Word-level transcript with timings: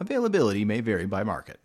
Availability 0.00 0.64
may 0.64 0.80
vary 0.80 1.06
by 1.06 1.24
market. 1.24 1.58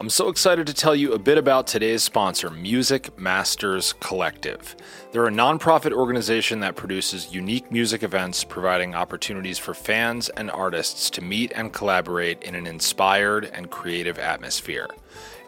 I'm 0.00 0.10
so 0.10 0.28
excited 0.28 0.66
to 0.66 0.74
tell 0.74 0.94
you 0.94 1.12
a 1.12 1.18
bit 1.18 1.38
about 1.38 1.66
today's 1.66 2.02
sponsor, 2.02 2.50
Music 2.50 3.16
Masters 3.18 3.94
Collective. 4.00 4.74
They're 5.12 5.28
a 5.28 5.30
nonprofit 5.30 5.92
organization 5.92 6.60
that 6.60 6.74
produces 6.74 7.32
unique 7.32 7.70
music 7.70 8.02
events, 8.02 8.44
providing 8.44 8.94
opportunities 8.94 9.58
for 9.58 9.72
fans 9.72 10.28
and 10.30 10.50
artists 10.50 11.08
to 11.10 11.22
meet 11.22 11.52
and 11.54 11.72
collaborate 11.72 12.42
in 12.42 12.54
an 12.54 12.66
inspired 12.66 13.46
and 13.54 13.70
creative 13.70 14.18
atmosphere. 14.18 14.88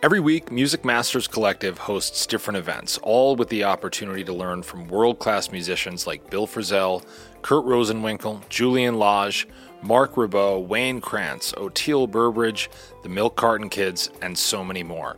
Every 0.03 0.21
week, 0.21 0.53
Music 0.53 0.85
Masters 0.85 1.27
Collective 1.27 1.79
hosts 1.79 2.27
different 2.27 2.59
events, 2.59 2.99
all 2.99 3.35
with 3.35 3.49
the 3.49 3.65
opportunity 3.65 4.23
to 4.25 4.33
learn 4.33 4.63
from 4.63 4.87
world 4.89 5.19
class 5.19 5.51
musicians 5.51 6.07
like 6.07 6.31
Bill 6.31 6.47
Frisell, 6.47 7.05
Kurt 7.47 7.65
Rosenwinkel, 7.65 8.41
Julian 8.49 8.99
Lage, 8.99 9.47
Marc 9.81 10.15
Ribot, 10.17 10.67
Wayne 10.67 11.01
Krantz, 11.01 11.53
Oteil 11.53 12.11
Burbridge, 12.11 12.69
the 13.05 13.09
Milk 13.09 13.37
Carton 13.37 13.69
Kids, 13.69 14.11
and 14.21 14.37
so 14.37 14.65
many 14.65 14.83
more. 14.83 15.17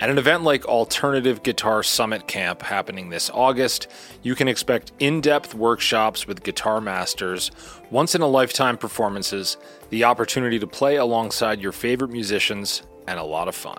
At 0.00 0.10
an 0.10 0.18
event 0.18 0.42
like 0.42 0.64
Alternative 0.64 1.40
Guitar 1.44 1.84
Summit 1.84 2.26
Camp 2.26 2.60
happening 2.60 3.08
this 3.08 3.30
August, 3.32 3.86
you 4.24 4.34
can 4.34 4.48
expect 4.48 4.90
in 4.98 5.20
depth 5.20 5.54
workshops 5.54 6.26
with 6.26 6.42
guitar 6.42 6.80
masters, 6.80 7.52
once 7.92 8.16
in 8.16 8.20
a 8.20 8.26
lifetime 8.26 8.76
performances, 8.76 9.56
the 9.90 10.02
opportunity 10.02 10.58
to 10.58 10.66
play 10.66 10.96
alongside 10.96 11.60
your 11.60 11.70
favorite 11.70 12.10
musicians, 12.10 12.82
and 13.06 13.16
a 13.16 13.22
lot 13.22 13.46
of 13.46 13.54
fun. 13.54 13.78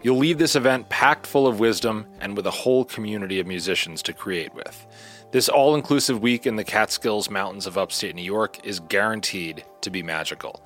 You'll 0.00 0.18
leave 0.18 0.38
this 0.38 0.54
event 0.54 0.88
packed 0.90 1.26
full 1.26 1.48
of 1.48 1.58
wisdom 1.58 2.06
and 2.20 2.36
with 2.36 2.46
a 2.46 2.52
whole 2.52 2.84
community 2.84 3.40
of 3.40 3.48
musicians 3.48 4.00
to 4.02 4.12
create 4.12 4.54
with. 4.54 4.86
This 5.32 5.48
all 5.48 5.74
inclusive 5.74 6.22
week 6.22 6.46
in 6.46 6.54
the 6.56 6.64
Catskills 6.64 7.28
Mountains 7.28 7.66
of 7.66 7.76
upstate 7.76 8.14
New 8.14 8.22
York 8.22 8.64
is 8.64 8.80
guaranteed 8.80 9.64
to 9.80 9.90
be 9.90 10.02
magical. 10.02 10.62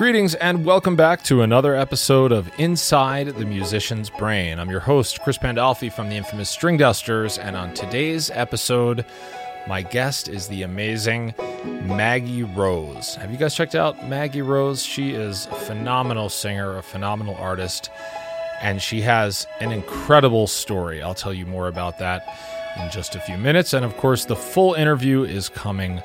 Greetings 0.00 0.34
and 0.36 0.64
welcome 0.64 0.96
back 0.96 1.22
to 1.24 1.42
another 1.42 1.76
episode 1.76 2.32
of 2.32 2.50
Inside 2.58 3.26
the 3.36 3.44
Musician's 3.44 4.08
Brain. 4.08 4.58
I'm 4.58 4.70
your 4.70 4.80
host, 4.80 5.20
Chris 5.20 5.36
Pandolfi 5.36 5.92
from 5.92 6.08
the 6.08 6.16
infamous 6.16 6.48
String 6.48 6.78
Dusters, 6.78 7.36
and 7.36 7.54
on 7.54 7.74
today's 7.74 8.30
episode, 8.30 9.04
my 9.68 9.82
guest 9.82 10.26
is 10.26 10.48
the 10.48 10.62
amazing 10.62 11.34
Maggie 11.82 12.44
Rose. 12.44 13.14
Have 13.16 13.30
you 13.30 13.36
guys 13.36 13.54
checked 13.54 13.74
out 13.74 14.08
Maggie 14.08 14.40
Rose? 14.40 14.82
She 14.82 15.10
is 15.10 15.44
a 15.48 15.54
phenomenal 15.56 16.30
singer, 16.30 16.78
a 16.78 16.82
phenomenal 16.82 17.34
artist, 17.34 17.90
and 18.62 18.80
she 18.80 19.02
has 19.02 19.46
an 19.60 19.70
incredible 19.70 20.46
story. 20.46 21.02
I'll 21.02 21.12
tell 21.12 21.34
you 21.34 21.44
more 21.44 21.68
about 21.68 21.98
that 21.98 22.26
in 22.80 22.90
just 22.90 23.16
a 23.16 23.20
few 23.20 23.36
minutes. 23.36 23.74
And 23.74 23.84
of 23.84 23.94
course, 23.98 24.24
the 24.24 24.34
full 24.34 24.72
interview 24.72 25.24
is 25.24 25.50
coming 25.50 26.02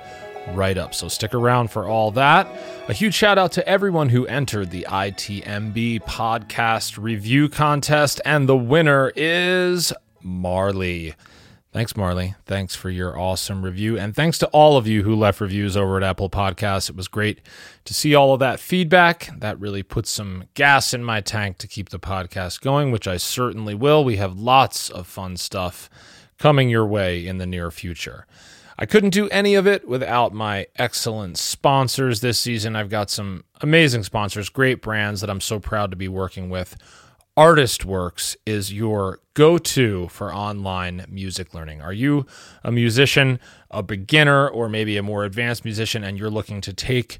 right 0.53 0.77
up. 0.77 0.93
So 0.93 1.07
stick 1.07 1.33
around 1.33 1.71
for 1.71 1.87
all 1.87 2.11
that. 2.11 2.47
A 2.87 2.93
huge 2.93 3.13
shout 3.13 3.37
out 3.37 3.51
to 3.53 3.67
everyone 3.67 4.09
who 4.09 4.25
entered 4.27 4.71
the 4.71 4.85
ITMB 4.89 6.01
podcast 6.01 7.01
review 7.01 7.49
contest, 7.49 8.21
and 8.25 8.47
the 8.47 8.57
winner 8.57 9.11
is 9.15 9.91
Marley. 10.21 11.15
Thanks, 11.75 11.97
Marley. 11.97 12.35
Thanks 12.45 12.73
for 12.73 12.89
your 12.89 13.19
awesome 13.19 13.61
review. 13.61 13.99
And 13.99 14.15
thanks 14.15 14.37
to 14.37 14.47
all 14.47 14.77
of 14.77 14.87
you 14.87 15.03
who 15.03 15.13
left 15.13 15.41
reviews 15.41 15.75
over 15.75 15.97
at 15.97 16.03
Apple 16.03 16.29
Podcasts. 16.29 16.89
It 16.89 16.95
was 16.95 17.09
great 17.09 17.41
to 17.83 17.93
see 17.93 18.15
all 18.15 18.33
of 18.33 18.39
that 18.39 18.61
feedback. 18.61 19.29
That 19.39 19.59
really 19.59 19.83
put 19.83 20.07
some 20.07 20.45
gas 20.53 20.93
in 20.93 21.03
my 21.03 21.19
tank 21.19 21.57
to 21.57 21.67
keep 21.67 21.89
the 21.89 21.99
podcast 21.99 22.61
going, 22.61 22.91
which 22.91 23.09
I 23.09 23.17
certainly 23.17 23.75
will. 23.75 24.05
We 24.05 24.15
have 24.15 24.39
lots 24.39 24.89
of 24.89 25.05
fun 25.05 25.35
stuff 25.35 25.89
coming 26.37 26.69
your 26.69 26.85
way 26.85 27.27
in 27.27 27.39
the 27.39 27.45
near 27.45 27.69
future. 27.71 28.25
I 28.77 28.85
couldn't 28.85 29.11
do 29.11 29.29
any 29.29 29.55
of 29.55 29.67
it 29.67 29.87
without 29.87 30.33
my 30.33 30.67
excellent 30.75 31.37
sponsors 31.37 32.19
this 32.19 32.37
season. 32.37 32.75
I've 32.75 32.89
got 32.89 33.09
some 33.09 33.45
amazing 33.61 34.03
sponsors, 34.03 34.49
great 34.49 34.81
brands 34.81 35.21
that 35.21 35.29
I'm 35.29 35.39
so 35.39 35.59
proud 35.59 35.91
to 35.91 35.97
be 35.97 36.09
working 36.09 36.49
with. 36.49 36.75
ArtistWorks 37.37 38.35
is 38.45 38.73
your 38.73 39.19
go 39.33 39.57
to 39.57 40.07
for 40.09 40.33
online 40.33 41.05
music 41.09 41.53
learning. 41.53 41.81
Are 41.81 41.93
you 41.93 42.25
a 42.63 42.71
musician, 42.71 43.39
a 43.71 43.83
beginner, 43.83 44.47
or 44.47 44.69
maybe 44.69 44.97
a 44.97 45.03
more 45.03 45.23
advanced 45.23 45.65
musician, 45.65 46.03
and 46.03 46.17
you're 46.17 46.29
looking 46.29 46.61
to 46.61 46.73
take 46.73 47.19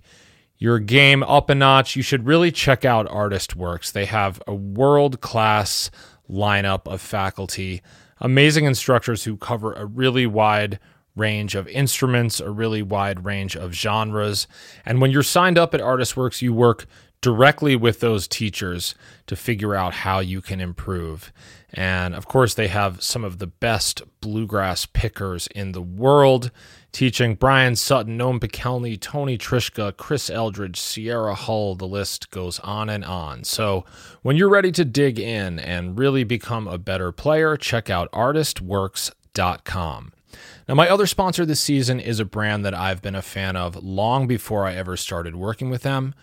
your 0.58 0.80
game 0.80 1.24
up 1.24 1.50
a 1.50 1.56
notch? 1.56 1.96
You 1.96 2.02
should 2.02 2.26
really 2.26 2.52
check 2.52 2.84
out 2.86 3.08
ArtistWorks. 3.08 3.92
They 3.92 4.06
have 4.06 4.42
a 4.48 4.54
world 4.54 5.20
class 5.20 5.92
lineup 6.30 6.86
of 6.86 7.02
faculty, 7.02 7.82
amazing 8.20 8.66
instructors 8.66 9.26
who 9.26 9.36
cover 9.38 9.74
a 9.74 9.86
really 9.86 10.26
wide 10.26 10.80
range 11.16 11.56
of 11.56 11.68
instruments, 11.68 12.40
a 12.40 12.50
really 12.50 12.82
wide 12.82 13.26
range 13.26 13.56
of 13.56 13.74
genres. 13.74 14.48
And 14.86 15.02
when 15.02 15.12
you're 15.12 15.24
signed 15.24 15.58
up 15.58 15.74
at 15.74 15.82
ArtistWorks, 15.82 16.42
you 16.42 16.54
work 16.54 16.86
directly 17.22 17.76
with 17.76 18.02
those 18.02 18.28
teachers 18.28 18.94
to 19.26 19.36
figure 19.36 19.74
out 19.74 19.94
how 19.94 20.20
you 20.20 20.42
can 20.42 20.62
improve. 20.62 21.34
And 21.74 22.14
of 22.14 22.28
course, 22.28 22.54
they 22.54 22.68
have 22.68 23.02
some 23.02 23.24
of 23.24 23.40
the 23.40 23.48
best 23.48 24.04
bluegrass 24.22 24.86
pickers 24.86 25.48
in 25.48 25.72
the 25.72 25.82
world 25.82 26.52
teaching 26.92 27.36
Bryan 27.36 27.76
Sutton, 27.76 28.18
Noam 28.18 28.40
Pikelny, 28.40 29.00
Tony 29.00 29.38
Trischka, 29.38 29.98
Chris 29.98 30.30
Eldridge, 30.30 30.80
Sierra 30.80 31.36
Hull. 31.36 31.76
The 31.76 31.88
list 31.88 32.32
goes 32.32 32.60
on 32.60 32.90
and 32.90 33.04
on. 33.04 33.44
So 33.44 33.84
when 34.22 34.38
you're 34.38 34.48
ready 34.48 34.72
to 34.72 34.86
dig 34.86 35.20
in 35.20 35.60
and 35.60 36.00
really 36.00 36.24
become 36.24 36.68
a 36.68 36.78
better 36.78 37.12
player, 37.12 37.58
check 37.58 37.90
out 37.90 38.10
artistworks.com. 38.12 40.14
Now, 40.68 40.74
my 40.74 40.90
other 40.90 41.06
sponsor 41.06 41.46
this 41.46 41.60
season 41.60 42.00
is 42.00 42.20
a 42.20 42.26
brand 42.26 42.66
that 42.66 42.74
I've 42.74 43.02
been 43.02 43.14
a 43.14 43.22
fan 43.22 43.56
of 43.56 43.84
long 43.84 44.26
before 44.26 44.66
I 44.66 44.74
ever 44.74 44.98
started 44.98 45.36
working 45.36 45.70
with 45.70 45.84
them. 45.84 46.16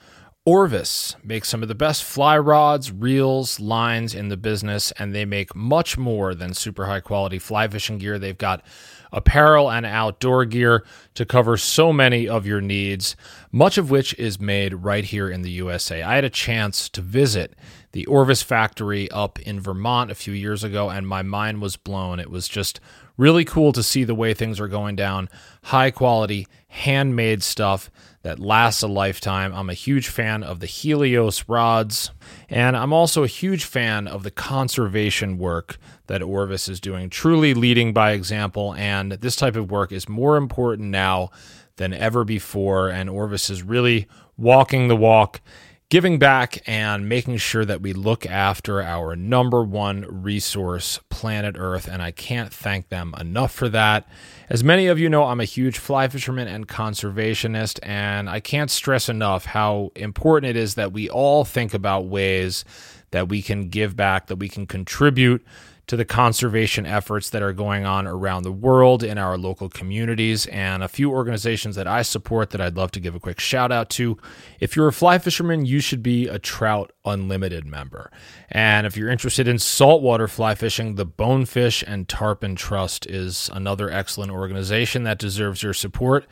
Orvis 0.45 1.15
makes 1.23 1.49
some 1.49 1.63
of 1.63 1.69
the 1.69 1.75
best 1.77 2.03
fly 2.03 2.37
rods, 2.37 2.91
reels, 2.91 3.61
lines 3.61 4.13
in 4.13 4.29
the 4.29 4.37
business, 4.37 4.91
and 4.99 5.15
they 5.15 5.25
make 5.25 5.55
much 5.55 5.97
more 5.97 6.35
than 6.35 6.53
super 6.55 6.87
high 6.87 6.99
quality 6.99 7.39
fly 7.39 7.69
fishing 7.69 7.99
gear. 7.99 8.19
They've 8.19 8.37
got 8.37 8.65
apparel 9.13 9.71
and 9.71 9.87
outdoor 9.87 10.45
gear 10.45 10.85
to 11.15 11.25
cover 11.25 11.57
so 11.57 11.93
many 11.93 12.29
of 12.29 12.45
your 12.45 12.61
needs, 12.61 13.15
much 13.53 13.79
of 13.79 13.93
which 13.93 14.15
is 14.15 14.41
made 14.41 14.75
right 14.75 15.05
here 15.05 15.31
in 15.31 15.43
the 15.43 15.51
USA. 15.51 16.03
I 16.03 16.17
had 16.17 16.25
a 16.25 16.31
chance 16.31 16.89
to 16.89 17.01
visit 17.01 17.55
the 17.93 18.07
Orvis 18.07 18.43
factory 18.43 19.09
up 19.13 19.39
in 19.39 19.61
Vermont 19.61 20.11
a 20.11 20.17
few 20.17 20.33
years 20.33 20.65
ago, 20.65 20.91
and 20.91 21.07
my 21.07 21.23
mind 21.23 21.63
was 21.63 21.77
blown. 21.77 22.19
It 22.19 22.31
was 22.31 22.49
just 22.49 22.81
really 23.17 23.45
cool 23.45 23.73
to 23.73 23.83
see 23.83 24.05
the 24.05 24.15
way 24.15 24.35
things 24.35 24.61
are 24.61 24.69
going 24.69 24.97
down. 24.97 25.29
High 25.65 25.91
quality, 25.91 26.47
handmade 26.69 27.43
stuff 27.43 27.91
that 28.23 28.39
lasts 28.39 28.83
a 28.83 28.89
lifetime. 28.89 29.53
I'm 29.53 29.69
a 29.69 29.75
huge 29.75 30.09
fan 30.09 30.43
of 30.43 30.61
the 30.61 30.67
Helios 30.67 31.49
rods, 31.49 32.11
and 32.49 32.77
I'm 32.77 32.93
also 32.93 33.25
a 33.25 33.29
huge 33.29 33.65
fan 33.65 34.07
of 34.07 34.23
the 34.23 34.31
conservation 34.31 35.39
work 35.39 35.77
that 36.07 36.23
Orvis 36.23 36.69
is 36.69 36.81
doing, 36.81 37.11
truly 37.11 37.55
leading 37.55 37.93
by 37.93 38.13
example. 38.13 38.75
And 38.75 39.13
this 39.13 39.37
type 39.37 39.57
of 39.57 39.71
work 39.71 39.93
is 39.93 40.09
more 40.09 40.37
important 40.37 40.91
now 40.91 41.31
than 41.77 41.93
ever 41.93 42.25
before. 42.25 42.89
And 42.89 43.11
Orvis 43.11 43.51
is 43.51 43.63
really 43.63 44.07
walking 44.37 44.89
the 44.89 44.97
walk 44.97 45.41
giving 45.93 46.19
back 46.19 46.63
and 46.67 47.07
making 47.07 47.37
sure 47.37 47.67
that 47.67 47.83
we 47.83 47.93
look 47.93 48.25
after 48.25 48.81
our 48.81 49.15
number 49.15 49.63
one 49.63 50.07
resource, 50.23 50.99
planet 51.11 51.55
Earth. 51.59 51.87
And 51.87 52.01
I 52.01 52.13
can't 52.13 52.51
thank 52.51 52.89
them 52.89 53.15
enough 53.21 53.53
for 53.53 53.69
that. 53.69 54.09
As 54.49 54.65
many 54.65 54.87
of 54.87 54.99
you 54.99 55.11
know, 55.11 55.25
I'm 55.25 55.39
a 55.39 55.45
huge 55.45 55.77
fly 55.77 56.09
fisherman 56.09 56.49
and 56.49 56.67
conservationist, 56.67 57.79
and 57.83 58.31
I 58.31 58.41
can't 58.41 58.71
stress 58.71 59.11
enough 59.11 59.45
how 59.45 59.93
important 59.95 60.49
it 60.49 60.57
is 60.57 60.77
that 60.77 60.95
we 60.95 61.11
all 61.11 61.45
think 61.45 61.75
about 61.75 62.07
ways 62.07 62.65
that 63.11 63.29
we 63.29 63.43
can 63.43 63.69
give 63.69 63.95
back, 63.95 64.29
that 64.29 64.37
we 64.37 64.49
can 64.49 64.67
contribute 64.67 65.45
to 65.89 65.97
the 65.97 66.05
conservation 66.05 66.87
efforts 66.87 67.31
that 67.31 67.43
are 67.43 67.53
going 67.53 67.85
on 67.85 68.07
around 68.07 68.45
the 68.45 68.53
world 68.53 69.03
in 69.03 69.19
our 69.19 69.37
local 69.37 69.69
communities 69.69 70.47
and 70.47 70.83
a 70.83 70.89
few 70.89 71.11
organizations 71.11 71.77
that 71.77 71.87
I 71.87 72.03
support 72.03 72.51
that 72.51 72.61
I'd 72.61 72.77
love 72.77 72.93
to 72.93 73.01
give 73.01 73.15
a 73.15 73.21
quick 73.21 73.41
shout 73.41 73.73
out 73.73 73.91
to. 73.91 74.17
If 74.61 74.77
you're 74.77 74.89
a 74.89 74.93
fly 74.93 75.19
fisherman, 75.19 75.67
you 75.67 75.81
should 75.81 76.03
be 76.03 76.29
a 76.29 76.39
Trout 76.39 76.93
Unlimited 77.05 77.67
member. 77.67 78.13
And 78.51 78.87
if 78.87 78.97
you're 78.97 79.11
interested 79.11 79.49
in 79.49 79.59
saltwater 79.59 80.29
fly 80.29 80.55
fishing, 80.55 80.95
the 80.95 81.05
Bonefish 81.05 81.83
and 81.87 82.09
Tarpon 82.09 82.55
Trust 82.55 83.07
is 83.07 83.51
another 83.53 83.91
excellent 83.91 84.31
organization 84.31 85.03
that 85.03 85.19
deserves 85.19 85.63
your 85.63 85.75
support. 85.75 86.27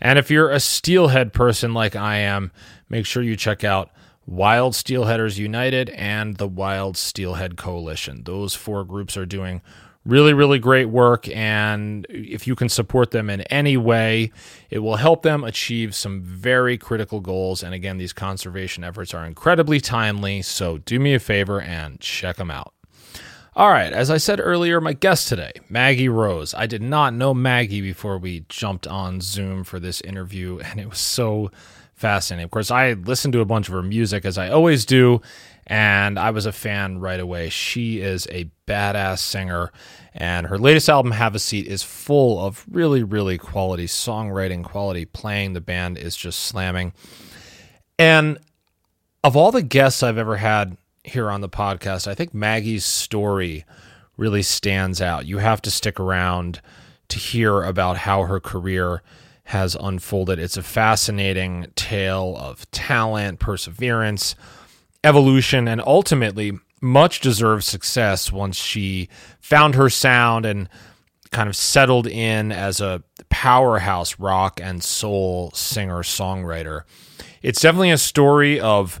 And 0.00 0.18
if 0.18 0.30
you're 0.30 0.50
a 0.50 0.60
steelhead 0.60 1.32
person 1.32 1.74
like 1.74 1.94
I 1.94 2.16
am, 2.16 2.52
make 2.88 3.06
sure 3.06 3.22
you 3.22 3.36
check 3.36 3.64
out 3.64 3.90
Wild 4.26 4.72
Steelheaders 4.72 5.38
United, 5.38 5.90
and 5.90 6.36
the 6.36 6.48
Wild 6.48 6.96
Steelhead 6.96 7.56
Coalition. 7.56 8.24
Those 8.24 8.54
four 8.54 8.84
groups 8.84 9.16
are 9.16 9.26
doing 9.26 9.62
really, 10.04 10.34
really 10.34 10.58
great 10.58 10.86
work. 10.86 11.28
And 11.28 12.06
if 12.08 12.46
you 12.46 12.54
can 12.54 12.68
support 12.68 13.10
them 13.10 13.30
in 13.30 13.40
any 13.42 13.76
way, 13.76 14.32
it 14.70 14.80
will 14.80 14.96
help 14.96 15.22
them 15.22 15.44
achieve 15.44 15.94
some 15.94 16.22
very 16.22 16.76
critical 16.76 17.20
goals. 17.20 17.62
And 17.62 17.74
again, 17.74 17.98
these 17.98 18.12
conservation 18.12 18.84
efforts 18.84 19.14
are 19.14 19.24
incredibly 19.24 19.80
timely. 19.80 20.42
So 20.42 20.78
do 20.78 21.00
me 21.00 21.14
a 21.14 21.20
favor 21.20 21.60
and 21.60 22.00
check 22.00 22.36
them 22.36 22.50
out. 22.50 22.74
All 23.56 23.70
right, 23.70 23.92
as 23.92 24.10
I 24.10 24.16
said 24.16 24.40
earlier, 24.42 24.80
my 24.80 24.94
guest 24.94 25.28
today, 25.28 25.52
Maggie 25.68 26.08
Rose. 26.08 26.54
I 26.54 26.66
did 26.66 26.82
not 26.82 27.14
know 27.14 27.32
Maggie 27.32 27.80
before 27.80 28.18
we 28.18 28.44
jumped 28.48 28.84
on 28.84 29.20
Zoom 29.20 29.62
for 29.62 29.78
this 29.78 30.00
interview, 30.00 30.58
and 30.58 30.80
it 30.80 30.90
was 30.90 30.98
so 30.98 31.52
fascinating. 32.04 32.44
Of 32.44 32.50
course, 32.50 32.70
I 32.70 32.92
listened 32.92 33.32
to 33.32 33.40
a 33.40 33.46
bunch 33.46 33.66
of 33.66 33.72
her 33.72 33.82
music 33.82 34.26
as 34.26 34.36
I 34.36 34.50
always 34.50 34.84
do, 34.84 35.22
and 35.66 36.18
I 36.18 36.32
was 36.32 36.44
a 36.44 36.52
fan 36.52 36.98
right 36.98 37.18
away. 37.18 37.48
She 37.48 38.02
is 38.02 38.28
a 38.30 38.50
badass 38.66 39.20
singer, 39.20 39.72
and 40.12 40.48
her 40.48 40.58
latest 40.58 40.90
album, 40.90 41.12
Have 41.12 41.34
a 41.34 41.38
Seat, 41.38 41.66
is 41.66 41.82
full 41.82 42.44
of 42.44 42.66
really, 42.70 43.02
really 43.02 43.38
quality 43.38 43.86
songwriting, 43.86 44.62
quality 44.62 45.06
playing. 45.06 45.54
The 45.54 45.62
band 45.62 45.96
is 45.96 46.14
just 46.14 46.40
slamming. 46.40 46.92
And 47.98 48.36
of 49.22 49.34
all 49.34 49.50
the 49.50 49.62
guests 49.62 50.02
I've 50.02 50.18
ever 50.18 50.36
had 50.36 50.76
here 51.04 51.30
on 51.30 51.40
the 51.40 51.48
podcast, 51.48 52.06
I 52.06 52.14
think 52.14 52.34
Maggie's 52.34 52.84
story 52.84 53.64
really 54.18 54.42
stands 54.42 55.00
out. 55.00 55.24
You 55.24 55.38
have 55.38 55.62
to 55.62 55.70
stick 55.70 55.98
around 55.98 56.60
to 57.08 57.18
hear 57.18 57.62
about 57.62 57.96
how 57.96 58.24
her 58.24 58.40
career 58.40 59.02
has 59.44 59.76
unfolded. 59.78 60.38
It's 60.38 60.56
a 60.56 60.62
fascinating 60.62 61.66
tale 61.76 62.36
of 62.38 62.70
talent, 62.70 63.40
perseverance, 63.40 64.34
evolution, 65.02 65.68
and 65.68 65.82
ultimately 65.86 66.52
much 66.80 67.20
deserved 67.20 67.64
success 67.64 68.32
once 68.32 68.56
she 68.56 69.08
found 69.40 69.74
her 69.74 69.88
sound 69.88 70.44
and 70.44 70.68
kind 71.30 71.48
of 71.48 71.56
settled 71.56 72.06
in 72.06 72.52
as 72.52 72.80
a 72.80 73.02
powerhouse 73.28 74.18
rock 74.18 74.60
and 74.62 74.82
soul 74.82 75.50
singer 75.52 76.02
songwriter. 76.02 76.82
It's 77.42 77.60
definitely 77.60 77.90
a 77.90 77.98
story 77.98 78.60
of 78.60 79.00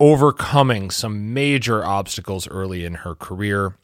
overcoming 0.00 0.90
some 0.90 1.32
major 1.32 1.84
obstacles 1.84 2.48
early 2.48 2.84
in 2.84 2.94
her 2.94 3.14
career. 3.14 3.76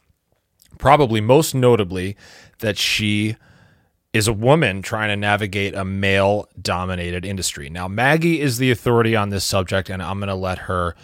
Probably 0.78 1.20
most 1.20 1.54
notably, 1.54 2.16
that 2.58 2.76
she 2.76 3.36
is 4.14 4.28
a 4.28 4.32
woman 4.32 4.80
trying 4.80 5.08
to 5.08 5.16
navigate 5.16 5.74
a 5.74 5.84
male 5.84 6.48
dominated 6.62 7.24
industry. 7.24 7.68
Now, 7.68 7.88
Maggie 7.88 8.40
is 8.40 8.58
the 8.58 8.70
authority 8.70 9.16
on 9.16 9.30
this 9.30 9.44
subject, 9.44 9.90
and 9.90 10.00
I'm 10.00 10.20
going 10.20 10.28
to 10.28 10.36
let 10.36 10.60
her 10.60 10.94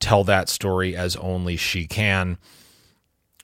tell 0.00 0.24
that 0.24 0.48
story 0.48 0.96
as 0.96 1.14
only 1.16 1.56
she 1.56 1.86
can. 1.86 2.38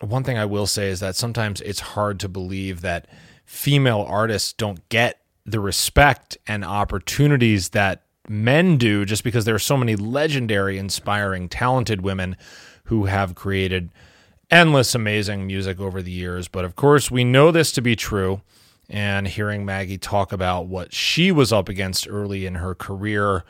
One 0.00 0.24
thing 0.24 0.36
I 0.36 0.44
will 0.44 0.66
say 0.66 0.88
is 0.88 0.98
that 0.98 1.14
sometimes 1.14 1.60
it's 1.60 1.78
hard 1.78 2.18
to 2.20 2.28
believe 2.28 2.80
that 2.80 3.06
female 3.44 4.04
artists 4.08 4.52
don't 4.52 4.86
get 4.88 5.20
the 5.46 5.60
respect 5.60 6.36
and 6.48 6.64
opportunities 6.64 7.68
that 7.70 8.02
men 8.28 8.76
do 8.76 9.04
just 9.04 9.22
because 9.22 9.44
there 9.44 9.54
are 9.54 9.60
so 9.60 9.76
many 9.76 9.94
legendary, 9.94 10.78
inspiring, 10.78 11.48
talented 11.48 12.00
women 12.00 12.36
who 12.84 13.04
have 13.04 13.36
created 13.36 13.92
endless 14.50 14.96
amazing 14.96 15.46
music 15.46 15.78
over 15.78 16.02
the 16.02 16.10
years. 16.10 16.48
But 16.48 16.64
of 16.64 16.74
course, 16.74 17.08
we 17.08 17.22
know 17.22 17.52
this 17.52 17.70
to 17.72 17.80
be 17.80 17.94
true 17.94 18.42
and 18.88 19.26
hearing 19.26 19.64
Maggie 19.64 19.98
talk 19.98 20.32
about 20.32 20.66
what 20.66 20.92
she 20.92 21.32
was 21.32 21.52
up 21.52 21.68
against 21.68 22.08
early 22.08 22.46
in 22.46 22.56
her 22.56 22.74
career 22.74 23.44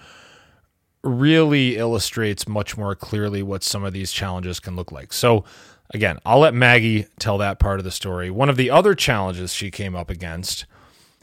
really 1.03 1.77
illustrates 1.77 2.47
much 2.47 2.77
more 2.77 2.95
clearly 2.95 3.43
what 3.43 3.63
some 3.63 3.85
of 3.85 3.93
these 3.93 4.13
challenges 4.13 4.61
can 4.61 4.77
look 4.77 4.93
like. 4.93 5.13
So, 5.13 5.45
again, 5.91 6.19
I'll 6.25 6.39
let 6.39 6.55
Maggie 6.55 7.07
tell 7.19 7.39
that 7.39 7.59
part 7.59 7.81
of 7.81 7.85
the 7.85 7.91
story. 7.91 8.31
One 8.31 8.49
of 8.49 8.57
the 8.57 8.71
other 8.71 8.95
challenges 8.95 9.53
she 9.53 9.71
came 9.71 9.97
up 9.97 10.11
against 10.11 10.65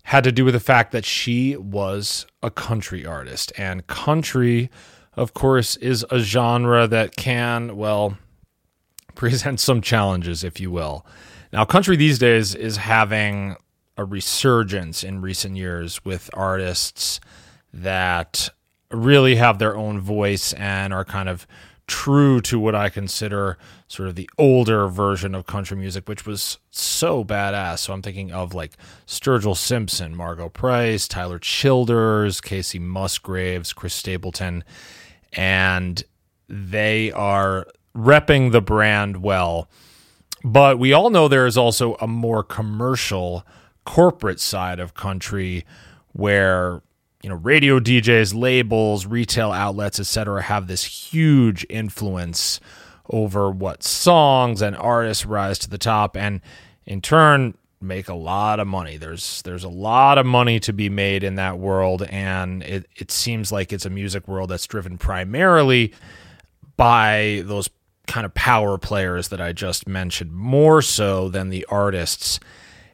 had 0.03 0.23
to 0.23 0.31
do 0.31 0.43
with 0.43 0.53
the 0.53 0.59
fact 0.59 0.91
that 0.91 1.05
she 1.05 1.55
was 1.55 2.25
a 2.41 2.49
country 2.49 3.05
artist, 3.05 3.53
and 3.57 3.85
country, 3.87 4.69
of 5.15 5.33
course, 5.33 5.75
is 5.77 6.05
a 6.09 6.19
genre 6.19 6.87
that 6.87 7.15
can, 7.15 7.77
well, 7.77 8.17
present 9.15 9.59
some 9.59 9.81
challenges, 9.81 10.43
if 10.43 10.59
you 10.59 10.71
will. 10.71 11.05
Now, 11.53 11.65
country 11.65 11.95
these 11.95 12.19
days 12.19 12.55
is 12.55 12.77
having 12.77 13.55
a 13.99 14.05
resurgence 14.05 15.03
in 15.03 15.21
recent 15.21 15.57
years 15.57 16.05
with 16.05 16.29
artists 16.33 17.19
that 17.73 18.49
really 18.89 19.35
have 19.35 19.59
their 19.59 19.75
own 19.75 19.99
voice 19.99 20.53
and 20.53 20.93
are 20.93 21.03
kind 21.03 21.27
of 21.27 21.45
true 21.85 22.39
to 22.39 22.57
what 22.57 22.73
I 22.73 22.87
consider 22.87 23.57
sort 23.89 24.07
of 24.07 24.15
the 24.15 24.29
older 24.37 24.87
version 24.87 25.35
of 25.35 25.45
country 25.45 25.75
music, 25.75 26.07
which 26.07 26.25
was 26.25 26.59
so 26.71 27.25
badass. 27.25 27.79
So 27.79 27.93
I'm 27.93 28.01
thinking 28.01 28.31
of 28.31 28.53
like 28.53 28.77
Sturgill 29.05 29.57
Simpson, 29.57 30.15
Margo 30.15 30.47
Price, 30.47 31.05
Tyler 31.05 31.39
Childers, 31.39 32.39
Kacey 32.39 32.79
Musgraves, 32.79 33.73
Chris 33.73 33.93
Stapleton, 33.93 34.63
and 35.33 36.01
they 36.47 37.11
are 37.11 37.67
repping 37.93 38.53
the 38.53 38.61
brand 38.61 39.21
well. 39.21 39.67
But 40.41 40.79
we 40.79 40.93
all 40.93 41.09
know 41.09 41.27
there 41.27 41.47
is 41.47 41.57
also 41.57 41.95
a 41.95 42.07
more 42.07 42.43
commercial 42.43 43.45
corporate 43.89 44.39
side 44.39 44.79
of 44.79 44.93
country 44.93 45.65
where 46.13 46.83
you 47.23 47.29
know 47.29 47.35
radio 47.37 47.79
DJs, 47.79 48.35
labels, 48.35 49.07
retail 49.07 49.51
outlets, 49.51 49.99
etc. 49.99 50.43
have 50.43 50.67
this 50.67 50.83
huge 50.83 51.65
influence 51.71 52.59
over 53.09 53.49
what 53.49 53.81
songs 53.81 54.61
and 54.61 54.77
artists 54.77 55.25
rise 55.25 55.57
to 55.57 55.67
the 55.67 55.79
top 55.79 56.15
and 56.15 56.39
in 56.85 57.01
turn 57.01 57.55
make 57.81 58.07
a 58.09 58.13
lot 58.13 58.59
of 58.59 58.67
money. 58.67 58.95
There's 58.97 59.41
there's 59.41 59.63
a 59.63 59.69
lot 59.69 60.19
of 60.19 60.25
money 60.27 60.59
to 60.59 60.71
be 60.71 60.87
made 60.87 61.23
in 61.23 61.33
that 61.35 61.57
world 61.57 62.03
and 62.03 62.61
it 62.61 62.85
it 62.95 63.09
seems 63.09 63.51
like 63.51 63.73
it's 63.73 63.87
a 63.87 63.89
music 63.89 64.27
world 64.27 64.51
that's 64.51 64.67
driven 64.67 64.99
primarily 64.99 65.95
by 66.77 67.41
those 67.43 67.71
kind 68.05 68.27
of 68.27 68.35
power 68.35 68.77
players 68.77 69.29
that 69.29 69.41
I 69.41 69.51
just 69.51 69.87
mentioned 69.87 70.31
more 70.31 70.83
so 70.83 71.27
than 71.27 71.49
the 71.49 71.65
artists 71.69 72.39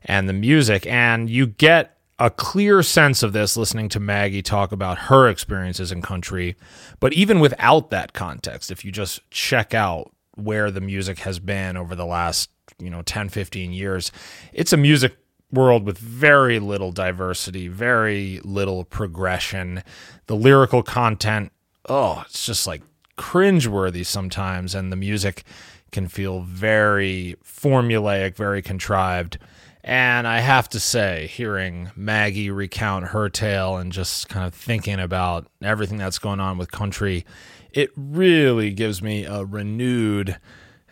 and 0.05 0.29
the 0.29 0.33
music. 0.33 0.87
And 0.87 1.29
you 1.29 1.47
get 1.47 1.97
a 2.17 2.29
clear 2.29 2.81
sense 2.81 3.23
of 3.23 3.33
this 3.33 3.57
listening 3.57 3.89
to 3.89 3.99
Maggie 3.99 4.41
talk 4.41 4.71
about 4.71 4.97
her 4.97 5.27
experiences 5.27 5.91
in 5.91 6.01
country. 6.01 6.55
But 6.99 7.13
even 7.13 7.39
without 7.39 7.89
that 7.89 8.13
context, 8.13 8.71
if 8.71 8.85
you 8.85 8.91
just 8.91 9.19
check 9.31 9.73
out 9.73 10.11
where 10.35 10.71
the 10.71 10.81
music 10.81 11.19
has 11.19 11.39
been 11.39 11.75
over 11.75 11.95
the 11.95 12.05
last, 12.05 12.49
you 12.79 12.89
know, 12.89 13.01
10, 13.01 13.29
15 13.29 13.73
years, 13.73 14.11
it's 14.53 14.71
a 14.71 14.77
music 14.77 15.17
world 15.51 15.85
with 15.85 15.97
very 15.97 16.59
little 16.59 16.91
diversity, 16.91 17.67
very 17.67 18.39
little 18.43 18.83
progression. 18.83 19.83
The 20.27 20.35
lyrical 20.35 20.83
content, 20.83 21.51
oh, 21.89 22.23
it's 22.25 22.45
just 22.45 22.65
like 22.65 22.81
cringeworthy 23.17 24.05
sometimes, 24.05 24.75
and 24.75 24.91
the 24.91 24.97
music 24.97 25.43
can 25.91 26.07
feel 26.07 26.41
very 26.41 27.35
formulaic, 27.43 28.35
very 28.35 28.61
contrived. 28.61 29.37
And 29.87 30.27
I 30.27 30.39
have 30.39 30.67
to 30.69 30.79
say, 30.79 31.27
hearing 31.27 31.91
Maggie 31.95 32.49
recount 32.49 33.09
her 33.09 33.29
tale 33.29 33.77
and 33.77 33.91
just 33.91 34.27
kind 34.27 34.43
of 34.43 34.55
thinking 34.55 34.99
about 34.99 35.45
everything 35.61 35.99
that's 35.99 36.17
going 36.17 36.39
on 36.39 36.57
with 36.57 36.71
country, 36.71 37.23
it 37.71 37.91
really 37.95 38.71
gives 38.71 39.03
me 39.03 39.25
a 39.25 39.45
renewed 39.45 40.39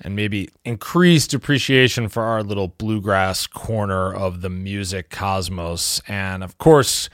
and 0.01 0.15
maybe 0.15 0.49
increased 0.63 1.33
appreciation 1.33 2.07
for 2.07 2.21
our 2.21 2.43
little 2.43 2.67
bluegrass 2.67 3.47
corner 3.47 4.13
of 4.13 4.41
the 4.41 4.49
music 4.51 5.09
cosmos. 5.09 5.99
And 6.07 6.43
of 6.43 6.59
course, 6.59 7.09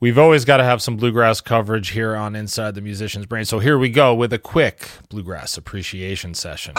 we've 0.00 0.18
always 0.18 0.44
got 0.44 0.58
to 0.58 0.64
have 0.64 0.82
some 0.82 0.98
bluegrass 0.98 1.40
coverage 1.40 1.90
here 1.90 2.14
on 2.14 2.36
Inside 2.36 2.74
the 2.74 2.82
Musician's 2.82 3.24
Brain. 3.24 3.46
So 3.46 3.58
here 3.58 3.78
we 3.78 3.88
go 3.88 4.14
with 4.14 4.34
a 4.34 4.38
quick 4.38 4.90
bluegrass 5.08 5.56
appreciation 5.56 6.34
session. 6.34 6.74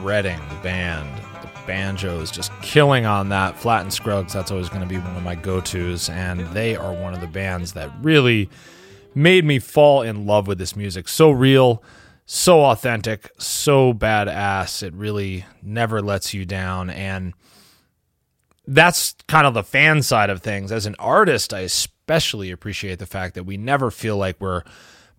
Shredding 0.00 0.40
band 0.62 1.08
the 1.42 1.48
banjos, 1.66 2.30
just 2.30 2.52
killing 2.62 3.06
on 3.06 3.28
that. 3.30 3.58
Flatt 3.58 3.82
and 3.82 3.92
Scruggs, 3.92 4.32
that's 4.32 4.50
always 4.50 4.68
going 4.68 4.80
to 4.82 4.86
be 4.86 4.98
one 4.98 5.16
of 5.16 5.22
my 5.22 5.34
go 5.34 5.60
tos. 5.60 6.08
And 6.08 6.40
they 6.48 6.76
are 6.76 6.92
one 6.92 7.14
of 7.14 7.20
the 7.20 7.26
bands 7.26 7.72
that 7.72 7.90
really 8.02 8.48
made 9.14 9.44
me 9.44 9.58
fall 9.58 10.02
in 10.02 10.26
love 10.26 10.46
with 10.46 10.58
this 10.58 10.76
music. 10.76 11.08
So 11.08 11.30
real, 11.30 11.82
so 12.26 12.64
authentic, 12.64 13.30
so 13.38 13.92
badass. 13.92 14.82
It 14.82 14.94
really 14.94 15.44
never 15.62 16.02
lets 16.02 16.34
you 16.34 16.44
down. 16.44 16.90
And 16.90 17.34
that's 18.66 19.14
kind 19.28 19.46
of 19.46 19.54
the 19.54 19.62
fan 19.62 20.02
side 20.02 20.30
of 20.30 20.42
things. 20.42 20.72
As 20.72 20.86
an 20.86 20.96
artist, 20.98 21.52
I 21.52 21.60
especially 21.60 22.50
appreciate 22.50 22.98
the 22.98 23.06
fact 23.06 23.34
that 23.34 23.44
we 23.44 23.56
never 23.56 23.90
feel 23.90 24.16
like 24.16 24.40
we're 24.40 24.62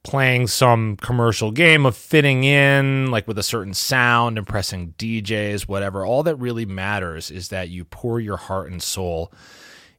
playing 0.05 0.45
some 0.45 0.95
commercial 0.97 1.49
game 1.49 1.83
of 1.83 1.97
fitting 1.97 2.43
in, 2.43 3.09
like 3.09 3.27
with 3.27 3.39
a 3.39 3.43
certain 3.43 3.73
sound, 3.73 4.37
impressing 4.37 4.93
DJs, 4.99 5.63
whatever. 5.63 6.05
All 6.05 6.21
that 6.23 6.35
really 6.35 6.65
matters 6.65 7.31
is 7.31 7.49
that 7.49 7.69
you 7.69 7.83
pour 7.83 8.19
your 8.19 8.37
heart 8.37 8.71
and 8.71 8.81
soul 8.81 9.33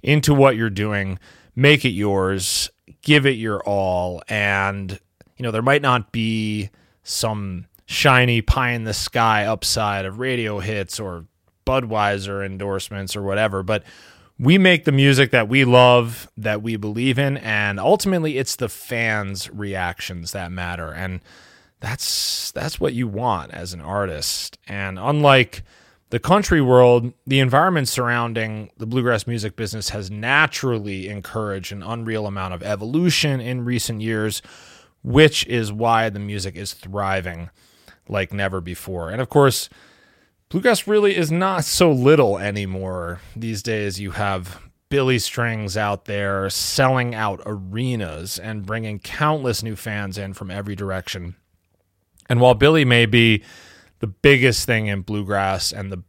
into 0.05 0.33
what 0.33 0.57
you're 0.57 0.71
doing, 0.71 1.19
make 1.57 1.85
it 1.85 1.91
yours, 1.91 2.71
give 3.03 3.27
it 3.27 3.31
your 3.31 3.61
all. 3.65 4.23
And, 4.29 4.93
you 5.37 5.43
know, 5.43 5.51
there 5.51 5.61
might 5.61 5.83
not 5.83 6.13
be 6.13 6.71
some 7.03 7.67
shiny 7.85 8.41
pie 8.43 8.71
in 8.71 8.85
the 8.85 8.95
sky 8.95 9.45
upside 9.45 10.05
of 10.05 10.21
radio 10.21 10.61
hits 10.61 11.01
or 11.01 11.25
Budweiser 11.67 12.47
endorsements 12.47 13.17
or 13.17 13.23
whatever, 13.23 13.65
but 13.65 13.83
we 14.39 14.59
make 14.59 14.85
the 14.85 14.93
music 14.93 15.31
that 15.31 15.49
we 15.49 15.65
love, 15.65 16.31
that 16.37 16.63
we 16.63 16.77
believe 16.77 17.19
in, 17.19 17.39
and 17.39 17.81
ultimately 17.81 18.39
it's 18.39 18.57
the 18.57 18.69
fans' 18.69 19.51
reactions 19.51 20.33
that 20.33 20.53
matter. 20.53 20.93
And 20.93 21.21
that's 21.81 22.51
that's 22.53 22.81
what 22.81 22.95
you 22.95 23.09
want 23.09 23.53
as 23.53 23.73
an 23.73 23.81
artist. 23.81 24.59
And 24.67 24.99
unlike 24.99 25.63
the 26.11 26.19
country 26.19 26.61
world, 26.61 27.13
the 27.27 27.41
environment 27.41 27.89
surrounding 27.89 28.71
the 28.77 28.87
bluegrass 28.87 29.27
music 29.27 29.57
business 29.57 29.89
has 29.91 30.11
naturally 30.11 31.09
encouraged 31.09 31.73
an 31.73 31.83
unreal 31.83 32.27
amount 32.27 32.55
of 32.55 32.63
evolution 32.63 33.41
in 33.41 33.65
recent 33.65 34.01
years, 34.03 34.41
which 35.03 35.47
is 35.47 35.73
why 35.73 36.11
the 36.11 36.21
music 36.21 36.57
is 36.57 36.75
thriving 36.75 37.51
like 38.09 38.33
never 38.33 38.61
before. 38.61 39.11
And 39.11 39.21
of 39.21 39.29
course, 39.29 39.69
bluegrass 40.49 40.87
really 40.87 41.17
is 41.17 41.31
not 41.31 41.65
so 41.65 41.91
little 41.91 42.39
anymore. 42.39 43.21
These 43.35 43.63
days, 43.63 44.01
you 44.01 44.13
have 44.13 44.61
Billy 44.89 45.19
Strings 45.19 45.77
out 45.77 46.05
there 46.05 46.49
selling 46.49 47.15
out 47.15 47.41
arenas 47.45 48.39
and 48.39 48.65
bringing 48.65 48.99
countless 48.99 49.63
new 49.63 49.77
fans 49.77 50.17
in 50.17 50.33
from 50.33 50.51
every 50.51 50.77
direction. 50.77 51.37
And 52.29 52.41
while 52.41 52.55
Billy 52.55 52.85
may 52.85 53.07
be 53.07 53.43
the 53.99 54.07
biggest 54.07 54.67
thing 54.67 54.87
in 54.87 55.03
bluegrass 55.03 55.73
and 55.73 55.91
the 55.91 56.03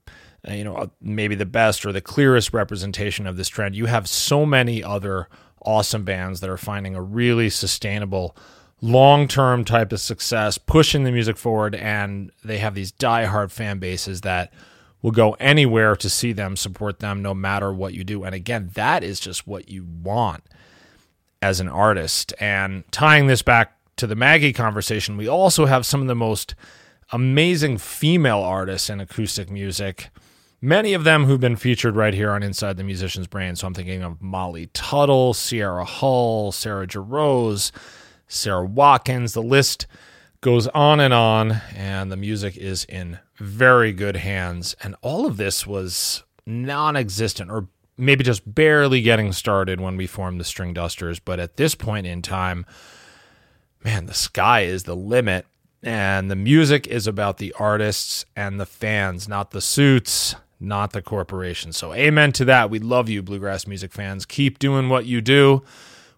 you 0.48 0.64
know 0.64 0.92
maybe 1.02 1.36
the 1.36 1.46
best 1.46 1.86
or 1.86 1.92
the 1.92 2.02
clearest 2.02 2.54
representation 2.54 3.26
of 3.28 3.38
this 3.38 3.48
trend, 3.48 3.76
you 3.76 3.88
have 3.88 4.08
so 4.08 4.46
many 4.46 4.84
other 4.84 5.28
awesome 5.66 6.04
bands 6.04 6.40
that 6.40 6.50
are 6.50 6.58
finding 6.58 6.96
a 6.96 7.02
really 7.02 7.50
sustainable 7.50 8.36
long 8.82 9.28
term 9.28 9.66
type 9.66 9.92
of 9.92 10.00
success, 10.00 10.58
pushing 10.58 11.04
the 11.04 11.12
music 11.12 11.38
forward, 11.38 11.76
and 11.76 12.32
they 12.44 12.60
have 12.60 12.76
these 12.76 12.92
die-hard 12.92 13.52
fan 13.52 13.80
bases 13.80 14.22
that 14.22 14.54
will 15.02 15.12
go 15.12 15.34
anywhere 15.40 15.96
to 15.96 16.10
see 16.10 16.34
them, 16.34 16.56
support 16.56 17.00
them, 17.00 17.22
no 17.22 17.34
matter 17.34 17.72
what 17.72 17.94
you 17.94 18.04
do. 18.04 18.24
And 18.24 18.34
again, 18.34 18.72
that 18.74 19.04
is 19.04 19.20
just 19.20 19.48
what 19.48 19.70
you 19.70 19.86
want 19.86 20.44
as 21.42 21.60
an 21.60 21.68
artist. 21.68 22.34
And 22.40 22.84
tying 22.92 23.28
this 23.28 23.42
back 23.42 23.78
to 23.98 24.08
the 24.08 24.16
Maggie 24.16 24.54
conversation, 24.54 25.18
we 25.18 25.28
also 25.28 25.66
have 25.66 25.86
some 25.86 26.02
of 26.02 26.08
the 26.08 26.16
most 26.16 26.56
amazing 27.12 27.78
female 27.78 28.40
artists 28.40 28.90
in 28.90 29.00
acoustic 29.00 29.50
music. 29.50 30.10
Many 30.62 30.94
of 30.94 31.04
them 31.04 31.26
who've 31.26 31.40
been 31.40 31.56
featured 31.56 31.96
right 31.96 32.14
here 32.14 32.32
on 32.32 32.42
Inside 32.42 32.78
the 32.78 32.84
Musician's 32.84 33.28
Brain. 33.28 33.56
So 33.56 33.68
I'm 33.68 33.76
thinking 33.76 34.02
of 34.02 34.22
Molly 34.22 34.68
Tuttle, 34.74 35.34
Sierra 35.36 35.86
Hull, 35.86 36.52
Sarah 36.52 36.88
Jarosz, 36.88 37.72
Sara 38.28 38.66
Watkins. 38.66 39.34
The 39.34 39.42
list 39.42 39.88
goes 40.42 40.68
on 40.68 41.00
and 41.00 41.14
on, 41.14 41.62
and 41.76 42.12
the 42.12 42.18
music 42.18 42.58
is 42.58 42.86
in 42.86 43.20
very 43.38 43.94
good 43.94 44.18
hands. 44.18 44.76
And 44.82 44.96
all 45.02 45.26
of 45.26 45.38
this 45.38 45.66
was 45.66 46.24
non 46.46 46.96
existent 46.96 47.52
or 47.52 47.68
maybe 47.98 48.24
just 48.24 48.54
barely 48.54 49.02
getting 49.02 49.34
started 49.34 49.82
when 49.82 49.98
we 49.98 50.08
formed 50.08 50.40
the 50.40 50.46
String 50.46 50.74
Dusters. 50.74 51.20
But 51.20 51.40
at 51.40 51.58
this 51.58 51.76
point 51.76 52.06
in 52.08 52.22
time, 52.22 52.66
man, 53.84 54.06
the 54.06 54.14
sky 54.14 54.62
is 54.62 54.84
the 54.84 54.96
limit. 54.96 55.46
And 55.84 56.30
the 56.30 56.36
music 56.36 56.88
is 56.88 57.06
about 57.08 57.38
the 57.38 57.54
artists 57.60 58.26
and 58.36 58.60
the 58.60 58.66
fans, 58.66 59.28
not 59.28 59.52
the 59.52 59.62
suits, 59.62 60.36
not 60.60 60.92
the 60.92 61.04
corporations. 61.04 61.78
So, 61.78 61.94
amen 61.94 62.32
to 62.34 62.46
that. 62.46 62.72
We 62.72 62.80
love 62.80 63.10
you, 63.10 63.22
bluegrass 63.22 63.68
music 63.68 63.94
fans. 63.94 64.26
Keep 64.26 64.58
doing 64.58 64.90
what 64.90 65.06
you 65.06 65.22
do. 65.22 65.64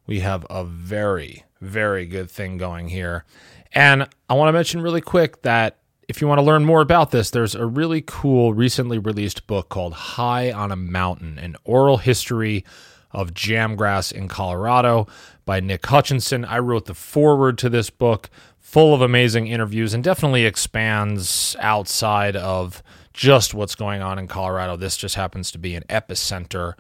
We 0.10 0.22
have 0.22 0.44
a 0.50 0.64
very 0.64 1.44
very 1.62 2.08
good 2.08 2.32
thing 2.32 2.58
going 2.58 2.90
here. 2.90 3.26
And 3.74 4.08
I 4.28 4.34
want 4.34 4.50
to 4.50 4.54
mention 4.54 4.82
really 4.82 5.02
quick 5.02 5.44
that 5.44 5.78
if 6.08 6.20
you 6.20 6.28
want 6.28 6.40
to 6.40 6.44
learn 6.44 6.66
more 6.66 6.82
about 6.82 7.12
this, 7.12 7.30
there's 7.30 7.54
a 7.54 7.68
really 7.68 8.02
cool 8.02 8.56
recently 8.56 8.98
released 8.98 9.46
book 9.46 9.70
called 9.70 9.94
High 9.94 10.52
on 10.52 10.72
a 10.72 10.76
Mountain 10.76 11.38
An 11.38 11.56
Oral 11.64 11.98
History 11.98 12.66
of 13.12 13.36
Jamgrass 13.36 14.12
in 14.12 14.28
Colorado 14.28 15.06
by 15.46 15.60
Nick 15.60 15.86
Hutchinson. 15.86 16.44
I 16.44 16.58
wrote 16.58 16.86
the 16.86 16.96
foreword 16.96 17.60
to 17.60 17.70
this 17.70 17.92
book, 17.92 18.32
full 18.58 18.96
of 18.96 19.02
amazing 19.02 19.46
interviews, 19.46 19.94
and 19.94 20.04
definitely 20.04 20.44
expands 20.44 21.56
outside 21.60 22.36
of 22.36 22.82
just 23.14 23.54
what's 23.54 23.76
going 23.76 24.02
on 24.02 24.18
in 24.18 24.28
Colorado. 24.28 24.76
This 24.76 24.98
just 24.98 25.14
happens 25.14 25.52
to 25.52 25.60
be 25.60 25.76
an 25.76 25.84
epicenter 25.88 26.74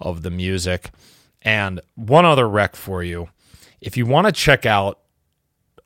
of 0.00 0.22
the 0.22 0.30
music. 0.30 0.90
And 1.42 1.80
one 1.94 2.24
other 2.24 2.48
rec 2.48 2.76
for 2.76 3.02
you. 3.02 3.28
If 3.80 3.96
you 3.96 4.06
want 4.06 4.26
to 4.26 4.32
check 4.32 4.66
out 4.66 5.00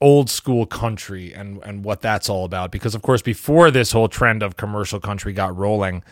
old 0.00 0.28
school 0.28 0.66
country 0.66 1.32
and 1.32 1.62
and 1.62 1.84
what 1.84 2.02
that's 2.02 2.28
all 2.28 2.44
about 2.44 2.70
because 2.70 2.94
of 2.94 3.02
course 3.02 3.22
before 3.22 3.70
this 3.70 3.92
whole 3.92 4.08
trend 4.08 4.42
of 4.42 4.56
commercial 4.56 5.00
country 5.00 5.32
got 5.32 5.56
rolling 5.56 6.02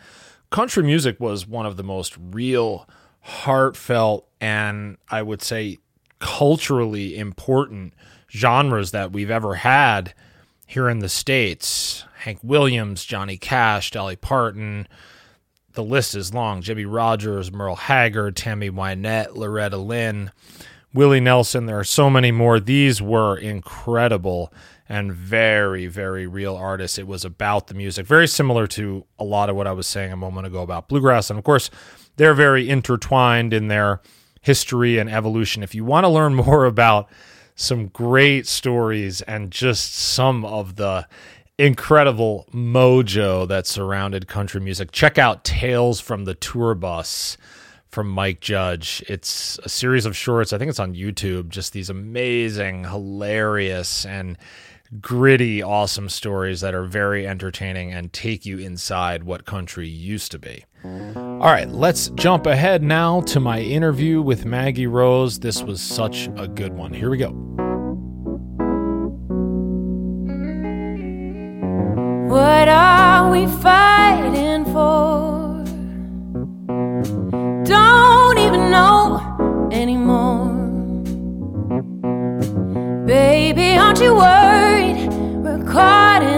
country 0.51 0.83
music 0.83 1.19
was 1.21 1.47
one 1.47 1.67
of 1.67 1.77
the 1.77 1.83
most 1.83 2.17
real 2.31 2.89
heartfelt 3.21 4.27
and 4.41 4.97
i 5.11 5.21
would 5.21 5.43
say 5.43 5.79
culturally 6.21 7.19
important 7.19 7.93
genres 8.31 8.93
that 8.93 9.13
we've 9.13 9.31
ever 9.31 9.57
had 9.57 10.15
here 10.67 10.89
in 10.89 11.01
the 11.01 11.09
states. 11.09 12.05
Hank 12.21 12.39
williams 12.43 13.05
johnny 13.05 13.37
cash 13.37 13.91
dolly 13.91 14.17
parton 14.17 14.87
the 15.73 15.83
list 15.83 16.15
is 16.15 16.35
long 16.35 16.61
jimmie 16.61 16.85
rodgers 16.85 17.53
merle 17.53 17.77
haggard 17.77 18.37
tammy 18.37 18.71
wynette 18.71 19.35
loretta 19.35 19.77
lynn 19.77 20.31
Willie 20.95 21.21
Nelson. 21.21 21.67
There 21.67 21.79
are 21.79 21.85
so 21.85 22.11
many 22.11 22.31
more. 22.33 22.61
These 22.61 23.01
were 23.01 23.37
incredible 23.37 24.53
and 24.89 25.13
very, 25.13 25.87
very 25.87 26.27
real 26.27 26.55
artists. 26.55 26.99
It 26.99 27.07
was 27.07 27.25
about 27.25 27.69
the 27.69 27.75
music, 27.75 28.07
very 28.07 28.29
similar 28.29 28.67
to 28.69 29.07
a 29.19 29.25
lot 29.25 29.49
of 29.49 29.57
what 29.57 29.67
I 29.67 29.73
was 29.73 29.87
saying 29.87 30.13
a 30.13 30.17
moment 30.17 30.47
ago 30.47 30.61
about 30.61 30.89
bluegrass. 30.89 31.31
And 31.31 31.39
of 31.39 31.45
course, 31.45 31.71
they're 32.17 32.35
very 32.35 32.69
intertwined 32.69 33.55
in 33.55 33.69
their 33.69 34.03
history 34.43 34.99
and 34.99 35.09
evolution. 35.09 35.63
If 35.63 35.75
you 35.75 35.85
want 35.85 36.05
to 36.05 36.09
learn 36.09 36.35
more 36.47 36.67
about 36.67 37.09
some 37.55 37.87
great 37.87 38.47
stories 38.47 39.23
and 39.23 39.51
just 39.51 39.95
some 39.95 40.45
of 40.45 40.77
the 40.77 41.07
incredible 41.63 42.45
mojo 42.53 43.47
that 43.47 43.69
surrounded 43.69 44.27
country 44.27 44.61
music, 44.61 44.91
check 44.91 45.17
out 45.17 45.45
Tales 45.45 46.01
from 46.01 46.25
the 46.25 46.35
Tour 46.35 46.75
Bus 46.75 47.37
from 47.89 48.09
Mike 48.09 48.41
Judge. 48.41 49.05
It's 49.09 49.61
a 49.63 49.69
series 49.69 50.05
of 50.05 50.17
shorts. 50.17 50.53
I 50.53 50.59
think 50.59 50.71
it's 50.71 50.81
on 50.81 50.97
YouTube. 50.97 51.51
Just 51.51 51.73
these 51.73 51.89
amazing, 51.89 52.83
hilarious, 52.83 54.05
and 54.05 54.37
gritty, 55.01 55.63
awesome 55.63 56.09
stories 56.09 56.63
that 56.63 56.75
are 56.75 56.85
very 56.85 57.29
entertaining 57.29 57.93
and 57.93 58.13
take 58.13 58.45
you 58.45 58.59
inside 58.59 59.23
what 59.23 59.45
country 59.45 59.87
used 59.87 60.33
to 60.33 60.41
be. 60.41 60.65
All 60.85 61.39
right, 61.39 61.69
let's 61.69 62.09
jump 62.11 62.47
ahead 62.47 62.83
now 62.83 63.21
to 63.21 63.39
my 63.39 63.61
interview 63.61 64.21
with 64.21 64.45
Maggie 64.45 64.89
Rose. 64.89 65.39
This 65.39 65.63
was 65.63 65.81
such 65.81 66.29
a 66.37 66.49
good 66.49 66.73
one. 66.73 66.93
Here 66.93 67.09
we 67.09 67.19
go. 67.19 67.72
What 72.33 72.67
are 72.67 73.31
we 73.31 73.47
fighting 73.47 74.65
for? 74.73 75.63
Don't 77.63 78.39
even 78.39 78.71
know 78.71 79.69
anymore. 79.71 80.49
Baby, 83.07 83.77
aren't 83.77 84.01
you 84.01 84.15
worried? 84.15 85.13
We're 85.45 85.63
caught 85.71 86.23
in 86.23 86.32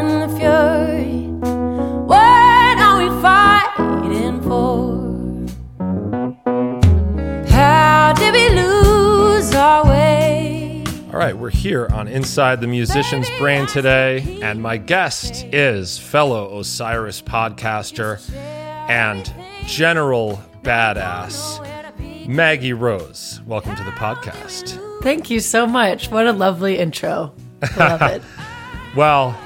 All 11.15 11.21
right, 11.21 11.39
we're 11.39 11.51
here 11.51 11.87
on 11.93 12.09
Inside 12.09 12.61
the 12.61 12.67
Musician's 12.67 13.31
Brain 13.39 13.69
today, 13.69 14.41
and 14.43 14.61
my 14.61 14.79
guest 14.79 15.45
is 15.53 15.97
fellow 15.97 16.59
Osiris 16.59 17.23
podcaster 17.23 18.21
and 18.35 19.33
general 19.65 20.43
badass, 20.65 22.27
Maggie 22.27 22.73
Rose. 22.73 23.41
Welcome 23.47 23.77
to 23.77 23.85
the 23.85 23.93
podcast. 23.93 24.77
Thank 25.05 25.31
you 25.31 25.39
so 25.39 25.69
much. 25.69 26.11
What 26.11 26.27
a 26.27 26.33
lovely 26.33 26.79
intro. 26.79 27.33
Love 27.77 28.03
it. 28.03 28.23
Well, 28.97 29.39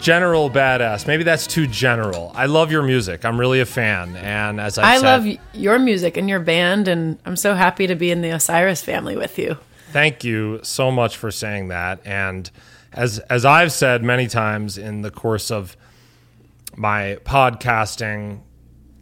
general 0.00 0.50
badass. 0.50 1.06
Maybe 1.06 1.22
that's 1.22 1.46
too 1.46 1.68
general. 1.68 2.32
I 2.34 2.46
love 2.46 2.72
your 2.72 2.82
music. 2.82 3.24
I'm 3.24 3.38
really 3.38 3.60
a 3.60 3.66
fan, 3.66 4.16
and 4.16 4.60
as 4.60 4.76
I, 4.76 4.94
I 4.94 4.96
said, 4.96 5.04
love 5.04 5.38
your 5.54 5.78
music 5.78 6.16
and 6.16 6.28
your 6.28 6.40
band, 6.40 6.88
and 6.88 7.16
I'm 7.24 7.36
so 7.36 7.54
happy 7.54 7.86
to 7.86 7.94
be 7.94 8.10
in 8.10 8.22
the 8.22 8.30
Osiris 8.30 8.82
family 8.82 9.16
with 9.16 9.38
you. 9.38 9.56
Thank 9.96 10.24
you 10.24 10.60
so 10.62 10.90
much 10.90 11.16
for 11.16 11.30
saying 11.30 11.68
that. 11.68 12.00
And 12.04 12.50
as 12.92 13.18
as 13.30 13.46
I've 13.46 13.72
said 13.72 14.04
many 14.04 14.26
times 14.26 14.76
in 14.76 15.00
the 15.00 15.10
course 15.10 15.50
of 15.50 15.74
my 16.76 17.16
podcasting, 17.24 18.42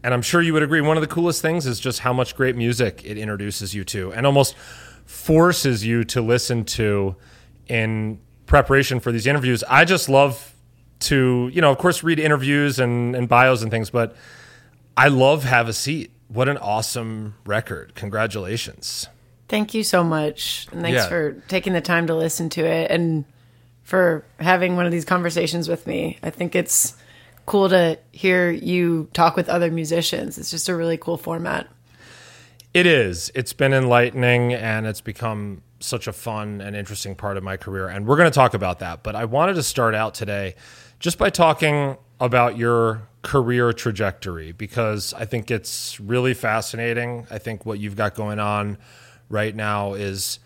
and 0.05 0.15
I'm 0.15 0.23
sure 0.23 0.41
you 0.41 0.53
would 0.53 0.63
agree, 0.63 0.81
one 0.81 0.97
of 0.97 1.01
the 1.01 1.09
coolest 1.09 1.43
things 1.43 1.67
is 1.67 1.81
just 1.81 1.99
how 1.99 2.13
much 2.13 2.37
great 2.37 2.55
music 2.55 3.03
it 3.05 3.19
introduces 3.19 3.75
you 3.75 3.83
to 3.87 4.13
and 4.13 4.25
almost 4.25 4.55
forces 5.05 5.85
you 5.85 6.05
to 6.05 6.23
listen 6.23 6.65
to 6.67 7.17
in 7.67 8.21
preparation 8.47 9.01
for 9.01 9.11
these 9.11 9.27
interviews. 9.27 9.65
I 9.69 9.85
just 9.85 10.09
love 10.09 10.55
to, 11.01 11.51
you 11.53 11.61
know, 11.61 11.73
of 11.73 11.79
course, 11.79 12.05
read 12.05 12.21
interviews 12.21 12.79
and, 12.79 13.17
and 13.17 13.29
bios 13.29 13.63
and 13.63 13.71
things, 13.73 13.91
but 13.91 14.15
I 14.97 15.09
love 15.09 15.43
Have 15.43 15.67
a 15.67 15.73
Seat. 15.73 16.13
What 16.29 16.49
an 16.49 16.57
awesome 16.59 17.35
record. 17.45 17.97
Congratulations. 17.97 19.09
Thank 19.55 19.73
you 19.73 19.85
so 19.85 20.03
much. 20.03 20.67
And 20.73 20.83
thanks 20.83 21.03
Yeah. 21.03 21.09
for 21.09 21.33
taking 21.47 21.75
the 21.75 21.81
time 21.81 22.09
to 22.09 22.15
listen 22.17 22.49
to 22.49 22.67
it 22.67 22.91
and 22.91 23.25
for 23.85 24.25
having 24.41 24.75
one 24.75 24.85
of 24.85 24.91
these 24.91 25.05
conversations 25.05 25.69
with 25.69 25.87
me. 25.87 26.19
I 26.25 26.31
think 26.31 26.57
it's 26.57 26.97
cool 27.47 27.69
to 27.69 27.97
hear 28.11 28.51
you 28.51 29.09
talk 29.13 29.37
with 29.37 29.49
other 29.49 29.71
musicians. 29.71 30.39
It's 30.39 30.51
just 30.51 30.69
a 30.69 30.75
really 30.75 30.97
cool 30.97 31.17
format. 31.17 31.69
It 32.73 32.85
is. 32.85 33.31
It's 33.37 33.53
been 33.53 33.73
enlightening 33.73 34.53
and 34.55 34.89
it's 34.89 35.01
become 35.01 35.63
such 35.79 36.09
a 36.09 36.13
fun 36.13 36.61
and 36.61 36.75
interesting 36.75 37.15
part 37.15 37.37
of 37.37 37.45
my 37.45 37.57
career. 37.57 37.87
And 37.87 38.09
we're 38.09 38.17
going 38.17 38.29
to 38.29 38.35
talk 38.35 38.55
about 38.55 38.81
that. 38.81 39.05
But 39.05 39.15
I 39.15 39.25
wanted 39.25 39.55
to 39.55 39.63
start 39.63 39.95
out 39.95 40.15
today 40.15 40.57
just 40.99 41.17
by 41.17 41.31
talking 41.31 41.97
about 42.19 42.59
your 42.59 43.03
career 43.23 43.73
trajectory 43.73 44.51
because 44.51 45.15
I 45.15 45.27
think 45.27 45.53
it's 45.53 46.01
really 46.01 46.35
fascinating. 46.35 47.29
I 47.31 47.39
think 47.39 47.65
what 47.65 47.79
you've 47.79 47.95
got 47.95 48.17
going 48.17 48.41
on 48.41 48.79
right 49.35 49.55
now 49.55 49.93
is 49.93 50.39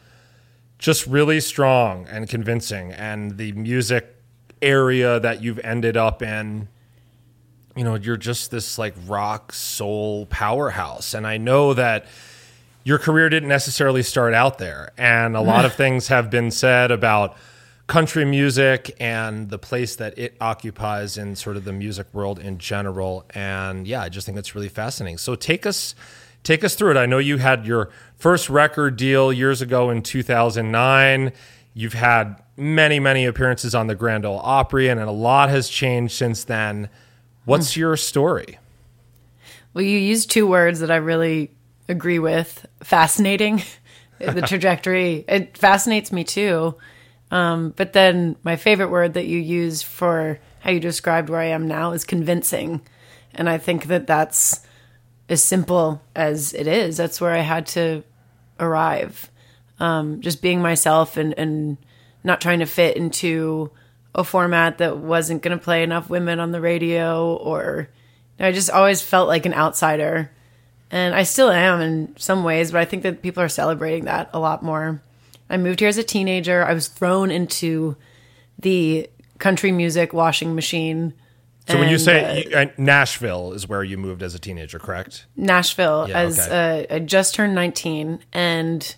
just 0.78 1.06
really 1.06 1.40
strong 1.40 2.08
and 2.08 2.28
convincing. 2.28 2.90
And 2.92 3.36
the 3.36 3.52
music 3.52 4.16
area 4.60 5.20
that 5.20 5.42
you've 5.42 5.60
ended 5.60 5.96
up 5.96 6.22
in 6.22 6.66
you 7.76 7.84
know 7.84 7.94
you're 7.94 8.16
just 8.16 8.50
this 8.50 8.76
like 8.76 8.94
rock 9.06 9.52
soul 9.52 10.26
powerhouse. 10.26 11.14
And 11.14 11.26
i 11.26 11.36
know 11.36 11.74
that 11.74 12.06
your 12.82 12.98
career 12.98 13.28
didn't 13.28 13.48
necessarily 13.48 14.02
start 14.02 14.34
out 14.34 14.58
there. 14.58 14.92
And 14.96 15.36
a 15.36 15.40
lot 15.40 15.64
of 15.64 15.74
things 15.82 16.08
have 16.08 16.30
been 16.30 16.50
said 16.50 16.90
about 16.90 17.36
country 17.86 18.24
music 18.24 18.96
and 18.98 19.50
the 19.50 19.58
place 19.58 19.96
that 19.96 20.18
it 20.18 20.36
occupies 20.40 21.18
in 21.18 21.36
sort 21.36 21.56
of 21.56 21.64
the 21.64 21.72
music 21.72 22.06
world 22.12 22.38
in 22.38 22.58
general. 22.58 23.26
And 23.30 23.86
yeah 23.86 24.02
i 24.02 24.08
just 24.08 24.26
think 24.26 24.38
it's 24.38 24.56
really 24.56 24.68
fascinating. 24.68 25.18
So 25.18 25.36
take 25.36 25.64
us 25.64 25.94
take 26.42 26.64
us 26.64 26.74
through 26.74 26.92
it. 26.92 26.96
I 26.96 27.06
know 27.06 27.18
you 27.18 27.38
had 27.38 27.66
your 27.66 27.90
first 28.16 28.48
record 28.48 28.96
deal 28.96 29.32
years 29.32 29.62
ago 29.62 29.90
in 29.90 30.02
2009 30.02 31.32
you've 31.78 31.92
had 31.92 32.42
many 32.56 32.98
many 32.98 33.24
appearances 33.24 33.72
on 33.72 33.86
the 33.86 33.94
grand 33.94 34.24
ole 34.24 34.40
opry 34.40 34.88
and 34.88 34.98
a 34.98 35.12
lot 35.12 35.48
has 35.48 35.68
changed 35.68 36.12
since 36.12 36.42
then. 36.42 36.88
What's 37.44 37.76
your 37.76 37.96
story? 37.96 38.58
Well, 39.72 39.84
you 39.84 39.96
used 39.96 40.28
two 40.28 40.46
words 40.46 40.80
that 40.80 40.90
I 40.90 40.96
really 40.96 41.52
agree 41.88 42.18
with. 42.18 42.66
Fascinating. 42.82 43.62
the 44.18 44.42
trajectory, 44.46 45.24
it 45.28 45.56
fascinates 45.56 46.10
me 46.10 46.24
too. 46.24 46.74
Um, 47.30 47.74
but 47.76 47.92
then 47.92 48.34
my 48.42 48.56
favorite 48.56 48.88
word 48.88 49.14
that 49.14 49.26
you 49.26 49.38
use 49.38 49.80
for 49.80 50.40
how 50.60 50.72
you 50.72 50.80
described 50.80 51.28
where 51.28 51.40
I 51.40 51.46
am 51.46 51.68
now 51.68 51.92
is 51.92 52.04
convincing. 52.04 52.80
And 53.34 53.48
I 53.48 53.56
think 53.58 53.84
that 53.84 54.08
that's 54.08 54.66
as 55.28 55.42
simple 55.42 56.02
as 56.16 56.54
it 56.54 56.66
is. 56.66 56.96
That's 56.96 57.20
where 57.20 57.32
I 57.32 57.40
had 57.40 57.66
to 57.68 58.02
arrive. 58.58 59.30
Um, 59.80 60.20
just 60.20 60.42
being 60.42 60.60
myself 60.60 61.16
and, 61.16 61.34
and 61.38 61.76
not 62.24 62.40
trying 62.40 62.58
to 62.58 62.66
fit 62.66 62.96
into 62.96 63.70
a 64.14 64.24
format 64.24 64.78
that 64.78 64.98
wasn't 64.98 65.42
going 65.42 65.56
to 65.56 65.62
play 65.62 65.82
enough 65.82 66.10
women 66.10 66.40
on 66.40 66.50
the 66.50 66.60
radio 66.60 67.34
or 67.36 67.88
I 68.40 68.52
just 68.52 68.70
always 68.70 69.02
felt 69.02 69.28
like 69.28 69.46
an 69.46 69.54
outsider. 69.54 70.30
And 70.90 71.14
I 71.14 71.24
still 71.24 71.50
am 71.50 71.80
in 71.80 72.16
some 72.16 72.44
ways, 72.44 72.72
but 72.72 72.80
I 72.80 72.84
think 72.84 73.02
that 73.02 73.22
people 73.22 73.42
are 73.42 73.48
celebrating 73.48 74.04
that 74.04 74.30
a 74.32 74.38
lot 74.38 74.62
more. 74.62 75.02
I 75.50 75.56
moved 75.56 75.80
here 75.80 75.88
as 75.88 75.98
a 75.98 76.04
teenager. 76.04 76.64
I 76.64 76.72
was 76.72 76.88
thrown 76.88 77.30
into 77.30 77.96
the 78.58 79.08
country 79.38 79.72
music 79.72 80.12
washing 80.12 80.54
machine. 80.54 81.14
So 81.68 81.78
when 81.78 81.88
you 81.88 81.98
say 81.98 82.44
uh, 82.54 82.66
nashville 82.78 83.52
is 83.52 83.68
where 83.68 83.84
you 83.84 83.98
moved 83.98 84.22
as 84.22 84.34
a 84.34 84.38
teenager 84.38 84.78
correct 84.78 85.26
Nashville 85.36 86.06
Yeah, 86.08 86.18
as 86.18 86.38
okay. 86.38 86.86
uh, 86.90 86.96
I 86.96 86.98
just 87.00 87.34
turned 87.34 87.54
19 87.54 88.20
and 88.32 88.96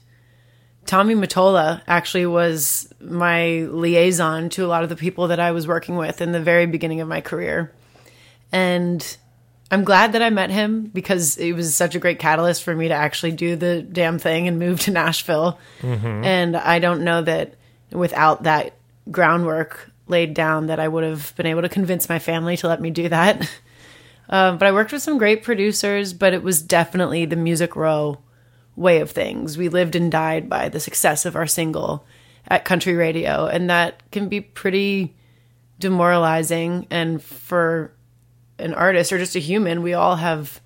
Tommy 0.86 1.14
Mottola 1.14 1.82
actually 1.86 2.26
was 2.26 2.92
my 3.00 3.60
liaison 3.70 4.48
to 4.50 4.64
a 4.64 4.68
lot 4.68 4.82
of 4.82 4.88
the 4.88 4.96
people 4.96 5.28
that 5.28 5.38
I 5.38 5.52
was 5.52 5.66
working 5.66 5.96
with 5.96 6.20
in 6.20 6.32
the 6.32 6.40
very 6.40 6.66
beginning 6.66 7.00
of 7.00 7.06
my 7.06 7.20
career. 7.20 7.72
And 8.50 9.16
I'm 9.70 9.84
glad 9.84 10.12
that 10.12 10.22
I 10.22 10.30
met 10.30 10.50
him 10.50 10.84
because 10.86 11.36
it 11.36 11.52
was 11.52 11.76
such 11.76 11.94
a 11.94 12.00
great 12.00 12.18
catalyst 12.18 12.64
for 12.64 12.74
me 12.74 12.88
to 12.88 12.94
actually 12.94 13.32
do 13.32 13.54
the 13.54 13.82
damn 13.82 14.18
thing 14.18 14.48
and 14.48 14.58
move 14.58 14.80
to 14.80 14.90
Nashville. 14.90 15.58
And 15.82 16.56
I 16.56 16.78
don't 16.80 17.04
know 17.04 17.22
that 17.22 17.54
without 17.92 18.42
that 18.44 18.74
groundwork 19.10 19.89
laid 20.10 20.34
down 20.34 20.66
that 20.66 20.80
I 20.80 20.88
would 20.88 21.04
have 21.04 21.34
been 21.36 21.46
able 21.46 21.62
to 21.62 21.68
convince 21.68 22.08
my 22.08 22.18
family 22.18 22.56
to 22.58 22.68
let 22.68 22.80
me 22.80 22.90
do 22.90 23.08
that. 23.08 23.50
Um, 24.32 24.58
but 24.58 24.68
I 24.68 24.72
worked 24.72 24.92
with 24.92 25.02
some 25.02 25.18
great 25.18 25.42
producers, 25.42 26.12
but 26.12 26.32
it 26.32 26.44
was 26.44 26.62
definitely 26.62 27.24
the 27.24 27.34
Music 27.34 27.74
Row 27.74 28.20
way 28.76 29.00
of 29.00 29.10
things. 29.10 29.58
We 29.58 29.68
lived 29.68 29.96
and 29.96 30.10
died 30.10 30.48
by 30.48 30.68
the 30.68 30.78
success 30.78 31.26
of 31.26 31.34
our 31.34 31.48
single 31.48 32.06
at 32.46 32.64
country 32.64 32.94
radio, 32.94 33.46
and 33.46 33.68
that 33.68 34.08
can 34.12 34.28
be 34.28 34.40
pretty 34.40 35.16
demoralizing. 35.80 36.86
And 36.90 37.20
for 37.20 37.92
an 38.58 38.72
artist 38.72 39.12
or 39.12 39.18
just 39.18 39.34
a 39.34 39.40
human, 39.40 39.82
we 39.82 39.94
all 39.94 40.14
have 40.16 40.60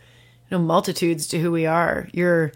you 0.50 0.58
know 0.58 0.62
multitudes 0.62 1.26
to 1.28 1.40
who 1.40 1.50
we 1.50 1.64
are. 1.64 2.08
You're 2.12 2.52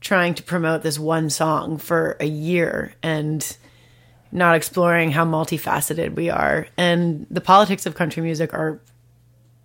trying 0.00 0.34
to 0.34 0.42
promote 0.42 0.82
this 0.82 0.98
one 0.98 1.30
song 1.30 1.78
for 1.78 2.18
a 2.20 2.26
year 2.26 2.92
and 3.02 3.56
not 4.34 4.54
exploring 4.56 5.10
how 5.12 5.24
multifaceted 5.24 6.14
we 6.14 6.28
are. 6.28 6.66
And 6.76 7.26
the 7.30 7.40
politics 7.40 7.86
of 7.86 7.94
country 7.94 8.22
music 8.22 8.52
are 8.52 8.80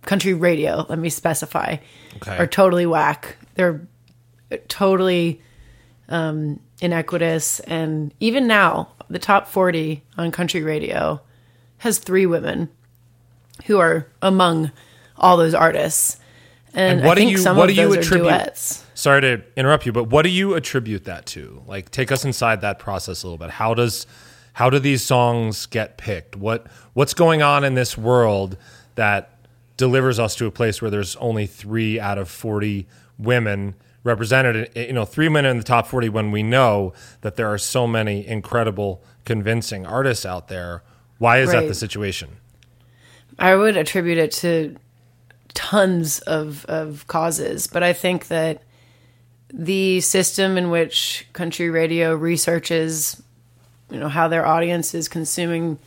country 0.02 0.32
radio, 0.32 0.86
let 0.88 0.98
me 0.98 1.10
specify, 1.10 1.76
Okay. 2.16 2.36
are 2.38 2.46
totally 2.46 2.86
whack. 2.86 3.36
They're 3.56 3.82
totally 4.68 5.42
um, 6.08 6.60
inequitous. 6.80 7.60
And 7.60 8.14
even 8.20 8.46
now, 8.46 8.92
the 9.08 9.18
top 9.18 9.48
40 9.48 10.02
on 10.16 10.30
country 10.32 10.62
radio 10.62 11.20
has 11.78 11.98
three 11.98 12.26
women 12.26 12.68
who 13.66 13.78
are 13.78 14.06
among 14.22 14.70
all 15.16 15.36
those 15.36 15.54
artists. 15.54 16.18
And, 16.74 17.00
And 17.00 17.06
what 17.06 17.12
I 17.12 17.14
do 17.16 17.20
think 17.26 17.30
you- 17.32 17.38
some 17.38 17.56
what 17.56 17.68
of 17.70 17.74
do 17.76 17.82
you 17.82 17.92
are 17.92 17.98
attribute- 17.98 18.28
duets. 18.28 18.84
sorry 18.94 19.20
to 19.22 19.42
interrupt 19.56 19.86
you 19.86 19.92
but 19.92 20.04
what 20.04 20.22
do 20.22 20.28
you 20.28 20.54
attribute 20.54 21.04
that 21.06 21.26
to 21.26 21.62
like 21.66 21.90
take 21.90 22.12
us 22.12 22.24
inside 22.24 22.60
that 22.60 22.78
process 22.78 23.22
a 23.24 23.26
little 23.26 23.38
bit 23.38 23.50
how 23.50 23.74
does 23.74 24.06
how 24.54 24.70
do 24.70 24.78
these 24.78 25.02
songs 25.02 25.66
get 25.66 25.96
picked 25.96 26.36
what 26.36 26.66
what's 26.92 27.14
going 27.14 27.42
on 27.42 27.64
in 27.64 27.74
this 27.74 27.96
world 27.96 28.56
that 28.94 29.30
delivers 29.76 30.18
us 30.18 30.36
to 30.36 30.44
a 30.44 30.50
place 30.50 30.82
where 30.82 30.90
there's 30.90 31.16
only 31.16 31.46
three 31.46 31.98
out 31.98 32.18
of 32.18 32.28
40 32.28 32.86
women 33.18 33.74
represented, 34.04 34.70
you 34.76 34.92
know, 34.92 35.06
three 35.06 35.26
women 35.26 35.46
in 35.46 35.56
the 35.56 35.62
top 35.62 35.86
40 35.86 36.10
when 36.10 36.30
we 36.30 36.42
know 36.42 36.92
that 37.22 37.36
there 37.36 37.50
are 37.50 37.58
so 37.58 37.86
many 37.86 38.26
incredible, 38.26 39.02
convincing 39.24 39.86
artists 39.86 40.26
out 40.26 40.48
there. 40.48 40.82
Why 41.16 41.38
is 41.38 41.50
that 41.52 41.66
the 41.66 41.74
situation? 41.74 42.36
I 43.38 43.54
would 43.54 43.76
attribute 43.76 44.18
it 44.18 44.32
to 44.32 44.76
tons 45.54 46.20
of, 46.20 46.64
of 46.66 47.06
causes, 47.06 47.66
but 47.66 47.82
I 47.82 47.94
think 47.94 48.28
that 48.28 48.62
the 49.52 50.00
system 50.00 50.56
in 50.56 50.70
which 50.70 51.26
country 51.32 51.70
radio 51.70 52.14
researches, 52.14 53.22
you 53.90 53.98
know, 53.98 54.08
how 54.08 54.28
their 54.28 54.46
audience 54.46 54.94
is 54.94 55.08
consuming 55.08 55.78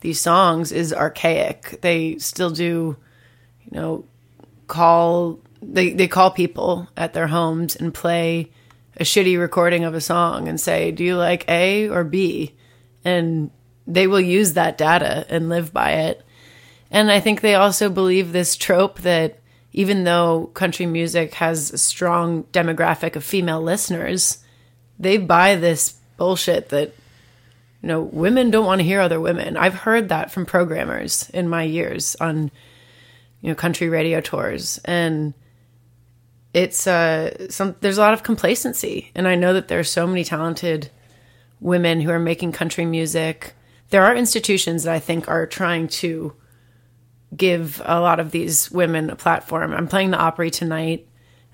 these 0.00 0.20
songs 0.20 0.72
is 0.72 0.92
archaic. 0.92 1.80
They 1.80 2.18
still 2.18 2.50
do, 2.50 2.96
you 3.64 3.70
know, 3.70 4.04
call 4.66 5.38
they, 5.62 5.92
they 5.92 6.08
call 6.08 6.30
people 6.30 6.88
at 6.96 7.12
their 7.12 7.28
homes 7.28 7.76
and 7.76 7.94
play 7.94 8.50
a 8.96 9.04
shitty 9.04 9.38
recording 9.38 9.84
of 9.84 9.94
a 9.94 10.00
song 10.00 10.48
and 10.48 10.60
say, 10.60 10.90
Do 10.90 11.04
you 11.04 11.16
like 11.16 11.48
A 11.48 11.88
or 11.88 12.04
B? 12.04 12.54
And 13.04 13.50
they 13.86 14.06
will 14.06 14.20
use 14.20 14.54
that 14.54 14.78
data 14.78 15.26
and 15.28 15.48
live 15.48 15.72
by 15.72 15.92
it. 15.92 16.24
And 16.90 17.10
I 17.10 17.20
think 17.20 17.40
they 17.40 17.54
also 17.54 17.88
believe 17.88 18.32
this 18.32 18.56
trope 18.56 19.00
that 19.00 19.38
even 19.72 20.04
though 20.04 20.50
country 20.52 20.84
music 20.84 21.34
has 21.34 21.72
a 21.72 21.78
strong 21.78 22.44
demographic 22.44 23.16
of 23.16 23.24
female 23.24 23.62
listeners, 23.62 24.38
they 24.98 25.16
buy 25.16 25.56
this 25.56 25.94
bullshit 26.16 26.68
that 26.68 26.94
you 27.82 27.88
know 27.88 28.02
women 28.02 28.50
don't 28.50 28.66
want 28.66 28.80
to 28.80 28.86
hear 28.86 29.00
other 29.00 29.20
women. 29.20 29.56
I've 29.56 29.74
heard 29.74 30.08
that 30.08 30.30
from 30.30 30.46
programmers 30.46 31.28
in 31.30 31.48
my 31.48 31.64
years 31.64 32.16
on 32.20 32.50
you 33.40 33.50
know 33.50 33.54
country 33.54 33.88
radio 33.88 34.20
tours 34.20 34.80
and 34.84 35.34
it's 36.54 36.86
uh 36.86 37.50
some 37.50 37.74
there's 37.80 37.98
a 37.98 38.02
lot 38.02 38.14
of 38.14 38.22
complacency 38.22 39.10
and 39.14 39.26
I 39.26 39.34
know 39.34 39.52
that 39.54 39.68
there's 39.68 39.90
so 39.90 40.06
many 40.06 40.22
talented 40.22 40.90
women 41.60 42.00
who 42.00 42.10
are 42.10 42.18
making 42.18 42.52
country 42.52 42.84
music. 42.84 43.54
There 43.90 44.04
are 44.04 44.14
institutions 44.14 44.84
that 44.84 44.94
I 44.94 44.98
think 44.98 45.28
are 45.28 45.46
trying 45.46 45.88
to 45.88 46.34
give 47.34 47.80
a 47.84 48.00
lot 48.00 48.20
of 48.20 48.30
these 48.30 48.70
women 48.70 49.10
a 49.10 49.16
platform. 49.16 49.72
I'm 49.72 49.88
playing 49.88 50.10
the 50.10 50.18
Opry 50.18 50.50
tonight, 50.50 51.06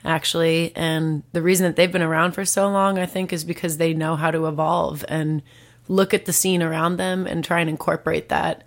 actually, 0.04 0.72
and 0.74 1.22
the 1.32 1.42
reason 1.42 1.66
that 1.66 1.76
they've 1.76 1.92
been 1.92 2.02
around 2.02 2.32
for 2.32 2.44
so 2.44 2.68
long, 2.68 2.98
I 2.98 3.06
think, 3.06 3.32
is 3.32 3.44
because 3.44 3.76
they 3.76 3.94
know 3.94 4.16
how 4.16 4.30
to 4.30 4.46
evolve 4.46 5.04
and 5.08 5.42
look 5.88 6.12
at 6.14 6.24
the 6.26 6.32
scene 6.32 6.62
around 6.62 6.96
them 6.98 7.26
and 7.26 7.42
try 7.44 7.60
and 7.60 7.68
incorporate 7.70 8.28
that 8.28 8.62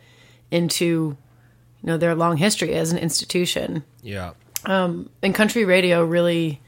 into 0.49 0.85
you 1.81 1.87
know 1.87 1.97
their 1.97 2.15
long 2.15 2.37
history 2.37 2.73
as 2.73 2.91
an 2.91 2.97
institution. 2.97 3.83
Yeah. 4.03 4.31
Um, 4.65 5.09
and 5.23 5.33
country 5.33 5.65
radio 5.65 6.03
really 6.05 6.61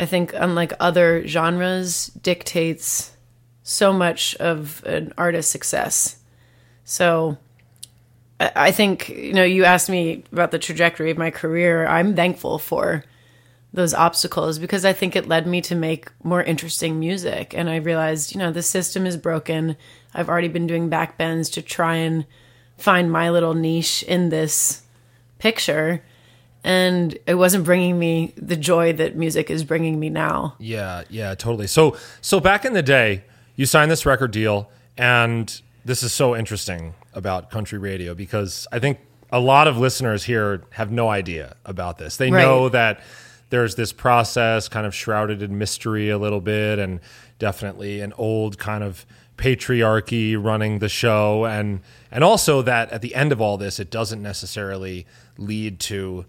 i 0.00 0.06
think 0.06 0.32
unlike 0.34 0.72
other 0.80 1.24
genres 1.26 2.06
dictates 2.20 3.12
so 3.62 3.92
much 3.92 4.34
of 4.36 4.82
an 4.86 5.12
artist's 5.18 5.52
success. 5.52 6.16
So 6.84 7.36
I- 8.40 8.52
i 8.56 8.70
think 8.72 9.08
you 9.10 9.32
know 9.34 9.44
you 9.44 9.64
asked 9.64 9.88
me 9.90 10.24
about 10.32 10.50
the 10.50 10.58
trajectory 10.58 11.10
of 11.10 11.18
my 11.18 11.30
career. 11.30 11.86
I'm 11.86 12.16
thankful 12.16 12.58
for 12.58 13.04
those 13.72 13.94
obstacles 13.94 14.58
because 14.58 14.84
i 14.84 14.92
think 14.92 15.14
it 15.14 15.28
led 15.28 15.46
me 15.46 15.60
to 15.60 15.74
make 15.74 16.10
more 16.24 16.42
interesting 16.42 16.98
music 16.98 17.54
and 17.54 17.70
i 17.70 17.76
realized 17.76 18.34
you 18.34 18.38
know 18.38 18.50
the 18.50 18.62
system 18.62 19.06
is 19.06 19.16
broken 19.16 19.76
i've 20.14 20.28
already 20.28 20.48
been 20.48 20.66
doing 20.66 20.90
backbends 20.90 21.52
to 21.52 21.62
try 21.62 21.94
and 21.94 22.26
find 22.76 23.12
my 23.12 23.30
little 23.30 23.54
niche 23.54 24.02
in 24.04 24.28
this 24.30 24.82
picture 25.38 26.02
and 26.64 27.16
it 27.26 27.34
wasn't 27.34 27.64
bringing 27.64 27.98
me 27.98 28.34
the 28.36 28.56
joy 28.56 28.92
that 28.92 29.16
music 29.16 29.50
is 29.50 29.64
bringing 29.64 29.98
me 29.98 30.10
now. 30.10 30.56
Yeah, 30.58 31.04
yeah, 31.08 31.34
totally. 31.34 31.66
So, 31.66 31.96
so 32.20 32.38
back 32.38 32.66
in 32.66 32.74
the 32.74 32.82
day, 32.82 33.24
you 33.56 33.64
signed 33.64 33.90
this 33.90 34.04
record 34.04 34.30
deal, 34.30 34.70
and 34.98 35.58
this 35.86 36.02
is 36.02 36.12
so 36.12 36.36
interesting 36.36 36.92
about 37.14 37.50
country 37.50 37.78
radio 37.78 38.14
because 38.14 38.66
I 38.70 38.78
think 38.78 38.98
a 39.32 39.40
lot 39.40 39.68
of 39.68 39.78
listeners 39.78 40.24
here 40.24 40.62
have 40.72 40.92
no 40.92 41.08
idea 41.08 41.56
about 41.64 41.96
this. 41.96 42.18
They 42.18 42.30
Right. 42.30 42.42
know 42.42 42.68
that 42.68 43.00
there's 43.50 43.74
this 43.74 43.92
process 43.92 44.68
kind 44.68 44.86
of 44.86 44.94
shrouded 44.94 45.42
in 45.42 45.58
mystery 45.58 46.08
a 46.08 46.18
little 46.18 46.40
bit, 46.40 46.78
and 46.78 47.00
definitely 47.38 48.00
an 48.00 48.12
old 48.16 48.58
kind 48.58 48.82
of 48.82 49.04
patriarchy 49.36 50.42
running 50.42 50.78
the 50.78 50.88
show, 50.88 51.44
and 51.46 51.80
and 52.10 52.24
also 52.24 52.62
that 52.62 52.90
at 52.90 53.02
the 53.02 53.14
end 53.14 53.32
of 53.32 53.40
all 53.40 53.56
this, 53.56 53.78
it 53.78 53.90
doesn't 53.90 54.22
necessarily 54.22 55.06
lead 55.38 55.78
to 55.80 56.24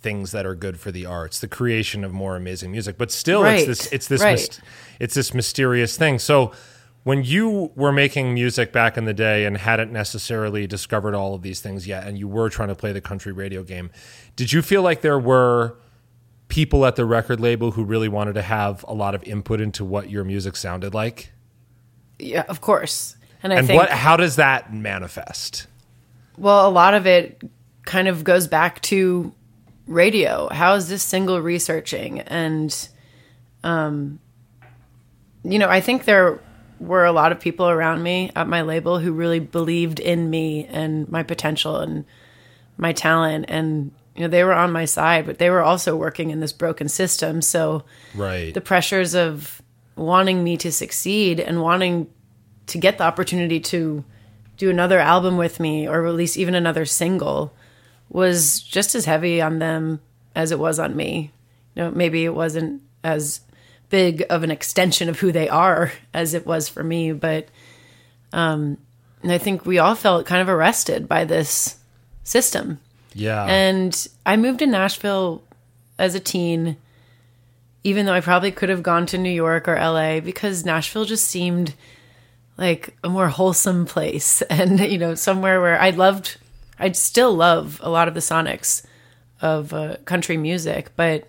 things 0.00 0.30
that 0.30 0.46
are 0.46 0.54
good 0.54 0.78
for 0.78 0.92
the 0.92 1.04
arts, 1.06 1.40
the 1.40 1.48
creation 1.48 2.04
of 2.04 2.12
more 2.12 2.36
amazing 2.36 2.70
music. 2.70 2.96
But 2.96 3.10
still, 3.10 3.42
Right. 3.42 3.58
it's 3.58 3.66
this 3.66 3.92
it's 3.92 4.08
this 4.08 4.22
Right. 4.22 4.60
it's 5.00 5.14
this 5.14 5.34
mysterious 5.34 5.96
thing. 5.96 6.18
So 6.18 6.52
when 7.04 7.24
you 7.24 7.72
were 7.74 7.92
making 7.92 8.34
music 8.34 8.72
back 8.72 8.96
in 8.98 9.04
the 9.06 9.14
day 9.14 9.44
and 9.44 9.56
hadn't 9.56 9.92
necessarily 9.92 10.66
discovered 10.66 11.14
all 11.14 11.34
of 11.34 11.42
these 11.42 11.60
things 11.60 11.86
yet, 11.86 12.06
and 12.06 12.18
you 12.18 12.28
were 12.28 12.48
trying 12.50 12.68
to 12.68 12.74
play 12.74 12.92
the 12.92 13.00
country 13.00 13.32
radio 13.32 13.62
game, 13.62 13.90
did 14.36 14.52
you 14.52 14.62
feel 14.62 14.82
like 14.82 15.00
there 15.00 15.18
were 15.18 15.76
people 16.48 16.86
at 16.86 16.96
the 16.96 17.04
record 17.04 17.40
label 17.40 17.72
who 17.72 17.84
really 17.84 18.08
wanted 18.08 18.34
to 18.34 18.42
have 18.42 18.84
a 18.88 18.94
lot 18.94 19.14
of 19.14 19.22
input 19.24 19.60
into 19.60 19.84
what 19.84 20.10
your 20.10 20.24
music 20.24 20.56
sounded 20.56 20.94
like? 20.94 21.32
Yeah, 22.18 22.44
of 22.48 22.60
course. 22.60 23.16
And 23.42 23.52
I 23.52 23.56
and 23.56 23.66
think 23.66 23.78
what 23.78 23.90
how 23.90 24.16
does 24.16 24.36
that 24.36 24.72
manifest? 24.72 25.66
well, 26.38 26.68
a 26.68 26.70
lot 26.70 26.94
of 26.94 27.06
it 27.06 27.42
kind 27.84 28.08
of 28.08 28.24
goes 28.24 28.46
back 28.46 28.80
to 28.82 29.32
radio. 29.86 30.48
How 30.50 30.74
is 30.74 30.88
this 30.88 31.02
single 31.02 31.40
researching? 31.40 32.20
And 32.20 32.88
um 33.64 34.18
you 35.44 35.58
know, 35.58 35.68
I 35.68 35.80
think 35.80 36.04
there 36.04 36.40
were 36.80 37.04
a 37.04 37.12
lot 37.12 37.32
of 37.32 37.40
people 37.40 37.68
around 37.68 38.02
me 38.02 38.30
at 38.36 38.48
my 38.48 38.62
label 38.62 38.98
who 38.98 39.12
really 39.12 39.40
believed 39.40 39.98
in 39.98 40.30
me 40.30 40.66
and 40.66 41.08
my 41.08 41.22
potential 41.22 41.76
and 41.76 42.04
my 42.76 42.92
talent 42.92 43.46
and 43.48 43.92
you 44.18 44.24
know 44.24 44.28
they 44.28 44.42
were 44.42 44.52
on 44.52 44.72
my 44.72 44.84
side 44.84 45.24
but 45.24 45.38
they 45.38 45.48
were 45.48 45.62
also 45.62 45.94
working 45.94 46.30
in 46.30 46.40
this 46.40 46.52
broken 46.52 46.88
system 46.88 47.40
so 47.40 47.84
Right. 48.14 48.52
the 48.52 48.60
pressures 48.60 49.14
of 49.14 49.62
wanting 49.94 50.42
me 50.42 50.56
to 50.56 50.72
succeed 50.72 51.38
and 51.38 51.62
wanting 51.62 52.08
to 52.66 52.78
get 52.78 52.98
the 52.98 53.04
opportunity 53.04 53.60
to 53.60 54.04
do 54.56 54.70
another 54.70 54.98
album 54.98 55.36
with 55.36 55.60
me 55.60 55.86
or 55.88 56.02
release 56.02 56.36
even 56.36 56.56
another 56.56 56.84
single 56.84 57.52
was 58.08 58.60
just 58.60 58.94
as 58.96 59.04
heavy 59.04 59.40
on 59.40 59.60
them 59.60 60.00
as 60.34 60.50
it 60.50 60.58
was 60.58 60.78
on 60.78 60.96
me. 60.96 61.30
You 61.74 61.82
know, 61.84 61.90
maybe 61.92 62.24
it 62.24 62.34
wasn't 62.34 62.82
as 63.04 63.40
big 63.88 64.24
of 64.30 64.42
an 64.42 64.50
extension 64.50 65.08
of 65.08 65.20
who 65.20 65.30
they 65.30 65.48
are 65.48 65.92
as 66.12 66.34
it 66.34 66.44
was 66.44 66.68
for 66.68 66.82
me, 66.82 67.12
but 67.12 67.48
um 68.32 68.78
and 69.22 69.32
I 69.32 69.38
think 69.38 69.64
we 69.66 69.78
all 69.78 69.94
felt 69.94 70.26
kind 70.26 70.42
of 70.42 70.48
arrested 70.48 71.08
by 71.08 71.24
this 71.24 71.76
system. 72.24 72.80
Yeah. 73.14 73.44
And 73.44 74.08
I 74.26 74.36
moved 74.36 74.60
to 74.60 74.66
Nashville 74.66 75.42
as 75.98 76.14
a 76.14 76.20
teen, 76.20 76.76
even 77.84 78.06
though 78.06 78.12
I 78.12 78.20
probably 78.20 78.50
could 78.50 78.68
have 78.68 78.82
gone 78.82 79.06
to 79.06 79.18
New 79.18 79.30
York 79.30 79.68
or 79.68 79.76
LA 79.76 80.20
because 80.20 80.64
Nashville 80.64 81.04
just 81.04 81.26
seemed 81.26 81.74
like 82.56 82.96
a 83.02 83.08
more 83.08 83.28
wholesome 83.28 83.86
place 83.86 84.42
and, 84.50 84.80
you 84.80 84.98
know, 84.98 85.14
somewhere 85.14 85.60
where 85.60 85.80
I 85.80 85.90
loved, 85.90 86.38
I'd 86.78 86.96
still 86.96 87.34
love 87.34 87.80
a 87.82 87.90
lot 87.90 88.08
of 88.08 88.14
the 88.14 88.20
sonics 88.20 88.84
of 89.40 89.72
uh, 89.72 89.96
country 90.04 90.36
music, 90.36 90.90
but 90.96 91.28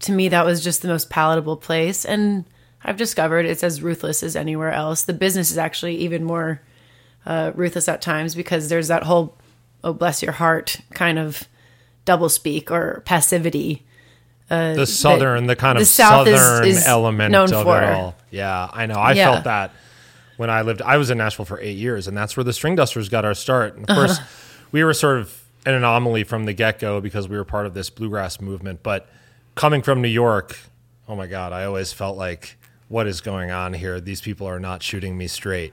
to 0.00 0.12
me, 0.12 0.28
that 0.28 0.44
was 0.44 0.62
just 0.62 0.82
the 0.82 0.88
most 0.88 1.10
palatable 1.10 1.56
place. 1.56 2.04
And 2.04 2.44
I've 2.82 2.96
discovered 2.96 3.46
it's 3.46 3.64
as 3.64 3.82
ruthless 3.82 4.22
as 4.22 4.36
anywhere 4.36 4.72
else. 4.72 5.02
The 5.02 5.12
business 5.12 5.50
is 5.50 5.58
actually 5.58 5.96
even 5.96 6.24
more 6.24 6.60
uh, 7.24 7.52
ruthless 7.54 7.88
at 7.88 8.02
times 8.02 8.34
because 8.34 8.68
there's 8.68 8.88
that 8.88 9.04
whole 9.04 9.36
oh 9.84 9.92
bless 9.92 10.20
your 10.22 10.32
heart 10.32 10.78
kind 10.92 11.18
of 11.18 11.44
double 12.04 12.28
speak 12.28 12.70
or 12.72 13.02
passivity 13.04 13.84
the 14.48 14.84
southern, 14.86 15.46
the 15.46 15.56
kind 15.56 15.78
the 15.78 15.82
of 15.82 15.88
South 15.88 16.28
southern 16.28 16.66
is 16.68 16.86
element 16.86 17.32
known 17.32 17.52
of 17.52 17.62
for. 17.64 17.80
it 17.82 17.92
all. 17.92 18.14
Yeah, 18.30 18.68
I 18.72 18.86
know. 18.86 18.94
I 18.96 19.12
Yeah. 19.12 19.32
felt 19.32 19.44
that 19.44 19.72
when 20.36 20.50
I 20.50 20.62
lived. 20.62 20.82
I 20.82 20.96
was 20.96 21.10
in 21.10 21.18
Nashville 21.18 21.44
for 21.46 21.58
eight 21.60 21.76
years, 21.76 22.06
and 22.06 22.16
that's 22.16 22.36
where 22.36 22.44
the 22.44 22.52
String 22.52 22.76
Dusters 22.76 23.08
got 23.08 23.24
our 23.24 23.34
start. 23.34 23.74
And 23.76 23.88
of 23.88 23.96
course, 23.96 24.18
Uh-huh. 24.18 24.26
we 24.70 24.84
were 24.84 24.92
sort 24.94 25.18
of 25.18 25.32
an 25.66 25.74
anomaly 25.74 26.24
from 26.24 26.44
the 26.44 26.52
get 26.52 26.78
go 26.78 27.00
because 27.00 27.26
we 27.26 27.36
were 27.36 27.44
part 27.44 27.64
of 27.66 27.74
this 27.74 27.88
bluegrass 27.90 28.40
movement. 28.40 28.82
But 28.82 29.08
coming 29.54 29.80
from 29.82 30.02
New 30.02 30.08
York, 30.08 30.58
oh 31.08 31.16
my 31.16 31.26
god, 31.26 31.52
I 31.52 31.64
always 31.64 31.92
felt 31.92 32.16
like, 32.18 32.56
what 32.88 33.06
is 33.06 33.20
going 33.22 33.50
on 33.50 33.72
here? 33.72 33.98
These 34.00 34.20
people 34.20 34.46
are 34.46 34.60
not 34.60 34.82
shooting 34.82 35.16
me 35.16 35.26
straight. 35.26 35.72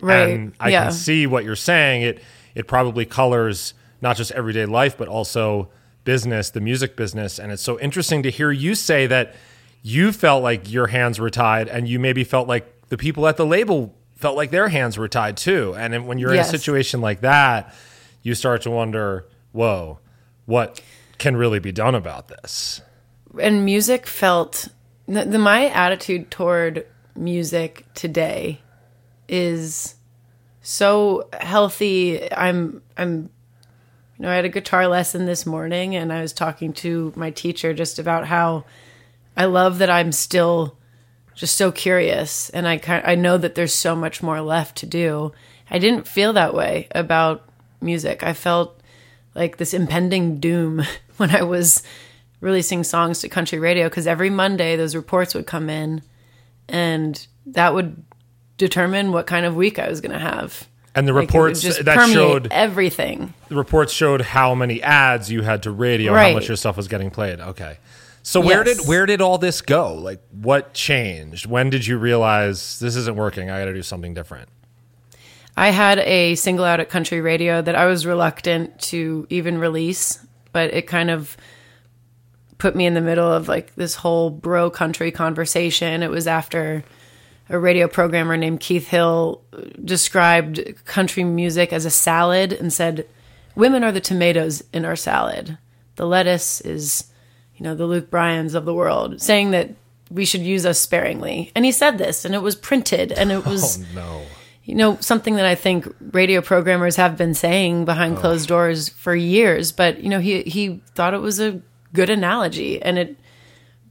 Right, 0.00 0.28
And 0.30 0.52
I 0.60 0.70
yeah. 0.70 0.84
can 0.84 0.92
see 0.92 1.26
what 1.26 1.44
you're 1.44 1.56
saying. 1.56 2.02
It 2.02 2.22
it 2.54 2.66
probably 2.66 3.04
colors 3.04 3.74
not 4.00 4.16
just 4.16 4.30
everyday 4.32 4.66
life, 4.66 4.96
but 4.98 5.08
also 5.08 5.68
business, 6.04 6.50
the 6.50 6.60
music 6.60 6.96
business. 6.96 7.38
And 7.38 7.52
it's 7.52 7.62
so 7.62 7.78
interesting 7.78 8.22
to 8.24 8.30
hear 8.30 8.50
you 8.50 8.74
say 8.74 9.06
that 9.06 9.34
you 9.82 10.12
felt 10.12 10.42
like 10.42 10.70
your 10.70 10.88
hands 10.88 11.18
were 11.18 11.30
tied, 11.30 11.68
and 11.68 11.88
you 11.88 11.98
maybe 11.98 12.24
felt 12.24 12.48
like 12.48 12.88
the 12.88 12.96
people 12.96 13.26
at 13.26 13.36
the 13.36 13.46
label 13.46 13.94
felt 14.16 14.36
like 14.36 14.50
their 14.50 14.68
hands 14.68 14.96
were 14.98 15.08
tied 15.08 15.36
too. 15.36 15.74
And 15.76 16.06
when 16.06 16.18
you're 16.18 16.34
Yes. 16.34 16.48
in 16.50 16.54
a 16.54 16.58
situation 16.58 17.00
like 17.00 17.20
that, 17.22 17.74
you 18.22 18.34
start 18.36 18.62
to 18.62 18.70
wonder, 18.70 19.26
whoa, 19.52 19.98
what 20.46 20.80
can 21.18 21.36
really 21.36 21.58
be 21.58 21.72
done 21.72 21.94
about 21.94 22.28
this. 22.28 22.80
and 23.40 23.64
music 23.64 24.06
felt 24.06 24.68
the, 25.08 25.24
the 25.24 25.38
my 25.38 25.68
attitude 25.70 26.30
toward 26.30 26.86
music 27.16 27.84
today 27.94 28.60
is 29.28 29.94
so 30.62 31.28
healthy. 31.32 32.32
I'm 32.32 32.82
i'm 32.96 33.30
you 34.18 34.22
know 34.22 34.30
i 34.30 34.34
had 34.34 34.44
a 34.44 34.50
guitar 34.50 34.86
lesson 34.86 35.26
this 35.26 35.44
morning 35.46 35.96
and 35.96 36.12
i 36.12 36.20
was 36.20 36.32
talking 36.32 36.72
to 36.72 37.12
my 37.16 37.30
teacher 37.30 37.74
just 37.74 37.98
about 37.98 38.26
how 38.26 38.64
i 39.36 39.46
love 39.46 39.78
that 39.78 39.90
i'm 39.90 40.12
still 40.12 40.76
just 41.34 41.56
so 41.56 41.72
curious 41.72 42.50
and 42.50 42.68
i 42.68 42.76
kind 42.76 43.02
i 43.06 43.14
know 43.14 43.36
that 43.38 43.54
there's 43.54 43.74
so 43.74 43.96
much 43.96 44.22
more 44.22 44.40
left 44.40 44.76
to 44.76 44.86
do. 44.86 45.32
I 45.72 45.78
didn't 45.78 46.06
feel 46.06 46.34
that 46.34 46.52
way 46.52 46.86
about 46.94 47.48
music. 47.80 48.22
I 48.22 48.34
felt 48.34 48.78
like 49.34 49.56
this 49.56 49.72
impending 49.72 50.38
doom 50.38 50.82
when 51.16 51.34
I 51.34 51.42
was 51.42 51.82
releasing 52.40 52.84
songs 52.84 53.20
to 53.20 53.28
country 53.28 53.58
radio 53.58 53.88
because 53.88 54.06
every 54.06 54.28
Monday 54.28 54.76
those 54.76 54.94
reports 54.94 55.34
would 55.34 55.46
come 55.46 55.70
in 55.70 56.02
and 56.68 57.26
that 57.46 57.72
would 57.72 58.04
determine 58.58 59.12
what 59.12 59.26
kind 59.26 59.46
of 59.46 59.54
week 59.56 59.78
I 59.78 59.88
was 59.88 60.00
going 60.00 60.12
to 60.12 60.18
have. 60.18 60.68
And 60.94 61.08
the 61.08 61.12
Like, 61.14 61.28
reports 61.28 61.62
that 61.62 62.10
showed 62.12 62.48
everything. 62.50 63.32
the 63.48 63.54
reports 63.56 63.92
showed 63.92 64.20
how 64.20 64.54
many 64.54 64.82
ads 64.82 65.30
you 65.30 65.42
had 65.42 65.62
to 65.62 65.70
radio, 65.70 66.12
how 66.14 66.32
much 66.34 66.48
your 66.48 66.56
stuff 66.56 66.76
was 66.76 66.86
getting 66.88 67.10
played. 67.10 67.40
Okay. 67.40 67.78
So 68.22 68.40
where 68.40 68.64
Yes. 68.66 68.78
did 68.78 68.86
where 68.86 69.06
did 69.06 69.20
all 69.22 69.38
this 69.38 69.62
go? 69.62 69.94
Like 69.94 70.20
what 70.30 70.74
changed? 70.74 71.46
When 71.46 71.70
did 71.70 71.86
you 71.86 71.96
realize 71.98 72.78
this 72.78 72.94
isn't 72.94 73.16
working? 73.16 73.50
I 73.50 73.60
got 73.60 73.64
to 73.66 73.74
do 73.74 73.82
something 73.82 74.12
different. 74.14 74.48
I 75.56 75.70
had 75.70 75.98
a 76.00 76.34
single 76.36 76.64
out 76.64 76.78
at 76.78 76.88
country 76.88 77.20
radio 77.20 77.60
that 77.62 77.74
I 77.74 77.86
was 77.86 78.06
reluctant 78.06 78.78
to 78.82 79.26
even 79.28 79.58
release, 79.58 80.24
but 80.52 80.72
it 80.72 80.82
kind 80.86 81.10
of 81.10 81.36
put 82.58 82.76
me 82.76 82.86
in 82.86 82.94
the 82.94 83.00
middle 83.00 83.30
of 83.30 83.48
like 83.48 83.74
this 83.74 83.96
whole 83.96 84.30
bro 84.30 84.70
country 84.70 85.10
conversation. 85.10 86.02
It 86.02 86.10
was 86.10 86.26
after 86.26 86.84
a 87.52 87.58
radio 87.58 87.86
programmer 87.86 88.36
named 88.36 88.60
Keith 88.60 88.88
Hill 88.88 89.42
described 89.84 90.84
country 90.86 91.22
music 91.22 91.72
as 91.72 91.84
a 91.84 91.90
salad 91.90 92.52
and 92.52 92.72
said, 92.72 93.06
Women 93.54 93.84
are 93.84 93.92
the 93.92 94.00
tomatoes 94.00 94.64
in 94.72 94.86
our 94.86 94.96
salad. 94.96 95.58
The 95.96 96.06
lettuce 96.06 96.62
is, 96.62 97.12
you 97.54 97.62
know, 97.62 97.74
the 97.74 97.84
Luke 97.84 98.10
Bryans 98.10 98.54
of 98.54 98.64
the 98.64 98.72
world, 98.72 99.20
saying 99.20 99.50
that 99.50 99.68
we 100.10 100.24
should 100.24 100.40
use 100.40 100.64
us 100.64 100.80
sparingly. 100.80 101.52
And 101.54 101.66
he 101.66 101.72
said 101.72 101.98
this, 101.98 102.24
and 102.24 102.34
it 102.34 102.40
was 102.40 102.56
printed, 102.56 103.12
and 103.12 103.30
it 103.30 103.42
oh, 103.46 103.50
was 103.50 103.78
Oh 103.78 103.86
no. 103.94 104.22
you 104.64 104.74
know 104.74 104.96
something 105.00 105.36
that 105.36 105.44
i 105.44 105.54
think 105.54 105.92
radio 106.12 106.40
programmers 106.40 106.96
have 106.96 107.16
been 107.16 107.34
saying 107.34 107.84
behind 107.84 108.16
oh. 108.16 108.20
closed 108.20 108.48
doors 108.48 108.88
for 108.88 109.14
years 109.14 109.72
but 109.72 110.00
you 110.00 110.08
know 110.08 110.20
he 110.20 110.42
he 110.42 110.80
thought 110.94 111.14
it 111.14 111.20
was 111.20 111.40
a 111.40 111.60
good 111.92 112.08
analogy 112.08 112.80
and 112.80 112.96
it 112.96 113.16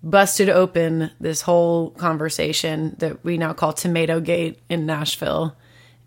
busted 0.04 0.50
open 0.50 1.12
this 1.20 1.42
whole 1.42 1.92
conversation 1.92 2.96
that 3.00 3.24
we 3.24 3.38
now 3.38 3.54
call 3.54 3.74
tomato 3.74 4.20
gate 4.20 4.60
in 4.70 4.86
nashville. 4.86 5.56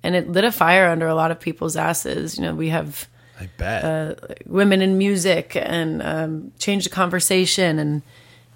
And 0.03 0.15
it 0.15 0.29
lit 0.29 0.45
a 0.45 0.53
fire 0.53 0.89
under 0.89 1.07
a 1.07 1.15
lot 1.15 1.31
of 1.31 1.41
people's 1.41 1.77
asses. 1.77 2.37
You 2.37 2.45
know 2.45 2.55
we 2.55 2.69
have 2.69 3.09
I 3.41 3.49
bet. 3.57 4.47
women 4.47 4.83
in 4.83 4.99
music 4.99 5.57
and 5.57 6.03
um, 6.03 6.53
changed 6.59 6.87
the 6.87 6.91
conversation. 6.91 7.79
And 7.79 8.03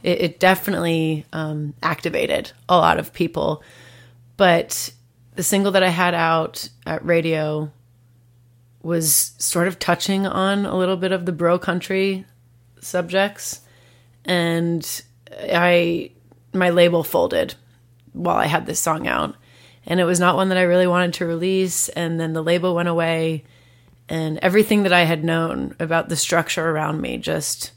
it, 0.03 0.21
it 0.21 0.41
definitely 0.41 1.25
um, 1.33 1.75
activated 1.83 2.53
a 2.69 2.77
lot 2.77 2.99
of 2.99 3.13
people. 3.13 3.63
But 4.37 4.93
the 5.35 5.43
single 5.43 5.73
that 5.73 5.83
i 5.85 5.89
had 5.89 6.15
out 6.15 6.69
at 6.85 7.05
radio 7.05 7.71
was 8.83 9.33
sort 9.39 9.69
of 9.69 9.79
touching 9.79 10.27
on 10.27 10.65
a 10.65 10.77
little 10.77 10.97
bit 10.97 11.13
of 11.13 11.27
the 11.27 11.33
bro 11.33 11.59
country 11.59 12.25
subjects. 12.81 13.61
And 14.25 15.03
i 15.53 16.11
my 16.53 16.71
label 16.71 17.03
folded 17.03 17.55
while 18.13 18.37
i 18.37 18.47
had 18.47 18.67
this 18.67 18.81
song 18.81 19.07
out 19.07 19.35
and 19.87 20.01
it 20.01 20.05
was 20.05 20.21
not 20.21 20.37
one 20.37 20.49
that 20.49 20.59
i 20.59 20.63
really 20.63 20.87
wanted 20.87 21.13
to 21.15 21.27
release 21.27 21.89
and 21.91 22.19
then 22.21 22.33
the 22.33 22.43
label 22.43 22.75
went 22.75 22.89
away 22.89 23.45
and 24.11 24.39
everything 24.39 24.85
that 24.85 24.93
I 24.93 25.03
had 25.05 25.23
known 25.23 25.77
about 25.79 26.09
the 26.09 26.17
structure 26.17 26.67
around 26.71 27.03
me 27.03 27.19
just 27.19 27.73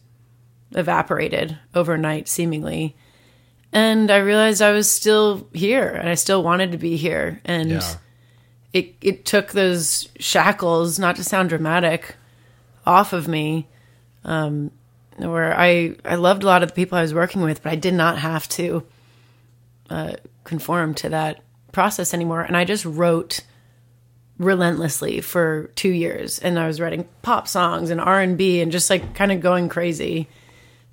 evaporated 0.74 1.58
overnight, 1.76 2.30
seemingly. 2.30 2.96
And 3.74 4.10
I 4.10 4.20
realized 4.20 4.62
I 4.62 4.72
was 4.72 4.90
still 4.90 5.46
here 5.52 5.90
and 5.90 6.08
I 6.08 6.16
still 6.16 6.42
wanted 6.42 6.72
to 6.72 6.78
be 6.78 6.96
here. 6.96 7.42
And 7.44 7.72
Yeah. 7.72 7.96
it, 8.72 8.96
it 9.02 9.26
took 9.26 9.52
those 9.52 10.08
shackles, 10.20 10.98
not 10.98 11.18
to 11.18 11.24
sound 11.26 11.50
dramatic, 11.50 12.16
off 12.86 13.12
of 13.12 13.28
me. 13.28 13.68
Um, 14.24 14.72
where 15.30 15.58
I, 15.58 15.96
I 16.06 16.16
loved 16.16 16.44
a 16.44 16.48
lot 16.48 16.64
of 16.64 16.70
the 16.70 16.76
people 16.76 16.98
I 16.98 17.02
was 17.02 17.14
working 17.14 17.42
with, 17.42 17.64
but 17.64 17.72
I 17.72 17.76
did 17.76 17.94
not 17.94 18.18
have 18.18 18.48
to 18.50 18.86
uh, 19.90 20.14
conform 20.44 20.94
to 20.96 21.10
that 21.10 21.44
process 21.72 22.14
anymore. 22.14 22.42
And 22.42 22.56
I 22.56 22.66
just 22.66 22.86
wrote 22.86 23.42
relentlessly 24.42 25.22
for 25.22 25.70
two 25.76 25.92
years. 25.92 26.40
And 26.40 26.58
i 26.58 26.66
was 26.66 26.82
writing 26.82 27.08
pop 27.22 27.48
songs 27.48 27.92
and 27.92 28.02
r&b 28.02 28.60
and 28.60 28.72
just 28.72 28.90
like 28.90 29.14
kind 29.14 29.32
of 29.32 29.40
going 29.40 29.70
crazy 29.70 30.28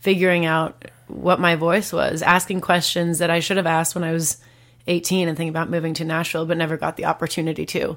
figuring 0.01 0.45
out 0.45 0.85
what 1.07 1.41
my 1.41 1.57
voice 1.57 1.91
was 1.91 2.21
asking 2.21 2.61
questions 2.61 3.21
that 3.21 3.31
i 3.31 3.41
should 3.41 3.57
have 3.57 3.67
asked 3.67 3.95
when 3.95 4.05
i 4.05 4.12
was 4.12 4.37
18 4.87 5.29
and 5.29 5.37
thinking 5.37 5.49
about 5.49 5.71
moving 5.71 5.95
to 5.95 6.05
nashville 6.05 6.45
but 6.45 6.59
never 6.59 6.77
got 6.77 6.97
the 6.97 7.07
opportunity 7.07 7.64
to. 7.64 7.97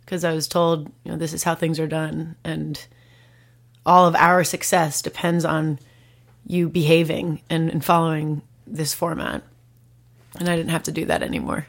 Because 0.00 0.24
i 0.24 0.32
was 0.32 0.48
told 0.48 0.88
you 1.04 1.12
know 1.12 1.16
this 1.16 1.32
is 1.32 1.44
how 1.44 1.54
things 1.54 1.78
are 1.78 1.86
done. 1.86 2.34
And 2.42 2.84
all 3.88 4.06
of 4.06 4.14
our 4.14 4.44
success 4.44 5.02
depends 5.02 5.44
on 5.44 5.78
you 6.46 6.68
behaving 6.68 7.40
and, 7.50 7.68
and 7.70 7.84
following 7.84 8.42
this 8.66 8.94
format 8.94 9.42
and 10.38 10.48
i 10.48 10.54
didn't 10.54 10.70
have 10.70 10.82
to 10.84 10.92
do 10.92 11.04
that 11.06 11.22
anymore 11.22 11.66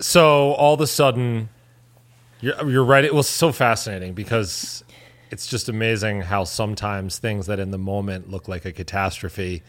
So 0.00 0.52
all 0.54 0.74
of 0.74 0.80
a 0.80 0.86
sudden, 0.88 1.48
you're, 2.40 2.68
you're 2.68 2.84
right. 2.84 3.04
It 3.04 3.14
was 3.14 3.28
so 3.28 3.52
fascinating 3.52 4.14
because 4.14 4.82
it's 5.30 5.46
just 5.46 5.68
amazing 5.68 6.22
how 6.22 6.42
sometimes 6.42 7.18
things 7.20 7.46
that 7.46 7.60
in 7.60 7.70
the 7.70 7.78
moment 7.78 8.28
look 8.28 8.48
like 8.48 8.64
a 8.64 8.72
catastrophe 8.72 9.62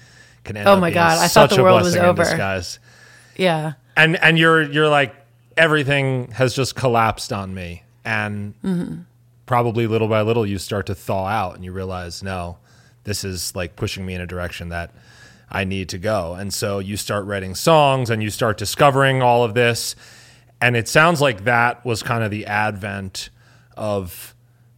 can 0.43 0.57
end 0.57 0.67
Oh 0.67 0.73
up 0.73 0.79
my 0.79 0.87
being 0.89 0.95
God, 0.95 1.19
I 1.19 1.27
thought 1.27 1.51
the 1.51 1.61
world 1.61 1.83
was 1.83 1.95
over. 1.95 2.23
disguise. 2.23 2.79
yeah 3.37 3.73
And 3.95 4.15
and 4.17 4.39
you're 4.39 4.63
you're 4.63 4.89
like 4.89 5.13
everything 5.55 6.31
has 6.31 6.55
just 6.55 6.73
collapsed 6.75 7.31
on 7.31 7.53
me, 7.53 7.83
and 8.03 8.55
Mm-hmm. 8.63 9.01
Probably 9.45 9.87
little 9.87 10.07
by 10.07 10.21
little 10.21 10.45
you 10.45 10.57
start 10.57 10.85
to 10.87 10.95
thaw 10.95 11.27
out, 11.27 11.55
and 11.55 11.63
you 11.65 11.71
realize 11.71 12.23
no, 12.23 12.57
this 13.03 13.23
is 13.23 13.55
like 13.55 13.75
pushing 13.75 14.05
me 14.05 14.13
in 14.15 14.21
a 14.21 14.27
direction 14.27 14.69
that 14.69 14.91
I 15.51 15.63
need 15.65 15.89
to 15.89 15.97
go. 15.97 16.33
And 16.33 16.53
so 16.53 16.79
you 16.79 16.97
start 16.97 17.25
writing 17.25 17.55
songs, 17.55 18.09
and 18.09 18.23
you 18.23 18.29
start 18.29 18.57
discovering 18.57 19.21
all 19.21 19.43
of 19.43 19.53
this, 19.53 19.95
and 20.61 20.75
it 20.77 20.87
sounds 20.87 21.21
like 21.21 21.43
that 21.43 21.83
was 21.85 22.01
kind 22.03 22.23
of 22.23 22.31
the 22.31 22.45
advent 22.45 23.29
of 23.75 24.33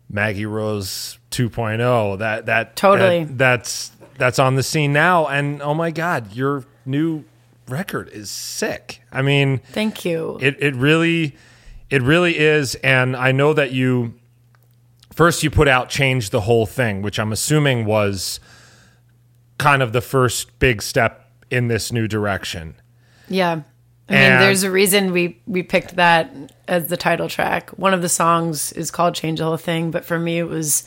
Maggie 0.09 0.45
Rose 0.45 1.19
2.0. 1.31 2.17
That 2.19 2.45
that 2.47 2.75
Totally. 2.75 3.23
that- 3.25 3.37
that's 3.37 3.91
that's 4.17 4.39
on 4.39 4.55
the 4.55 4.63
scene 4.63 4.93
now, 4.93 5.27
and 5.27 5.61
oh 5.61 5.73
my 5.73 5.91
God, 5.91 6.33
your 6.33 6.63
new 6.85 7.25
record 7.67 8.07
is 8.09 8.29
sick. 8.29 9.01
I 9.11 9.21
mean, 9.21 9.57
thank 9.71 10.05
you 10.05 10.37
it 10.41 10.55
it 10.59 10.75
really 10.75 11.35
it 11.89 12.01
really 12.01 12.37
is 12.37 12.75
and 12.75 13.15
I 13.15 13.31
know 13.31 13.53
that 13.53 13.71
you 13.71 14.13
first 15.15 15.41
you 15.43 15.49
put 15.49 15.67
out 15.67 15.89
change 15.89 16.29
the 16.29 16.41
whole 16.41 16.65
thing 16.65 17.01
which 17.01 17.17
I'm 17.19 17.31
assuming 17.31 17.85
was 17.85 18.39
kind 19.57 19.81
of 19.81 19.91
the 19.93 20.01
first 20.01 20.59
big 20.59 20.81
step 20.81 21.31
in 21.49 21.67
this 21.67 21.91
new 21.91 22.07
direction. 22.07 22.75
Yeah. 23.29 23.61
I 24.07 24.13
mean, 24.13 24.21
And- 24.21 24.41
there's 24.43 24.63
a 24.63 24.69
reason 24.71 25.11
we 25.11 25.41
we 25.47 25.63
picked 25.63 25.95
that 25.95 26.31
as 26.67 26.87
the 26.87 26.97
title 26.97 27.27
track. 27.29 27.71
One 27.71 27.93
of 27.93 28.01
the 28.03 28.09
songs 28.09 28.71
is 28.73 28.91
called 28.91 29.15
"Change 29.15 29.39
the 29.39 29.45
Whole 29.45 29.57
Thing," 29.57 29.89
but 29.91 30.05
for 30.05 30.19
me, 30.19 30.37
it 30.37 30.47
was 30.47 30.83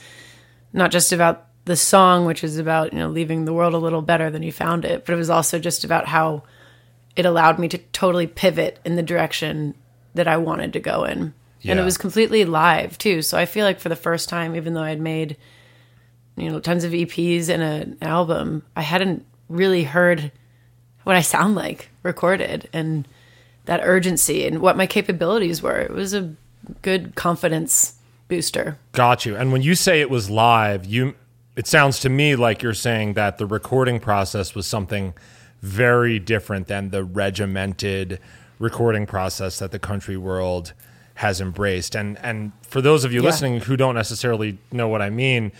not 0.72 0.90
just 0.92 1.12
about 1.12 1.46
the 1.64 1.74
song, 1.76 2.26
which 2.26 2.44
is 2.44 2.58
about 2.58 2.92
you 2.92 2.98
know 2.98 3.08
leaving 3.08 3.44
the 3.44 3.52
world 3.52 3.74
a 3.74 3.78
little 3.78 4.02
better 4.02 4.30
than 4.30 4.42
you 4.44 4.52
found 4.52 4.84
it, 4.84 5.04
but 5.04 5.12
it 5.14 5.16
was 5.16 5.30
also 5.30 5.58
just 5.58 5.82
about 5.84 6.06
how 6.06 6.42
it 7.16 7.26
allowed 7.26 7.58
me 7.58 7.66
to 7.68 7.78
totally 7.92 8.26
pivot 8.28 8.78
in 8.84 8.94
the 8.96 9.02
direction 9.02 9.74
that 10.14 10.28
I 10.28 10.36
wanted 10.36 10.72
to 10.74 10.80
go 10.80 11.02
in, 11.04 11.34
and 11.64 11.78
it 11.78 11.84
was 11.84 11.98
completely 11.98 12.44
live 12.44 12.98
too. 12.98 13.22
So 13.22 13.38
I 13.38 13.46
feel 13.46 13.64
like 13.64 13.80
for 13.80 13.88
the 13.88 13.96
first 13.96 14.28
time, 14.28 14.54
even 14.56 14.74
though 14.74 14.82
I'd 14.82 15.00
made 15.00 15.36
you 16.36 16.50
know 16.50 16.60
tons 16.60 16.84
of 16.84 16.92
EPs 16.92 17.48
and 17.48 17.62
an 17.62 17.98
album, 18.00 18.62
I 18.76 18.82
hadn't 18.82 19.24
really 19.48 19.84
heard 19.84 20.30
what 21.04 21.16
I 21.16 21.20
sound 21.20 21.54
like 21.54 21.90
recorded 22.02 22.68
and 22.72 23.08
that 23.64 23.80
urgency 23.82 24.46
and 24.46 24.60
what 24.60 24.76
my 24.76 24.86
capabilities 24.86 25.62
were. 25.62 25.78
It 25.78 25.90
was 25.90 26.14
a 26.14 26.34
good 26.82 27.14
confidence 27.14 27.94
booster. 28.28 28.78
Got 28.92 29.26
you. 29.26 29.36
And 29.36 29.52
when 29.52 29.62
you 29.62 29.74
say 29.74 30.00
it 30.00 30.10
was 30.10 30.30
live, 30.30 30.86
you 30.86 31.14
it 31.56 31.66
sounds 31.66 31.98
to 32.00 32.08
me 32.08 32.36
like 32.36 32.62
you're 32.62 32.74
saying 32.74 33.14
that 33.14 33.38
the 33.38 33.46
recording 33.46 33.98
process 33.98 34.54
was 34.54 34.66
something 34.66 35.12
very 35.60 36.18
different 36.18 36.68
than 36.68 36.90
the 36.90 37.02
regimented 37.02 38.20
recording 38.60 39.06
process 39.06 39.58
that 39.58 39.72
the 39.72 39.78
country 39.78 40.16
world 40.16 40.72
has 41.24 41.40
embraced. 41.40 41.94
And 41.96 42.16
and 42.22 42.52
for 42.62 42.80
those 42.80 43.04
of 43.04 43.12
you 43.12 43.20
Yeah. 43.20 43.26
listening 43.30 43.60
who 43.60 43.76
don't 43.76 43.94
necessarily 43.96 44.58
know 44.70 44.86
what 44.88 45.02
I 45.02 45.10
mean, 45.10 45.50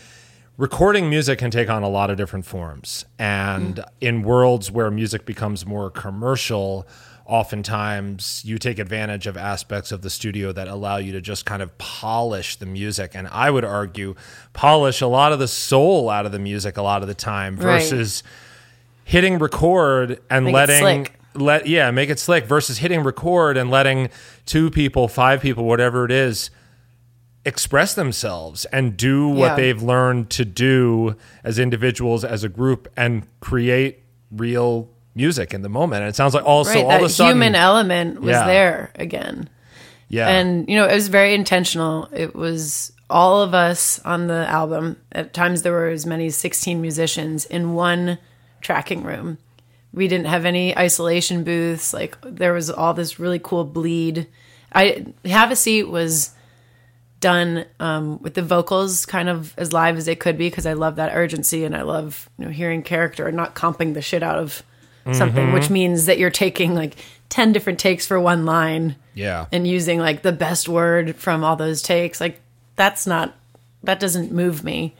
recording 0.56 1.10
music 1.10 1.38
can 1.40 1.50
take 1.50 1.68
on 1.68 1.82
a 1.82 1.88
lot 1.88 2.10
of 2.10 2.16
different 2.16 2.46
forms. 2.46 3.04
And 3.18 3.84
in 4.00 4.22
worlds 4.22 4.70
where 4.70 4.90
music 4.90 5.26
becomes 5.26 5.66
more 5.66 5.90
commercial, 5.90 6.86
oftentimes 7.26 8.42
you 8.44 8.58
take 8.58 8.78
advantage 8.78 9.26
of 9.26 9.36
aspects 9.36 9.90
of 9.92 10.02
the 10.02 10.10
studio 10.10 10.52
that 10.52 10.68
allow 10.68 10.96
you 10.96 11.12
to 11.12 11.20
just 11.20 11.44
kind 11.44 11.62
of 11.62 11.76
polish 11.78 12.56
the 12.56 12.66
music. 12.66 13.12
And 13.14 13.26
I 13.28 13.50
would 13.50 13.64
argue, 13.64 14.14
polish 14.52 15.00
a 15.00 15.06
lot 15.06 15.32
of 15.32 15.38
the 15.38 15.48
soul 15.48 16.08
out 16.10 16.24
of 16.26 16.32
the 16.32 16.38
music 16.38 16.76
a 16.76 16.82
lot 16.82 17.02
of 17.02 17.08
the 17.08 17.14
time 17.14 17.56
Right. 17.56 17.80
versus 17.82 18.22
hitting 19.04 19.38
record 19.38 20.20
and 20.30 20.52
letting. 20.52 21.08
Let 21.40 21.66
yeah 21.66 21.90
make 21.90 22.10
it 22.10 22.18
slick 22.18 22.46
versus 22.46 22.78
hitting 22.78 23.02
record 23.02 23.56
and 23.56 23.70
letting 23.70 24.08
two 24.46 24.70
people 24.70 25.08
five 25.08 25.40
people 25.40 25.64
whatever 25.64 26.04
it 26.04 26.10
is 26.10 26.50
express 27.44 27.94
themselves 27.94 28.64
and 28.66 28.96
do 28.96 29.28
what 29.28 29.50
Yeah. 29.50 29.54
they've 29.56 29.82
learned 29.82 30.28
to 30.30 30.44
do 30.44 31.16
as 31.44 31.58
individuals 31.58 32.24
as 32.24 32.44
a 32.44 32.48
group 32.48 32.88
and 32.96 33.24
create 33.40 34.00
real 34.30 34.88
music 35.14 35.54
in 35.54 35.62
the 35.62 35.68
moment 35.68 36.02
and 36.02 36.10
it 36.10 36.16
sounds 36.16 36.34
like 36.34 36.44
also 36.44 36.74
right, 36.74 36.82
all 36.82 36.88
that 36.90 37.00
of 37.00 37.06
a 37.06 37.08
sudden 37.08 37.32
human 37.36 37.54
element 37.54 38.20
was 38.20 38.30
Yeah. 38.30 38.46
there 38.46 38.90
again. 38.96 39.48
yeah 40.08 40.28
And 40.28 40.68
you 40.68 40.76
know, 40.76 40.86
it 40.86 40.94
was 40.94 41.08
very 41.08 41.34
intentional. 41.34 42.08
It 42.12 42.34
was 42.34 42.92
all 43.10 43.40
of 43.40 43.54
us 43.54 44.00
on 44.04 44.26
the 44.26 44.46
album. 44.48 44.96
At 45.12 45.32
times 45.32 45.62
there 45.62 45.72
were 45.72 45.88
as 45.88 46.04
many 46.04 46.26
as 46.26 46.36
16 46.36 46.80
musicians 46.82 47.46
in 47.46 47.72
one 47.74 48.18
tracking 48.60 49.02
room. 49.02 49.38
We 49.92 50.08
didn't 50.08 50.26
have 50.26 50.44
any 50.44 50.76
isolation 50.76 51.44
booths. 51.44 51.92
Like 51.92 52.16
there 52.22 52.52
was 52.52 52.70
all 52.70 52.94
this 52.94 53.18
really 53.18 53.38
cool 53.38 53.64
bleed. 53.64 54.26
I 54.72 55.06
have 55.24 55.50
a 55.50 55.56
seat 55.56 55.84
was 55.84 56.34
done 57.20 57.64
um, 57.80 58.20
with 58.22 58.34
the 58.34 58.42
vocals 58.42 59.04
kind 59.06 59.28
of 59.28 59.52
as 59.58 59.72
live 59.72 59.96
as 59.96 60.06
it 60.06 60.20
could 60.20 60.38
be 60.38 60.48
because 60.48 60.66
I 60.66 60.74
love 60.74 60.96
that 60.96 61.14
urgency 61.14 61.64
and 61.64 61.74
I 61.74 61.82
love 61.82 62.28
you 62.38 62.44
know 62.44 62.50
hearing 62.50 62.82
character 62.82 63.26
and 63.26 63.36
not 63.36 63.54
comping 63.54 63.94
the 63.94 64.02
shit 64.02 64.22
out 64.22 64.38
of 64.38 64.62
something, 65.12 65.52
which 65.52 65.70
means 65.70 66.04
that 66.04 66.18
you're 66.18 66.28
taking 66.28 66.74
like 66.74 66.96
10 67.30 67.52
different 67.52 67.78
takes 67.78 68.06
for 68.06 68.18
one 68.20 68.44
line 68.44 68.96
yeah 69.14 69.46
and 69.52 69.66
using 69.66 69.98
like 69.98 70.22
the 70.22 70.32
best 70.32 70.68
word 70.68 71.16
from 71.16 71.44
all 71.44 71.56
those 71.56 71.82
takes 71.82 72.20
like 72.20 72.40
that's 72.76 73.06
not 73.06 73.34
that 73.82 74.00
doesn't 74.00 74.32
move 74.32 74.64
me 74.64 74.94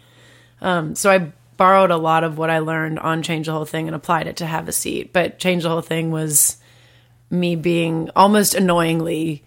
um 0.61 0.95
so 0.95 1.11
i 1.11 1.33
borrowed 1.59 1.91
a 1.91 1.97
lot 1.99 2.25
of 2.25 2.39
what 2.39 2.49
i 2.49 2.59
learned 2.59 2.99
on 3.01 3.23
change 3.23 3.45
the 3.47 3.53
whole 3.53 3.67
thing 3.67 3.87
and 3.87 3.95
applied 3.95 4.27
it 4.27 4.37
to 4.37 4.47
have 4.47 4.67
a 4.69 4.73
seat 4.73 5.13
but 5.13 5.39
change 5.39 5.65
the 5.65 5.69
whole 5.69 5.83
thing 5.83 6.11
was 6.11 6.57
me 7.31 7.55
being 7.55 8.09
almost 8.17 8.55
annoyingly 8.55 9.45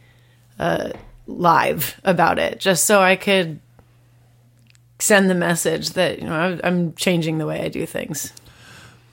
uh 0.60 0.92
live 1.26 2.00
about 2.04 2.38
it 2.38 2.60
just 2.60 2.86
so 2.86 3.02
i 3.02 3.16
could 3.16 3.60
send 5.00 5.30
the 5.30 5.36
message 5.36 5.92
that 5.92 6.20
you 6.20 6.26
know 6.26 6.60
i'm 6.64 6.94
changing 6.94 7.40
the 7.40 7.46
way 7.48 7.62
i 7.62 7.68
do 7.68 7.86
things 7.88 8.32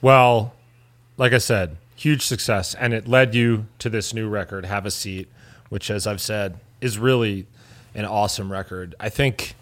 Well, 0.01 0.53
like 1.17 1.33
I 1.33 1.39
said, 1.39 1.75
huge 1.95 2.25
success, 2.25 2.73
and 2.73 2.93
it 2.93 3.05
led 3.05 3.35
you 3.35 3.65
to 3.79 3.89
this 3.89 4.13
new 4.13 4.29
record, 4.29 4.65
"Have 4.65 4.85
a 4.85 4.91
Seat," 4.91 5.27
which, 5.67 5.91
as 5.91 6.07
I've 6.07 6.21
said, 6.21 6.57
is 6.79 6.97
really 6.97 7.47
an 7.93 8.05
awesome 8.05 8.49
record. 8.49 8.95
I 8.97 9.09
think, 9.09 9.55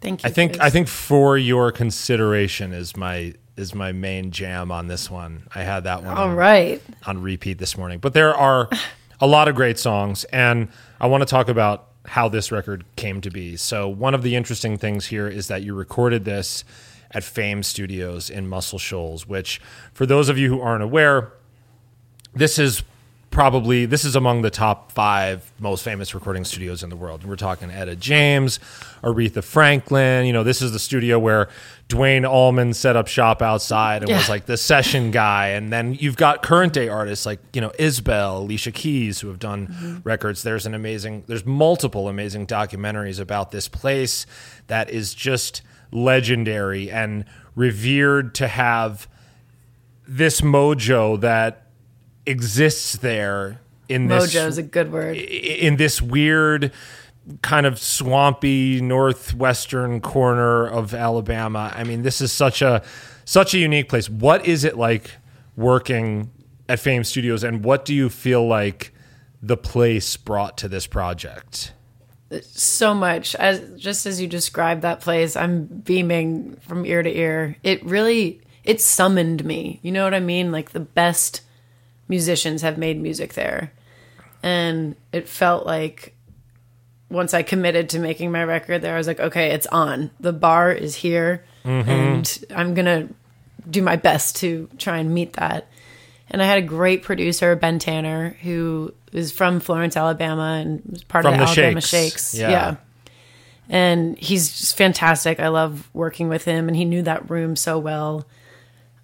thank 0.00 0.22
you 0.22 0.28
I 0.28 0.32
think. 0.32 0.60
I 0.60 0.70
think 0.70 0.88
for 0.88 1.36
your 1.38 1.72
consideration 1.72 2.72
is 2.72 2.96
my 2.96 3.34
is 3.56 3.74
my 3.74 3.92
main 3.92 4.30
jam 4.30 4.70
on 4.70 4.86
this 4.86 5.10
one. 5.10 5.42
I 5.54 5.62
had 5.62 5.84
that 5.84 6.02
one 6.02 6.16
all 6.16 6.28
on, 6.28 6.36
right 6.36 6.80
on 7.06 7.20
repeat 7.22 7.58
this 7.58 7.76
morning, 7.76 7.98
but 7.98 8.14
there 8.14 8.34
are 8.34 8.68
a 9.20 9.26
lot 9.26 9.48
of 9.48 9.54
great 9.54 9.78
songs, 9.78 10.24
and 10.24 10.68
I 11.00 11.06
want 11.06 11.22
to 11.22 11.26
talk 11.26 11.48
about 11.48 11.88
how 12.06 12.28
this 12.28 12.50
record 12.50 12.84
came 12.96 13.20
to 13.20 13.30
be. 13.30 13.56
So, 13.56 13.88
one 13.88 14.14
of 14.14 14.22
the 14.22 14.36
interesting 14.36 14.78
things 14.78 15.06
here 15.06 15.28
is 15.28 15.48
that 15.48 15.62
you 15.62 15.74
recorded 15.74 16.24
this 16.24 16.64
at 17.10 17.24
Fame 17.24 17.62
Studios 17.62 18.30
in 18.30 18.48
Muscle 18.48 18.78
Shoals, 18.78 19.26
which, 19.26 19.60
for 19.92 20.06
those 20.06 20.28
of 20.28 20.38
you 20.38 20.48
who 20.48 20.60
aren't 20.60 20.82
aware, 20.82 21.32
this 22.34 22.58
is 22.58 22.82
probably 23.30 23.86
this 23.86 24.04
is 24.04 24.16
among 24.16 24.42
the 24.42 24.50
top 24.50 24.90
five 24.92 25.52
most 25.58 25.84
famous 25.84 26.14
recording 26.14 26.44
studios 26.44 26.82
in 26.82 26.90
the 26.90 26.96
world. 26.96 27.24
We're 27.24 27.36
talking 27.36 27.70
Etta 27.70 27.96
James, 27.96 28.58
Aretha 29.02 29.44
Franklin. 29.44 30.26
You 30.26 30.32
know, 30.32 30.42
this 30.42 30.62
is 30.62 30.72
the 30.72 30.78
studio 30.78 31.18
where 31.18 31.48
Duane 31.88 32.24
Allman 32.24 32.74
set 32.74 32.96
up 32.96 33.06
shop 33.06 33.42
outside 33.42 34.02
and 34.02 34.10
was 34.10 34.28
like 34.28 34.46
the 34.46 34.56
session 34.56 35.10
guy. 35.10 35.48
And 35.48 35.72
then 35.72 35.94
you've 35.94 36.16
got 36.16 36.42
current 36.42 36.72
day 36.72 36.88
artists 36.88 37.26
like 37.26 37.40
you 37.52 37.60
know 37.60 37.70
Isbell, 37.78 38.38
Alicia 38.38 38.72
Keys, 38.72 39.20
who 39.20 39.28
have 39.28 39.38
done 39.38 39.68
mm-hmm. 39.68 39.98
records. 40.04 40.42
There's 40.42 40.66
an 40.66 40.74
amazing, 40.74 41.24
there's 41.26 41.46
multiple 41.46 42.08
amazing 42.08 42.46
documentaries 42.46 43.20
about 43.20 43.50
this 43.50 43.68
place 43.68 44.26
that 44.66 44.90
is 44.90 45.14
just 45.14 45.62
legendary 45.92 46.90
and 46.90 47.24
revered 47.54 48.34
to 48.36 48.48
have 48.48 49.08
this 50.06 50.40
mojo 50.40 51.20
that 51.20 51.67
exists 52.28 52.96
there 52.96 53.60
in 53.88 54.06
this 54.06 54.34
mojo 54.34 54.46
is 54.46 54.58
a 54.58 54.62
good 54.62 54.92
word 54.92 55.16
in 55.16 55.76
this 55.76 56.02
weird 56.02 56.72
kind 57.42 57.66
of 57.66 57.78
swampy 57.78 58.80
northwestern 58.80 60.00
corner 60.00 60.66
of 60.66 60.94
Alabama. 60.94 61.72
I 61.74 61.84
mean, 61.84 62.02
this 62.02 62.20
is 62.20 62.32
such 62.32 62.62
a 62.62 62.82
such 63.24 63.54
a 63.54 63.58
unique 63.58 63.88
place. 63.88 64.08
What 64.08 64.46
is 64.46 64.64
it 64.64 64.76
like 64.76 65.10
working 65.56 66.30
at 66.68 66.80
Fame 66.80 67.04
Studios 67.04 67.44
and 67.44 67.64
what 67.64 67.84
do 67.84 67.94
you 67.94 68.08
feel 68.08 68.46
like 68.46 68.94
the 69.42 69.56
place 69.56 70.16
brought 70.16 70.56
to 70.58 70.68
this 70.68 70.86
project? 70.86 71.72
so 72.42 72.92
much 72.92 73.34
as 73.36 73.80
just 73.80 74.04
as 74.04 74.20
you 74.20 74.26
described 74.26 74.82
that 74.82 75.00
place 75.00 75.34
i'm 75.34 75.64
beaming 75.64 76.54
from 76.56 76.84
ear 76.84 77.02
to 77.02 77.10
ear 77.10 77.56
it 77.62 77.82
really 77.82 78.38
it 78.64 78.82
summoned 78.82 79.42
me 79.46 79.80
you 79.82 79.90
know 79.90 80.04
what 80.04 80.12
i 80.12 80.20
mean 80.20 80.52
like 80.52 80.72
the 80.72 80.80
best 80.80 81.40
musicians 82.08 82.62
have 82.62 82.78
made 82.78 83.00
music 83.00 83.34
there 83.34 83.72
and 84.42 84.96
it 85.12 85.28
felt 85.28 85.66
like 85.66 86.14
once 87.10 87.34
i 87.34 87.42
committed 87.42 87.88
to 87.90 87.98
making 87.98 88.30
my 88.32 88.42
record 88.42 88.80
there 88.82 88.94
i 88.94 88.98
was 88.98 89.06
like 89.06 89.20
okay 89.20 89.50
it's 89.50 89.66
on 89.68 90.10
the 90.20 90.32
bar 90.32 90.72
is 90.72 90.94
here 90.94 91.44
and 91.64 92.44
i'm 92.56 92.72
gonna 92.74 93.08
do 93.68 93.82
my 93.82 93.96
best 93.96 94.36
to 94.36 94.68
try 94.78 94.98
and 94.98 95.12
meet 95.12 95.34
that 95.34 95.66
and 96.30 96.40
i 96.42 96.46
had 96.46 96.58
a 96.58 96.62
great 96.62 97.02
producer 97.02 97.54
ben 97.56 97.78
tanner 97.78 98.36
who 98.42 98.92
is 99.12 99.32
from 99.32 99.60
florence 99.60 99.96
alabama 99.96 100.58
and 100.62 100.82
was 100.88 101.04
part 101.04 101.24
From 101.24 101.34
of 101.34 101.40
the, 101.40 101.44
the 101.44 101.50
alabama 101.50 101.80
Shakes. 101.80 102.30
shakes 102.30 102.34
Yeah. 102.34 102.50
yeah 102.50 102.76
and 103.70 104.16
he's 104.18 104.48
just 104.60 104.78
fantastic. 104.78 105.40
I 105.40 105.48
love 105.48 105.90
working 105.92 106.30
with 106.30 106.46
him, 106.46 106.68
and 106.68 106.74
he 106.76 106.86
knew 106.86 107.02
that 107.02 107.28
room 107.28 107.54
so 107.54 107.78
well. 107.78 108.24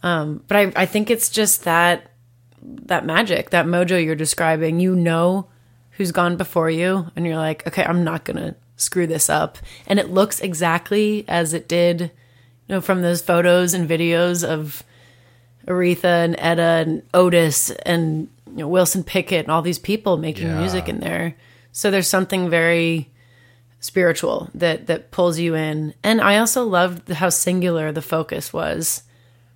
Um, 0.03 0.43
but 0.49 0.57
I, 0.57 0.73
I 0.75 0.87
think 0.87 1.11
it's 1.11 1.29
just 1.29 1.65
that 1.65 2.11
that 2.65 3.05
magic, 3.07 3.51
that 3.51 3.67
mojo 3.67 4.03
you're 4.05 4.15
describing. 4.15 4.81
You 4.81 4.95
know 4.97 5.49
who's 5.93 6.13
gone 6.13 6.37
before 6.37 6.71
you, 6.71 7.07
and 7.15 7.25
you're 7.27 7.37
like, 7.37 7.67
okay, 7.67 7.85
I'm 7.85 8.03
not 8.05 8.25
gonna 8.25 8.57
screw 8.77 9.07
this 9.07 9.31
up. 9.31 9.59
And 9.87 9.99
it 9.99 10.11
looks 10.11 10.41
exactly 10.41 11.25
as 11.29 11.55
it 11.55 11.69
did, 11.69 12.01
you 12.01 12.11
know, 12.69 12.81
from 12.81 13.03
those 13.03 13.23
photos 13.23 13.75
and 13.75 13.89
videos 13.89 14.43
of 14.43 14.83
Aretha 15.67 16.25
and 16.25 16.35
Etta 16.39 16.63
and 16.87 17.03
Otis 17.15 17.71
and 17.71 18.29
you 18.51 18.59
know, 18.59 18.69
Wilson 18.69 19.03
Pickett 19.05 19.45
and 19.45 19.51
all 19.51 19.63
these 19.63 19.79
people 19.79 20.17
making 20.17 20.47
Yeah. 20.49 20.59
music 20.59 20.89
in 20.89 21.01
there. 21.01 21.35
So 21.73 21.91
there's 21.91 22.09
something 22.09 22.51
very 22.51 23.11
spiritual 23.81 24.49
that 24.55 24.87
that 24.87 25.11
pulls 25.11 25.39
you 25.39 25.55
in. 25.55 25.95
And 26.03 26.21
I 26.21 26.39
also 26.39 26.65
loved 26.65 27.09
how 27.11 27.29
singular 27.29 27.93
the 27.93 28.03
focus 28.03 28.53
was 28.53 29.03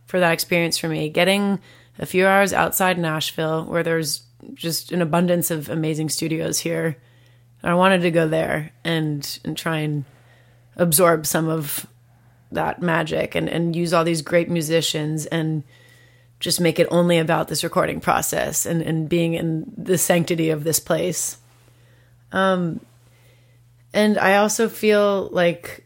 for 0.07 0.21
that 0.21 0.33
experience 0.33 0.79
for 0.79 0.88
me. 0.88 1.09
Getting 1.09 1.59
a 1.98 2.06
few 2.06 2.26
hours 2.26 2.52
outside 2.52 2.98
Nashville 2.98 3.64
where 3.64 3.82
there's 3.82 4.22
just 4.54 4.92
an 4.92 5.02
abundance 5.02 5.50
of 5.50 5.68
amazing 5.68 6.08
studios 6.08 6.61
here. 6.61 6.96
I 7.62 7.74
wanted 7.74 8.02
to 8.02 8.11
go 8.11 8.28
there 8.28 8.72
and 8.84 9.38
and 9.44 9.56
try 9.56 9.78
and 9.78 10.04
absorb 10.76 11.26
some 11.26 11.48
of 11.48 11.87
that 12.52 12.80
magic 12.80 13.34
and, 13.34 13.48
and 13.48 13.74
use 13.74 13.92
all 13.92 14.04
these 14.04 14.22
great 14.22 14.48
musicians 14.48 15.26
and 15.26 15.64
just 16.40 16.61
make 16.61 16.78
it 16.78 16.87
only 16.90 17.18
about 17.18 17.48
this 17.48 17.64
recording 17.64 18.00
process 18.00 18.64
and, 18.64 18.80
and 18.80 19.08
being 19.08 19.34
in 19.34 19.70
the 19.76 19.98
sanctity 19.98 20.50
of 20.50 20.64
this 20.64 20.78
place. 20.78 21.38
Um, 22.30 22.80
and 23.92 24.16
I 24.18 24.37
also 24.37 24.68
feel 24.68 25.28
like 25.32 25.84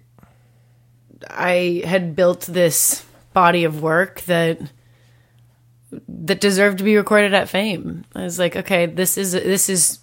I 1.29 1.83
had 1.85 2.15
built 2.15 2.43
this 2.43 3.05
body 3.33 3.65
of 3.65 3.81
work 3.81 4.21
that 4.23 4.61
that 6.09 6.41
deserved 6.41 6.79
to 6.79 6.85
be 6.85 6.97
recorded 6.97 7.35
at 7.35 7.49
Fame. 7.49 8.05
I 8.15 8.23
was 8.25 8.39
like, 8.39 8.57
okay, 8.57 8.87
this 8.87 9.19
is 9.19 9.33
this 9.33 9.69
is 9.69 9.99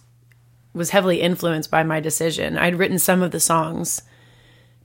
was 0.73 0.91
heavily 0.91 1.21
influenced 1.21 1.71
by 1.71 1.83
my 1.83 1.99
decision. 1.99 2.57
I'd 2.57 2.75
written 2.75 2.99
some 2.99 3.23
of 3.23 3.31
the 3.31 3.39
songs, 3.39 4.01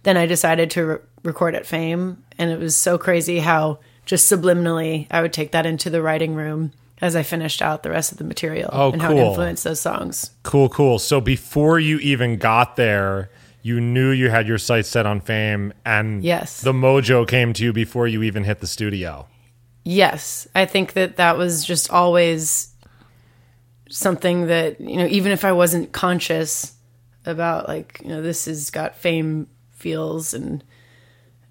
then 0.03 0.17
I 0.17 0.27
decided 0.27 0.71
to 0.73 0.85
re- 0.85 0.99
record 1.23 1.55
at 1.55 1.67
Fame, 1.67 2.25
and 2.39 2.51
it 2.51 2.59
was 2.59 2.75
so 2.75 2.97
crazy 2.99 3.39
how 3.41 3.81
just 4.07 4.31
subliminally 4.31 5.07
I 5.11 5.21
would 5.23 5.33
take 5.33 5.53
that 5.53 5.67
into 5.67 5.91
the 5.91 6.03
writing 6.03 6.35
room 6.35 6.73
as 7.01 7.17
I 7.17 7.23
finished 7.23 7.61
out 7.61 7.83
the 7.83 7.91
rest 7.91 8.13
of 8.13 8.19
the 8.19 8.25
material 8.25 8.71
Oh, 8.73 8.93
and 8.93 9.03
how 9.03 9.11
it 9.13 9.19
influenced 9.19 9.65
those 9.65 9.81
songs. 9.81 10.31
Cool, 10.43 10.69
cool. 10.69 10.99
So 10.99 11.21
before 11.21 11.79
you 11.79 11.99
even 11.99 12.37
got 12.39 12.77
there, 12.77 13.31
you 13.63 13.81
knew 13.81 14.11
you 14.11 14.31
had 14.31 14.47
your 14.47 14.59
sights 14.59 14.89
set 14.91 15.05
on 15.07 15.21
fame 15.21 15.73
and 15.85 16.23
Yes. 16.23 16.61
the 16.61 16.73
mojo 16.73 17.27
came 17.27 17.53
to 17.55 17.65
you 17.65 17.73
before 17.73 18.07
you 18.07 18.23
even 18.23 18.45
hit 18.45 18.61
the 18.61 18.67
studio. 18.67 19.27
Yes, 19.85 20.49
I 20.55 20.65
think 20.65 20.95
that 20.95 21.17
that 21.17 21.37
was 21.37 21.65
just 21.65 21.91
always 21.91 22.71
something 23.91 24.47
that 24.47 24.81
you 24.81 24.97
know, 24.97 25.07
even 25.07 25.33
if 25.33 25.45
I 25.45 25.53
wasn't 25.53 25.93
conscious 25.93 26.73
about 27.27 27.69
like 27.69 28.01
you 28.03 28.09
know 28.09 28.23
this 28.23 28.47
has 28.47 28.71
got 28.71 28.97
fame 28.97 29.47
feels 29.73 30.35
and 30.35 30.65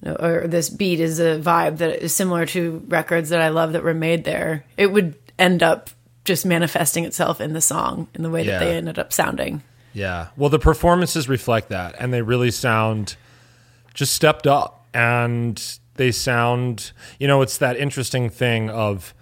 you 0.04 0.10
know, 0.12 0.16
or 0.16 0.48
this 0.48 0.70
beat 0.70 1.00
is 1.00 1.20
a 1.20 1.40
vibe 1.40 1.78
that 1.78 2.04
is 2.04 2.14
similar 2.16 2.46
to 2.48 2.84
records 2.88 3.30
that 3.30 3.42
I 3.42 3.50
love 3.50 3.74
that 3.74 3.84
were 3.84 3.94
made 3.94 4.24
there. 4.24 4.66
It 4.78 4.88
would 4.88 5.16
end 5.40 5.62
up 5.64 5.90
just 6.26 6.46
manifesting 6.46 7.04
itself 7.06 7.40
in 7.42 7.54
the 7.54 7.62
song 7.62 8.08
in 8.14 8.24
the 8.24 8.30
way 8.30 8.44
Yeah. 8.44 8.60
that 8.60 8.66
they 8.66 8.76
ended 8.78 8.98
up 8.98 9.12
sounding. 9.14 9.62
Yeah. 9.94 10.28
Well, 10.38 10.50
the 10.50 10.60
performances 10.60 11.30
reflect 11.30 11.70
that, 11.70 11.96
and 12.00 12.12
they 12.14 12.22
really 12.24 12.50
sound 12.50 13.16
just 13.94 14.14
stepped 14.14 14.48
up, 14.48 14.86
and 14.94 15.62
they 15.96 16.12
sound. 16.12 16.92
You 17.20 17.28
know, 17.28 17.42
it's 17.42 17.58
that 17.58 17.78
interesting 17.78 18.30
thing 18.30 18.70
of. 18.70 19.14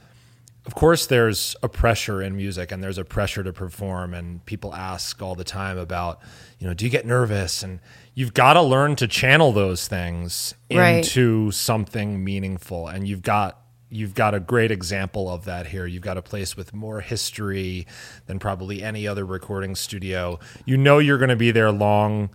Of 0.63 0.75
course, 0.75 1.07
there's 1.07 1.55
a 1.63 1.67
pressure 1.67 2.21
in 2.21 2.35
music, 2.37 2.71
and 2.71 2.83
there's 2.83 2.99
a 2.99 3.03
pressure 3.03 3.43
to 3.43 3.51
perform, 3.51 4.13
and 4.13 4.45
people 4.45 4.75
ask 4.75 5.19
all 5.19 5.33
the 5.33 5.43
time 5.43 5.75
about, 5.79 6.19
you 6.59 6.67
know, 6.67 6.75
do 6.75 6.85
you 6.85 6.91
get 6.91 7.03
nervous? 7.03 7.63
And 7.63 7.79
you've 8.13 8.35
got 8.35 8.53
to 8.53 8.61
learn 8.61 8.95
to 8.97 9.07
channel 9.07 9.53
those 9.53 9.87
things 9.87 10.53
Right. 10.71 10.97
into 10.97 11.49
something 11.49 12.23
meaningful, 12.23 12.87
and 12.87 13.07
you've 13.07 13.23
got 13.23 13.57
you've 13.93 14.13
got 14.13 14.33
a 14.33 14.39
great 14.39 14.71
example 14.71 15.29
of 15.29 15.43
that 15.45 15.67
here. 15.67 15.85
You've 15.85 16.01
got 16.03 16.17
a 16.17 16.21
place 16.21 16.55
with 16.55 16.73
more 16.73 17.01
history 17.01 17.85
than 18.27 18.39
probably 18.39 18.81
any 18.81 19.05
other 19.05 19.25
recording 19.25 19.75
studio. 19.75 20.39
You 20.63 20.77
know 20.77 20.99
you're 20.99 21.17
going 21.17 21.29
to 21.29 21.35
be 21.35 21.51
there 21.51 21.71
long 21.73 22.29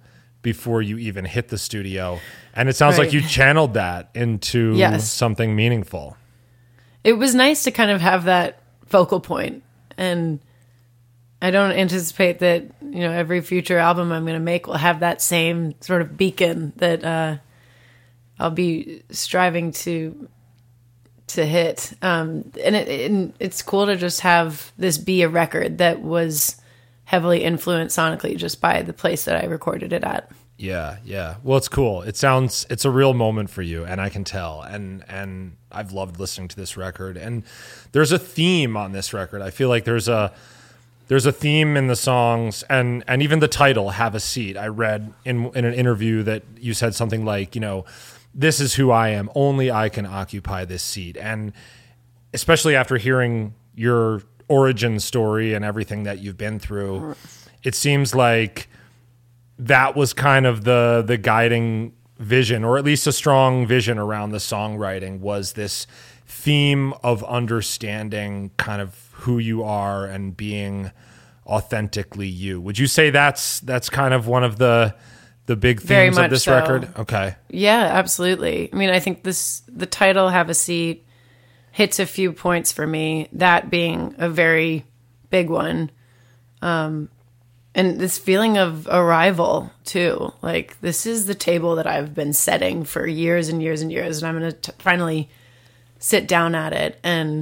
before 0.47 0.81
you 0.81 0.97
even 0.97 1.25
hit 1.25 1.49
the 1.49 1.59
studio. 1.59 2.21
And 2.55 2.69
it 2.69 2.77
sounds 2.77 2.99
like 2.99 3.13
you 3.13 3.21
channeled 3.21 3.75
that 3.75 4.11
into 4.15 4.75
Yes. 4.77 5.11
something 5.11 5.57
meaningful. 5.57 6.17
it 7.03 7.15
was 7.15 7.35
nice 7.35 7.65
to 7.65 7.73
kind 7.73 7.91
of 7.91 8.01
have 8.01 8.25
that 8.27 8.61
focal 8.87 9.19
point 9.19 9.65
and 9.99 10.39
i 11.43 11.51
don't 11.51 11.73
anticipate 11.73 12.39
that 12.39 12.63
you 12.81 13.01
know 13.01 13.11
every 13.11 13.41
future 13.41 13.79
album 13.79 14.13
i'm 14.13 14.23
going 14.25 14.35
to 14.39 14.49
make 14.53 14.67
will 14.69 14.75
have 14.89 15.01
that 15.01 15.21
same 15.21 15.75
sort 15.81 16.01
of 16.03 16.17
beacon 16.17 16.73
that 16.77 17.05
uh 17.05 17.37
i'll 18.39 18.51
be 18.51 19.03
striving 19.11 19.73
to 19.73 20.29
to 21.27 21.45
hit 21.45 21.93
um 22.03 22.45
and 22.65 22.75
it 22.77 23.11
and 23.11 23.33
it's 23.41 23.63
cool 23.63 23.87
to 23.87 23.97
just 23.97 24.21
have 24.21 24.73
this 24.79 24.97
be 24.99 25.23
a 25.23 25.29
record 25.29 25.79
that 25.79 26.01
was 26.01 26.57
heavily 27.07 27.43
influenced 27.43 27.97
sonically 27.97 28.37
just 28.37 28.61
by 28.61 28.83
the 28.83 28.93
place 28.93 29.25
that 29.25 29.43
i 29.43 29.47
recorded 29.47 29.93
it 29.93 30.05
at 30.05 30.31
Yeah, 30.59 30.97
yeah. 31.05 31.35
Well, 31.43 31.59
it's 31.59 31.69
cool. 31.69 32.01
It 32.01 32.17
sounds 32.17 32.67
it's 32.71 32.87
a 32.87 32.91
real 32.91 33.13
moment 33.13 33.51
for 33.51 33.61
you, 33.61 33.85
and 33.85 34.01
I 34.01 34.09
can 34.09 34.25
tell. 34.25 34.63
And 34.63 35.05
and 35.07 35.57
I've 35.71 35.93
loved 35.93 36.19
listening 36.19 36.49
to 36.49 36.57
this 36.57 36.79
record. 36.79 37.19
And 37.19 37.43
there's 37.93 38.11
a 38.11 38.19
theme 38.19 38.75
on 38.75 38.93
this 38.93 39.13
record. 39.13 39.43
I 39.43 39.51
feel 39.51 39.69
like 39.69 39.85
there's 39.85 40.09
a 40.09 40.33
there's 41.09 41.27
a 41.27 41.33
theme 41.33 41.77
in 41.77 41.89
the 41.89 41.97
songs, 41.97 42.65
and 42.71 43.05
and 43.07 43.23
even 43.23 43.41
the 43.41 43.49
title, 43.49 43.91
"Have 43.91 44.15
a 44.15 44.21
Seat." 44.21 44.57
I 44.57 44.69
read 44.69 45.13
in 45.27 45.51
in 45.55 45.67
an 45.67 45.75
interview 45.75 46.23
that 46.23 46.43
you 46.59 46.73
said 46.73 46.95
something 46.95 47.25
like, 47.27 47.55
you 47.55 47.61
know, 47.61 47.85
this 48.35 48.59
is 48.59 48.75
who 48.75 48.91
I 48.91 49.11
am. 49.11 49.31
Only 49.35 49.71
I 49.71 49.91
can 49.91 50.07
occupy 50.07 50.65
this 50.65 50.83
seat. 50.83 51.19
And 51.19 51.53
especially 52.33 52.75
after 52.75 52.97
hearing 52.97 53.55
your 53.75 54.23
origin 54.49 55.01
story 55.01 55.55
and 55.55 55.65
everything 55.65 56.05
that 56.05 56.19
you've 56.19 56.37
been 56.37 56.59
through, 56.59 57.15
it 57.63 57.75
seems 57.75 58.15
like 58.15 58.69
that 59.59 59.97
was 59.97 60.13
kind 60.13 60.47
of 60.47 60.65
the 60.65 61.03
the 61.07 61.17
guiding 61.17 61.93
vision 62.19 62.65
or 62.65 62.79
at 62.79 62.85
least 62.85 63.07
a 63.07 63.13
strong 63.13 63.67
vision 63.67 63.99
around 63.99 64.31
the 64.31 64.39
songwriting 64.39 65.21
was 65.21 65.53
this 65.53 65.87
theme 66.27 66.95
of 67.03 67.23
understanding 67.25 68.51
kind 68.57 68.81
of 68.81 69.11
who 69.13 69.39
you 69.39 69.63
are 69.63 70.07
and 70.07 70.37
being 70.37 70.91
authentically 71.47 72.27
you 72.27 72.61
would 72.61 72.79
you 72.79 72.87
say 72.87 73.11
that's 73.11 73.61
that's 73.61 73.91
kind 73.91 74.15
of 74.15 74.27
one 74.27 74.43
of 74.43 74.57
the 74.57 74.95
the 75.47 75.57
big 75.57 75.81
themes 75.81 76.19
of 76.19 76.29
this 76.31 76.45
so. 76.45 76.55
record 76.55 76.89
okay 76.99 77.37
Yeah, 77.49 77.89
absolutely. 77.93 78.69
I 78.73 78.77
mean, 78.77 78.91
I 78.91 79.01
think 79.01 79.23
this 79.23 79.63
the 79.69 79.87
title 79.87 80.29
"Have 80.29 80.51
a 80.51 80.55
Seat" 80.55 81.06
hits 81.77 81.99
a 81.99 82.07
few 82.07 82.33
points 82.33 82.73
for 82.73 82.87
me. 82.87 83.29
That 83.33 83.69
being 83.69 84.15
a 84.17 84.31
very 84.31 84.87
big 85.29 85.51
one, 85.51 85.91
um, 86.63 87.11
and 87.75 88.01
this 88.01 88.17
feeling 88.17 88.57
of 88.57 88.89
arrival 88.89 89.71
too. 89.85 90.33
Like 90.41 90.81
this 90.81 91.05
is 91.05 91.27
the 91.27 91.35
table 91.35 91.77
that 91.77 91.87
I've 91.87 92.15
been 92.15 92.33
setting 92.33 92.85
for 92.85 93.07
years 93.07 93.51
and 93.51 93.63
years 93.63 93.83
and 93.83 93.93
years, 93.93 94.17
and 94.17 94.27
I'm 94.27 94.41
going 94.41 94.59
to 94.59 94.73
finally 94.79 95.29
sit 95.99 96.27
down 96.27 96.55
at 96.55 96.73
it. 96.73 96.99
And 97.03 97.41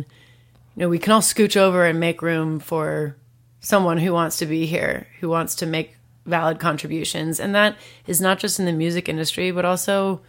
you 0.75 0.81
know, 0.81 0.89
we 0.89 0.99
can 0.99 1.13
all 1.13 1.21
scooch 1.21 1.57
over 1.57 1.87
and 1.87 2.01
make 2.01 2.21
room 2.21 2.59
for 2.59 3.15
someone 3.61 3.99
who 3.99 4.13
wants 4.13 4.39
to 4.39 4.47
be 4.47 4.67
here, 4.67 5.07
who 5.21 5.29
wants 5.29 5.55
to 5.55 5.65
make 5.65 5.95
valid 6.27 6.59
contributions. 6.59 7.39
And 7.39 7.55
that 7.55 7.77
is 8.09 8.21
not 8.21 8.41
just 8.41 8.59
in 8.59 8.67
the 8.67 8.73
music 8.73 9.09
industry, 9.09 9.53
but 9.53 9.65
also 9.65 10.23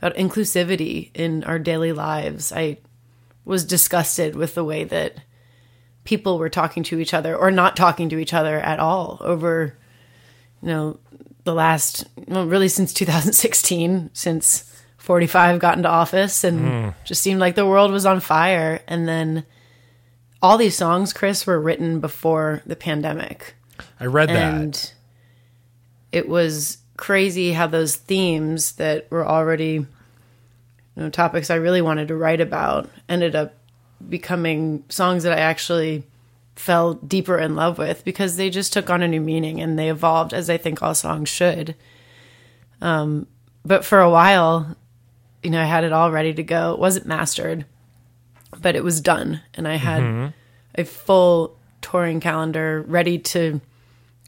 about 0.00 0.14
inclusivity 0.14 1.10
in 1.12 1.42
our 1.42 1.58
daily 1.58 1.90
lives. 1.90 2.52
I 2.52 2.78
was 3.48 3.64
disgusted 3.64 4.36
with 4.36 4.54
the 4.54 4.64
way 4.64 4.84
that 4.84 5.16
people 6.04 6.38
were 6.38 6.48
talking 6.48 6.82
to 6.84 6.98
each 7.00 7.12
other 7.12 7.36
or 7.36 7.50
not 7.50 7.76
talking 7.76 8.08
to 8.08 8.18
each 8.18 8.32
other 8.32 8.60
at 8.60 8.78
all 8.78 9.18
over, 9.20 9.76
you 10.62 10.68
know, 10.68 11.00
the 11.44 11.54
last, 11.54 12.04
well, 12.26 12.46
really 12.46 12.68
since 12.68 12.92
2016, 12.92 14.10
since 14.12 14.82
45 14.98 15.58
got 15.60 15.76
into 15.76 15.88
office 15.88 16.44
and 16.44 16.94
just 17.04 17.22
seemed 17.22 17.40
like 17.40 17.54
the 17.54 17.66
world 17.66 17.90
was 17.90 18.06
on 18.06 18.20
fire. 18.20 18.80
And 18.86 19.08
then 19.08 19.44
all 20.42 20.58
these 20.58 20.76
songs, 20.76 21.12
Chris, 21.12 21.46
were 21.46 21.60
written 21.60 22.00
before 22.00 22.62
the 22.66 22.76
pandemic 22.76 23.54
i 24.00 24.04
read 24.04 24.28
that 24.28 24.54
and 24.54 24.92
it 26.10 26.28
was 26.28 26.78
crazy 26.96 27.52
how 27.52 27.66
those 27.66 27.94
themes 27.94 28.72
that 28.72 29.10
were 29.10 29.26
already 29.26 29.86
you 30.98 31.04
know 31.04 31.10
topics 31.10 31.48
I 31.48 31.54
really 31.54 31.80
wanted 31.80 32.08
to 32.08 32.16
write 32.16 32.40
about 32.40 32.90
ended 33.08 33.36
up 33.36 33.54
becoming 34.08 34.82
songs 34.88 35.22
that 35.22 35.32
I 35.32 35.40
actually 35.40 36.02
fell 36.56 36.94
deeper 36.94 37.38
in 37.38 37.54
love 37.54 37.78
with 37.78 38.04
because 38.04 38.36
they 38.36 38.50
just 38.50 38.72
took 38.72 38.90
on 38.90 39.00
a 39.00 39.08
new 39.08 39.20
meaning 39.20 39.60
and 39.60 39.78
they 39.78 39.90
evolved 39.90 40.34
as 40.34 40.50
I 40.50 40.56
think 40.56 40.82
all 40.82 40.94
songs 40.94 41.28
should. 41.28 41.76
Um, 42.80 43.28
but 43.64 43.84
for 43.84 44.00
a 44.00 44.10
while, 44.10 44.76
you 45.44 45.50
know, 45.50 45.62
I 45.62 45.66
had 45.66 45.84
it 45.84 45.92
all 45.92 46.10
ready 46.10 46.34
to 46.34 46.42
go. 46.42 46.72
It 46.72 46.80
wasn't 46.80 47.06
mastered, 47.06 47.64
but 48.60 48.74
it 48.74 48.82
was 48.82 49.00
done, 49.00 49.40
and 49.54 49.68
I 49.68 49.76
had 49.76 50.32
a 50.74 50.84
full 50.84 51.56
touring 51.80 52.18
calendar 52.18 52.84
ready 52.88 53.18
to 53.18 53.60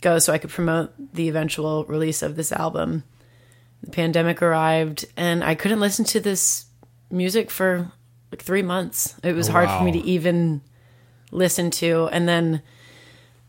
go 0.03 0.21
so 0.21 0.33
I 0.33 0.39
could 0.39 0.51
promote 0.51 0.93
the 1.15 1.29
eventual 1.29 1.85
release 1.85 2.23
of 2.23 2.37
this 2.37 2.53
album. 2.53 3.03
The 3.83 3.91
pandemic 3.91 4.43
arrived 4.43 5.07
and 5.17 5.43
I 5.43 5.55
couldn't 5.55 5.81
listen 5.81 6.05
to 6.07 6.21
this 6.21 6.67
music 7.11 7.51
for 7.51 7.91
like 8.31 8.43
3 8.43 8.63
months. 8.63 9.15
It 9.23 9.35
was 9.35 9.49
oh, 9.49 9.53
hard 9.53 9.71
for 9.71 9.83
me 9.85 9.93
to 9.93 10.07
even 10.07 10.63
listen 11.33 11.71
to 11.71 12.09
and 12.13 12.29
then 12.29 12.63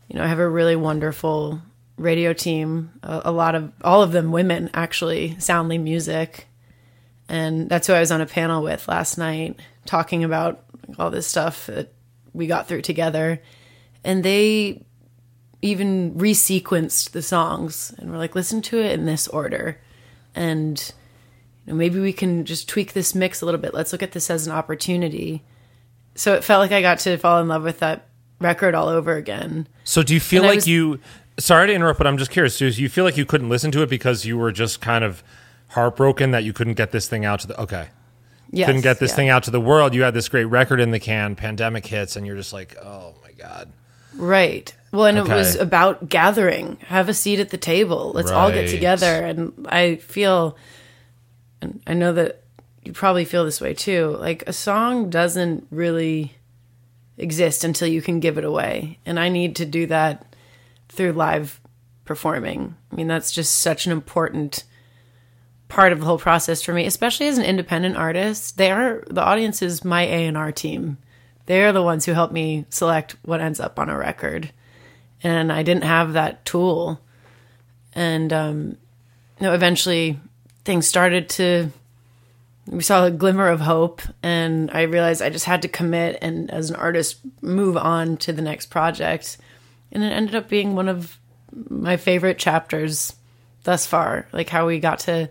you 0.08 0.18
know, 0.18 0.24
I 0.24 0.28
have 0.28 0.38
a 0.38 0.48
really 0.48 0.76
wonderful 0.76 1.62
radio 1.96 2.32
team, 2.32 2.90
a, 3.02 3.22
a 3.26 3.32
lot 3.32 3.54
of 3.54 3.72
all 3.82 4.02
of 4.02 4.12
them 4.12 4.32
women 4.32 4.70
actually, 4.74 5.38
Soundly 5.38 5.78
Music. 5.78 6.46
And 7.28 7.68
that's 7.68 7.86
who 7.86 7.94
I 7.94 8.00
was 8.00 8.12
on 8.12 8.20
a 8.20 8.26
panel 8.26 8.62
with 8.62 8.88
last 8.88 9.16
night 9.16 9.58
talking 9.86 10.22
about 10.22 10.64
all 10.98 11.10
this 11.10 11.26
stuff 11.26 11.66
that 11.66 11.92
we 12.32 12.46
got 12.46 12.68
through 12.68 12.82
together. 12.82 13.40
And 14.04 14.22
they 14.22 14.84
even 15.62 16.14
resequenced 16.14 17.12
the 17.12 17.22
songs 17.22 17.94
and 17.98 18.10
we're 18.10 18.18
like, 18.18 18.34
listen 18.34 18.60
to 18.62 18.78
it 18.78 18.92
in 18.92 19.06
this 19.06 19.28
order. 19.28 19.78
And 20.34 20.92
you 21.66 21.72
know, 21.72 21.76
maybe 21.76 22.00
we 22.00 22.12
can 22.12 22.44
just 22.44 22.68
tweak 22.68 22.92
this 22.92 23.14
mix 23.14 23.40
a 23.42 23.44
little 23.44 23.60
bit. 23.60 23.74
Let's 23.74 23.92
look 23.92 24.02
at 24.02 24.12
this 24.12 24.30
as 24.30 24.46
an 24.46 24.52
opportunity. 24.52 25.42
So 26.14 26.34
it 26.34 26.44
felt 26.44 26.60
like 26.60 26.72
I 26.72 26.82
got 26.82 26.98
to 27.00 27.16
fall 27.16 27.40
in 27.40 27.48
love 27.48 27.62
with 27.64 27.78
that 27.80 28.08
record 28.40 28.74
all 28.74 28.88
over 28.88 29.14
again. 29.16 29.66
So 29.84 30.02
do 30.02 30.14
you 30.14 30.20
feel 30.20 30.42
And 30.42 30.48
like 30.48 30.56
was- 30.56 30.68
you? 30.68 30.98
Sorry 31.38 31.66
to 31.68 31.72
interrupt, 31.72 31.96
but 31.98 32.06
I'm 32.06 32.18
just 32.18 32.30
curious. 32.30 32.58
Do 32.58 32.66
you 32.66 32.88
feel 32.90 33.04
like 33.04 33.16
you 33.16 33.24
couldn't 33.24 33.48
listen 33.48 33.70
to 33.72 33.82
it 33.82 33.88
because 33.88 34.26
you 34.26 34.36
were 34.36 34.52
just 34.52 34.80
kind 34.82 35.02
of 35.02 35.22
heartbroken 35.68 36.30
that 36.32 36.44
you 36.44 36.52
couldn't 36.52 36.74
get 36.74 36.92
this 36.92 37.08
thing 37.08 37.24
out 37.24 37.40
to 37.40 37.46
the? 37.46 37.58
Okay, 37.60 37.88
Yes, 38.50 38.66
couldn't 38.66 38.82
get 38.82 38.98
this 39.00 39.12
yeah. 39.12 39.16
thing 39.16 39.28
out 39.30 39.42
to 39.44 39.50
the 39.50 39.60
world. 39.60 39.94
You 39.94 40.02
had 40.02 40.12
this 40.12 40.28
great 40.28 40.44
record 40.44 40.78
in 40.78 40.90
the 40.90 41.00
can. 41.00 41.34
Pandemic 41.34 41.86
hits, 41.86 42.16
and 42.16 42.26
you're 42.26 42.36
just 42.36 42.52
like, 42.52 42.76
oh 42.82 43.14
my 43.24 43.32
god. 43.32 43.72
Right. 44.16 44.74
Well, 44.92 45.06
and 45.06 45.18
Okay. 45.18 45.32
it 45.32 45.34
was 45.36 45.56
about 45.56 46.08
gathering, 46.08 46.76
have 46.86 47.08
a 47.08 47.14
seat 47.14 47.40
at 47.40 47.48
the 47.50 47.56
table. 47.56 48.12
Let's 48.14 48.30
all 48.30 48.50
get 48.52 48.68
together. 48.68 49.24
And 49.24 49.66
I 49.70 49.96
feel, 49.96 50.56
and 51.62 51.80
I 51.86 51.94
know 51.94 52.12
that 52.12 52.42
you 52.84 52.92
probably 52.92 53.24
feel 53.24 53.44
this 53.44 53.60
way 53.60 53.72
too. 53.72 54.16
Like 54.20 54.44
a 54.46 54.52
song 54.52 55.08
doesn't 55.08 55.66
really 55.70 56.34
exist 57.16 57.64
until 57.64 57.88
you 57.88 58.02
can 58.02 58.20
give 58.20 58.36
it 58.36 58.44
away. 58.44 58.98
And 59.06 59.18
I 59.18 59.28
need 59.30 59.56
to 59.56 59.64
do 59.64 59.86
that 59.86 60.34
through 60.88 61.12
live 61.12 61.60
performing. 62.04 62.74
I 62.90 62.94
mean, 62.96 63.06
that's 63.08 63.30
just 63.32 63.60
such 63.60 63.86
an 63.86 63.92
important 63.92 64.64
part 65.68 65.92
of 65.92 66.00
the 66.00 66.04
whole 66.04 66.18
process 66.18 66.60
for 66.60 66.74
me, 66.74 66.84
especially 66.84 67.28
as 67.28 67.38
an 67.38 67.44
independent 67.44 67.96
artist. 67.96 68.58
They 68.58 68.70
are 68.70 69.04
the 69.08 69.22
audience 69.22 69.62
is 69.62 69.84
my 69.86 70.02
A 70.02 70.26
and 70.26 70.36
R 70.36 70.52
team. 70.52 70.98
They're 71.46 71.72
the 71.72 71.82
ones 71.82 72.04
who 72.04 72.12
help 72.12 72.32
me 72.32 72.66
select 72.70 73.16
what 73.22 73.40
ends 73.40 73.60
up 73.60 73.78
on 73.78 73.88
a 73.88 73.96
record, 73.96 74.52
and 75.22 75.52
I 75.52 75.62
didn't 75.62 75.84
have 75.84 76.12
that 76.12 76.44
tool. 76.44 77.00
And 77.94 78.32
um, 78.32 78.76
you 79.38 79.46
know, 79.46 79.54
eventually 79.54 80.20
things 80.64 80.86
started 80.86 81.28
to. 81.30 81.70
We 82.66 82.82
saw 82.82 83.04
a 83.04 83.10
glimmer 83.10 83.48
of 83.48 83.60
hope, 83.60 84.02
and 84.22 84.70
I 84.70 84.82
realized 84.82 85.20
I 85.20 85.30
just 85.30 85.46
had 85.46 85.62
to 85.62 85.68
commit 85.68 86.18
and, 86.22 86.48
as 86.48 86.70
an 86.70 86.76
artist, 86.76 87.18
move 87.40 87.76
on 87.76 88.16
to 88.18 88.32
the 88.32 88.40
next 88.40 88.66
project. 88.66 89.36
And 89.90 90.04
it 90.04 90.12
ended 90.12 90.36
up 90.36 90.48
being 90.48 90.76
one 90.76 90.88
of 90.88 91.18
my 91.68 91.96
favorite 91.96 92.38
chapters 92.38 93.16
thus 93.64 93.84
far. 93.84 94.28
Like 94.32 94.48
how 94.48 94.66
we 94.66 94.78
got 94.78 95.00
to 95.00 95.28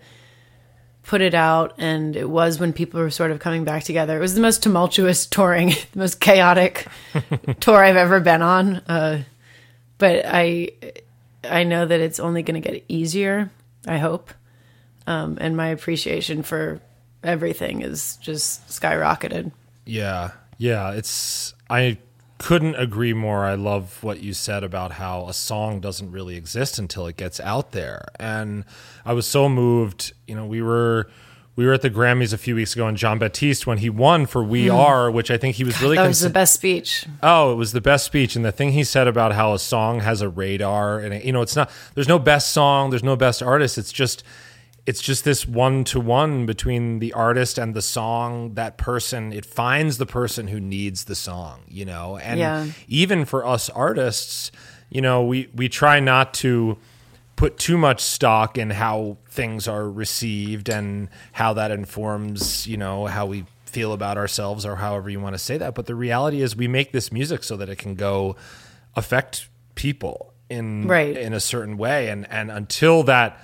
put 1.04 1.22
it 1.22 1.34
out 1.34 1.74
and 1.78 2.16
it 2.16 2.30
was 2.30 2.60
when 2.60 2.74
people 2.74 3.00
were 3.00 3.10
sort 3.10 3.32
of 3.32 3.40
coming 3.40 3.64
back 3.64 3.84
together. 3.84 4.18
It 4.18 4.22
was 4.22 4.36
the 4.36 4.42
most 4.42 4.64
tumultuous 4.64 5.26
touring, 5.28 5.70
the 5.70 6.00
most 6.00 6.20
chaotic 6.20 6.88
tour 7.60 7.84
I've 7.84 7.96
ever 7.96 8.20
been 8.20 8.42
on. 8.42 8.76
Uh, 8.88 9.24
but 9.98 10.26
I 10.26 10.70
I 11.44 11.64
know 11.64 11.86
that 11.86 12.00
it's 12.00 12.20
only 12.20 12.44
going 12.44 12.62
to 12.62 12.70
get 12.72 12.84
easier, 12.88 13.52
I 13.88 13.98
hope. 13.98 14.32
Um, 15.08 15.38
and 15.42 15.58
my 15.58 15.68
appreciation 15.68 16.44
for 16.44 16.80
everything 17.24 17.82
is 17.82 18.18
just 18.18 18.68
skyrocketed. 18.68 19.52
Yeah. 19.86 20.32
Yeah, 20.58 20.92
it's 20.92 21.56
I 21.72 21.98
couldn't 22.42 22.76
agree 22.76 23.14
more. 23.14 23.46
I 23.46 23.54
love 23.54 24.04
what 24.04 24.22
you 24.22 24.34
said 24.34 24.64
about 24.64 24.94
how 24.94 25.28
a 25.28 25.34
song 25.34 25.80
doesn't 25.80 26.12
really 26.12 26.36
exist 26.36 26.80
until 26.80 27.06
it 27.06 27.16
gets 27.16 27.40
out 27.40 27.72
there. 27.72 28.06
And 28.20 28.66
I 29.06 29.14
was 29.14 29.28
so 29.28 29.48
moved, 29.48 30.14
you 30.28 30.36
know, 30.36 30.46
we 30.46 30.62
were 30.62 31.08
we 31.56 31.66
were 31.66 31.74
at 31.74 31.82
the 31.82 31.90
Grammys 31.90 32.34
a 32.34 32.38
few 32.38 32.56
weeks 32.56 32.74
ago 32.74 32.88
and 32.88 32.98
Jon 32.98 33.20
Batiste 33.20 33.68
when 33.68 33.78
he 33.78 33.90
won 33.90 34.26
for 34.26 34.44
We 34.44 34.68
hmm. 34.68 34.76
Are, 34.76 35.12
which 35.12 35.30
I 35.30 35.38
think 35.38 35.58
he 35.58 35.64
was 35.64 35.82
really 35.82 35.98
That 35.98 36.08
was 36.08 36.20
consi- 36.20 36.24
the 36.24 36.30
best 36.30 36.54
speech. 36.54 37.06
Oh, 37.22 37.52
it 37.52 37.56
was 37.56 37.74
the 37.74 37.82
best 37.82 38.06
speech, 38.06 38.36
and 38.36 38.44
the 38.44 38.52
thing 38.52 38.72
he 38.72 38.84
said 38.84 39.08
about 39.08 39.34
how 39.34 39.54
a 39.54 39.60
song 39.60 40.00
has 40.00 40.22
a 40.22 40.30
radar, 40.30 41.00
and 41.00 41.14
it, 41.14 41.26
you 41.26 41.32
know, 41.32 41.42
it's 41.42 41.56
not. 41.56 41.70
There's 41.94 42.08
no 42.08 42.20
best 42.20 42.52
song. 42.52 42.90
There's 42.90 43.04
no 43.04 43.16
best 43.16 43.44
artist. 43.44 43.78
It's 43.78 43.92
just, 43.92 44.24
it's 44.86 45.02
just 45.02 45.24
this 45.24 45.48
one 45.48 45.84
to 45.86 46.00
one 46.00 46.46
between 46.46 47.00
the 47.00 47.14
artist 47.14 47.58
and 47.58 47.74
the 47.74 47.82
song. 47.82 48.56
That 48.56 48.78
person, 48.78 49.32
it 49.32 49.46
finds 49.46 49.98
the 49.98 50.06
person 50.08 50.48
who 50.48 50.60
needs 50.60 51.06
the 51.06 51.16
song. 51.16 51.62
You 51.68 51.86
know, 51.86 52.18
and 52.18 52.40
Yeah. 52.40 52.66
even 52.88 53.26
for 53.26 53.46
us 53.46 53.70
artists, 53.70 54.52
you 54.90 55.02
know, 55.02 55.24
we 55.24 55.48
we 55.56 55.70
try 55.70 56.00
not 56.00 56.34
to 56.36 56.78
put 57.36 57.58
too 57.58 57.78
much 57.78 58.02
stock 58.02 58.58
in 58.58 58.70
how 58.72 59.18
things 59.30 59.68
are 59.68 59.90
received 59.90 60.70
and 60.70 61.10
how 61.34 61.54
that 61.54 61.72
informs, 61.72 62.68
you 62.68 62.78
know, 62.78 63.06
how 63.08 63.26
we 63.26 63.46
feel 63.66 63.94
about 63.94 64.18
ourselves 64.18 64.66
or 64.66 64.76
however 64.76 65.10
you 65.10 65.20
want 65.20 65.34
to 65.34 65.40
say 65.40 65.58
that. 65.58 65.74
But 65.74 65.86
the 65.86 65.96
reality 65.96 66.42
is 66.42 66.56
we 66.56 66.68
make 66.68 66.92
this 66.92 67.12
music 67.12 67.44
so 67.44 67.56
that 67.58 67.70
it 67.70 67.78
can 67.78 67.96
go 67.96 68.36
affect 68.96 69.48
people 69.76 70.34
in 70.50 70.88
Right. 70.88 71.16
in 71.16 71.34
a 71.34 71.40
certain 71.40 71.78
way. 71.78 72.10
And 72.10 72.28
and 72.30 72.52
until 72.52 73.04
that 73.04 73.40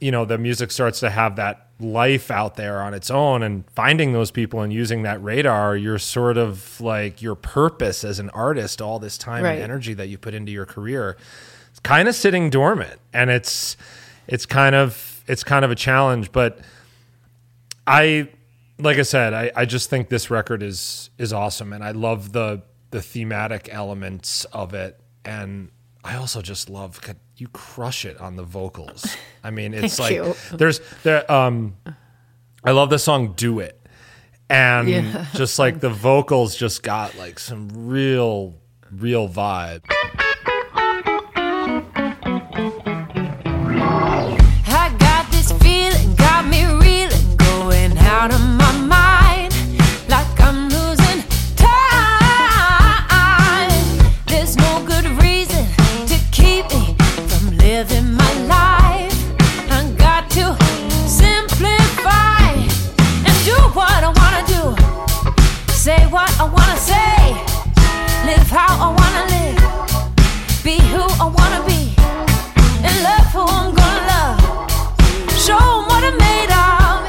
you 0.00 0.10
know, 0.10 0.24
the 0.24 0.38
music 0.38 0.70
starts 0.70 1.00
to 1.00 1.10
have 1.10 1.36
that 1.36 1.68
life 1.80 2.30
out 2.30 2.54
there 2.56 2.80
on 2.82 2.94
its 2.94 3.10
own 3.10 3.42
and 3.42 3.64
finding 3.70 4.12
those 4.12 4.30
people 4.30 4.60
and 4.60 4.72
using 4.72 5.02
that 5.02 5.22
radar, 5.22 5.76
you're 5.76 5.98
sort 5.98 6.36
of 6.36 6.80
like 6.80 7.20
your 7.20 7.34
purpose 7.34 8.04
as 8.04 8.18
an 8.18 8.30
artist, 8.30 8.80
all 8.80 8.98
this 8.98 9.18
time 9.18 9.42
Right. 9.44 9.54
and 9.54 9.62
energy 9.62 9.94
that 9.94 10.06
you 10.08 10.16
put 10.18 10.34
into 10.34 10.52
your 10.52 10.66
career, 10.66 11.16
it's 11.70 11.80
kind 11.80 12.06
of 12.08 12.14
sitting 12.14 12.50
dormant. 12.50 13.00
And 13.12 13.30
it's 13.30 13.76
it's 14.26 14.46
kind 14.46 14.74
of 14.74 15.22
it's 15.26 15.42
kind 15.44 15.64
of 15.64 15.70
a 15.70 15.74
challenge. 15.74 16.30
But 16.32 16.60
I 17.86 18.28
like 18.78 18.98
I 18.98 19.02
said, 19.02 19.32
I, 19.34 19.52
I 19.54 19.64
just 19.64 19.90
think 19.90 20.08
this 20.08 20.30
record 20.30 20.62
is 20.62 21.10
is 21.18 21.32
awesome 21.32 21.72
and 21.72 21.82
I 21.84 21.90
love 21.92 22.32
the 22.32 22.62
the 22.90 23.02
thematic 23.02 23.68
elements 23.72 24.44
of 24.46 24.74
it. 24.74 24.98
And 25.24 25.70
I 26.04 26.16
also 26.16 26.42
just 26.42 26.68
love 26.70 27.00
you 27.36 27.48
crush 27.48 28.04
it 28.04 28.20
on 28.20 28.36
the 28.36 28.42
vocals. 28.44 29.16
I 29.42 29.50
mean, 29.50 29.74
it's 29.78 29.98
like 29.98 30.14
you. 30.14 30.34
there's 30.52 30.80
there 31.02 31.30
um 31.30 31.76
I 32.62 32.70
love 32.72 32.90
the 32.90 32.98
song 32.98 33.32
Do 33.34 33.60
It. 33.60 33.80
And 34.50 34.88
Yeah. 34.88 35.26
just 35.34 35.58
like 35.58 35.80
the 35.80 35.88
vocals 35.90 36.54
just 36.54 36.82
got 36.82 37.16
like 37.16 37.38
some 37.38 37.68
real 37.88 38.54
real 38.92 39.28
vibe. 39.28 39.82
Say 65.84 66.06
what 66.06 66.30
I 66.40 66.44
wanna 66.44 66.78
say, 66.78 67.34
live 68.24 68.48
how 68.48 68.72
I 68.80 68.88
wanna 69.00 69.24
live, 69.36 70.64
be 70.64 70.78
who 70.80 71.02
I 71.20 71.26
wanna 71.28 71.62
be 71.68 71.92
and 72.86 73.02
love 73.04 73.26
who 73.34 73.42
I'm 73.44 73.74
gonna 73.74 74.06
love. 74.14 74.40
Show 75.38 75.58
'em 75.60 75.84
what 75.84 76.02
I'm 76.02 76.16
made 76.16 76.52
of. 76.56 77.04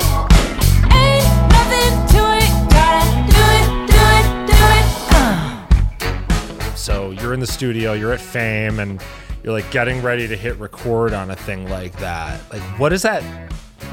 Ain't 0.91 1.23
nothing 1.55 1.93
to 2.15 2.21
it. 2.35 2.51
Gotta 2.75 3.05
do 3.31 3.43
it, 3.59 3.67
do 3.93 4.03
it, 4.19 4.27
do 4.51 4.59
it. 4.79 4.87
Uh. 5.15 6.75
So 6.75 7.11
you're 7.11 7.33
in 7.33 7.39
the 7.39 7.47
studio, 7.47 7.93
you're 7.93 8.11
at 8.11 8.19
Fame, 8.19 8.81
and 8.81 9.01
you're 9.41 9.53
like 9.53 9.71
getting 9.71 10.01
ready 10.01 10.27
to 10.27 10.35
hit 10.35 10.59
record 10.59 11.13
on 11.13 11.31
a 11.31 11.35
thing 11.37 11.69
like 11.69 11.97
that. 11.99 12.41
Like, 12.51 12.61
what 12.77 12.89
does 12.89 13.03
that? 13.03 13.23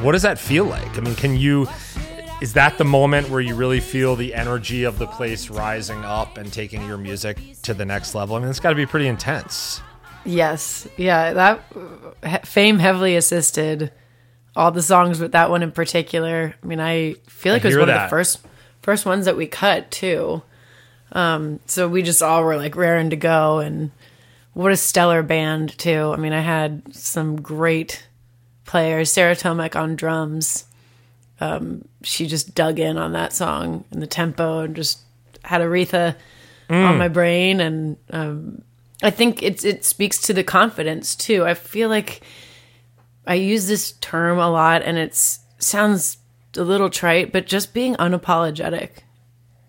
What 0.00 0.10
does 0.10 0.22
that 0.22 0.40
feel 0.40 0.64
like? 0.64 0.98
I 0.98 1.02
mean, 1.02 1.14
can 1.14 1.36
you? 1.36 1.68
Is 2.42 2.54
that 2.54 2.76
the 2.76 2.84
moment 2.84 3.30
where 3.30 3.40
you 3.40 3.54
really 3.54 3.78
feel 3.78 4.16
the 4.16 4.34
energy 4.34 4.82
of 4.82 4.98
the 4.98 5.06
place 5.06 5.48
rising 5.48 6.04
up 6.04 6.38
and 6.38 6.52
taking 6.52 6.84
your 6.84 6.98
music 6.98 7.38
to 7.62 7.72
the 7.72 7.84
next 7.84 8.16
level? 8.16 8.34
I 8.34 8.40
mean, 8.40 8.48
it's 8.48 8.58
got 8.58 8.70
to 8.70 8.74
be 8.74 8.84
pretty 8.84 9.06
intense. 9.06 9.80
Yes, 10.24 10.88
yeah, 10.96 11.34
that 11.34 12.44
fame 12.44 12.80
heavily 12.80 13.14
assisted 13.14 13.92
all 14.56 14.72
the 14.72 14.82
songs, 14.82 15.20
but 15.20 15.30
that 15.30 15.50
one 15.50 15.62
in 15.62 15.70
particular. 15.70 16.56
I 16.60 16.66
mean, 16.66 16.80
I 16.80 17.14
feel 17.28 17.52
like 17.52 17.64
I 17.64 17.68
it 17.68 17.76
was 17.76 17.78
one 17.78 17.90
of 17.90 18.02
the 18.02 18.08
first 18.08 18.40
first 18.82 19.06
ones 19.06 19.26
that 19.26 19.36
we 19.36 19.46
cut 19.46 19.92
too. 19.92 20.42
Um, 21.12 21.60
so 21.66 21.88
we 21.88 22.02
just 22.02 22.24
all 22.24 22.42
were 22.42 22.56
like 22.56 22.74
raring 22.74 23.10
to 23.10 23.16
go, 23.16 23.60
and 23.60 23.92
what 24.52 24.72
a 24.72 24.76
stellar 24.76 25.22
band 25.22 25.78
too. 25.78 26.12
I 26.12 26.16
mean, 26.16 26.32
I 26.32 26.40
had 26.40 26.92
some 26.92 27.40
great 27.40 28.08
players. 28.64 29.12
Sarah 29.12 29.36
Tomek 29.36 29.76
on 29.76 29.94
drums. 29.94 30.64
Um, 31.42 31.88
she 32.02 32.26
just 32.26 32.54
dug 32.54 32.78
in 32.78 32.96
on 32.98 33.12
that 33.12 33.32
song 33.32 33.84
and 33.90 34.00
the 34.00 34.06
tempo, 34.06 34.60
and 34.60 34.76
just 34.76 35.00
had 35.42 35.60
Aretha 35.60 36.16
on 36.70 36.98
my 36.98 37.08
brain, 37.08 37.60
and 37.60 37.96
um, 38.10 38.62
I 39.02 39.10
think 39.10 39.42
it's 39.42 39.64
it 39.64 39.84
speaks 39.84 40.20
to 40.22 40.32
the 40.32 40.44
confidence 40.44 41.16
too. 41.16 41.44
I 41.44 41.54
feel 41.54 41.88
like 41.88 42.22
I 43.26 43.34
use 43.34 43.66
this 43.66 43.92
term 43.92 44.38
a 44.38 44.50
lot 44.50 44.82
and 44.82 44.98
it 44.98 45.14
sounds 45.58 46.18
a 46.56 46.62
little 46.62 46.90
trite, 46.90 47.32
but 47.32 47.46
just 47.46 47.74
being 47.74 47.94
unapologetic. 47.96 48.90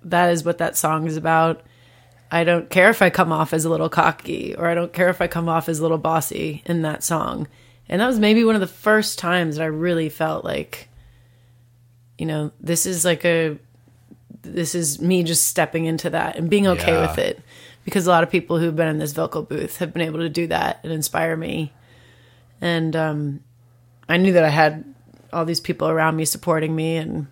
That 0.04 0.32
is 0.32 0.44
what 0.44 0.58
that 0.58 0.78
song 0.78 1.08
is 1.08 1.18
about. 1.18 1.62
I 2.32 2.44
don't 2.44 2.70
care 2.70 2.90
if 2.90 3.02
I 3.02 3.10
come 3.10 3.32
off 3.32 3.54
as 3.54 3.64
a 3.64 3.70
little 3.70 3.90
cocky 3.90 4.56
or 4.56 4.68
I 4.68 4.76
don't 4.76 4.94
care 4.94 5.10
if 5.10 5.22
I 5.22 5.28
come 5.28 5.48
off 5.48 5.70
as 5.70 5.80
a 5.80 5.82
little 5.82 6.00
bossy 6.00 6.64
in 6.66 6.82
that 6.82 7.04
song. 7.04 7.48
And 7.88 8.02
that 8.02 8.08
was 8.08 8.20
maybe 8.20 8.44
one 8.44 8.56
of 8.56 8.62
the 8.62 8.68
first 8.68 9.20
times 9.20 9.56
that 9.56 9.64
I 9.64 9.68
really 9.68 10.10
felt 10.10 10.44
like 10.44 10.90
you 12.18 12.26
know, 12.26 12.52
this 12.60 12.86
is 12.86 13.04
like 13.06 13.26
a 13.26 13.58
this 14.42 14.76
is 14.76 15.00
me 15.00 15.24
just 15.24 15.48
stepping 15.48 15.86
into 15.86 16.10
that 16.10 16.36
and 16.36 16.50
being 16.50 16.68
okay 16.68 16.92
Yeah. 16.92 17.08
with 17.08 17.18
it. 17.18 17.42
Because 17.86 18.08
a 18.08 18.10
lot 18.10 18.24
of 18.24 18.30
people 18.30 18.60
who've 18.60 18.76
been 18.76 18.88
in 18.88 18.98
this 19.00 19.14
vocal 19.14 19.42
booth 19.42 19.78
have 19.78 19.94
been 19.94 20.02
able 20.02 20.20
to 20.20 20.30
do 20.30 20.48
that 20.48 20.80
and 20.84 20.92
inspire 20.92 21.36
me. 21.36 21.72
And 22.62 22.96
um, 22.96 23.40
i 24.10 24.18
knew 24.18 24.34
that 24.34 24.44
i 24.44 24.50
had 24.50 24.84
all 25.32 25.46
these 25.46 25.62
people 25.62 25.88
around 25.88 26.16
me 26.18 26.26
supporting 26.26 26.76
me 26.76 26.98
and 26.98 27.28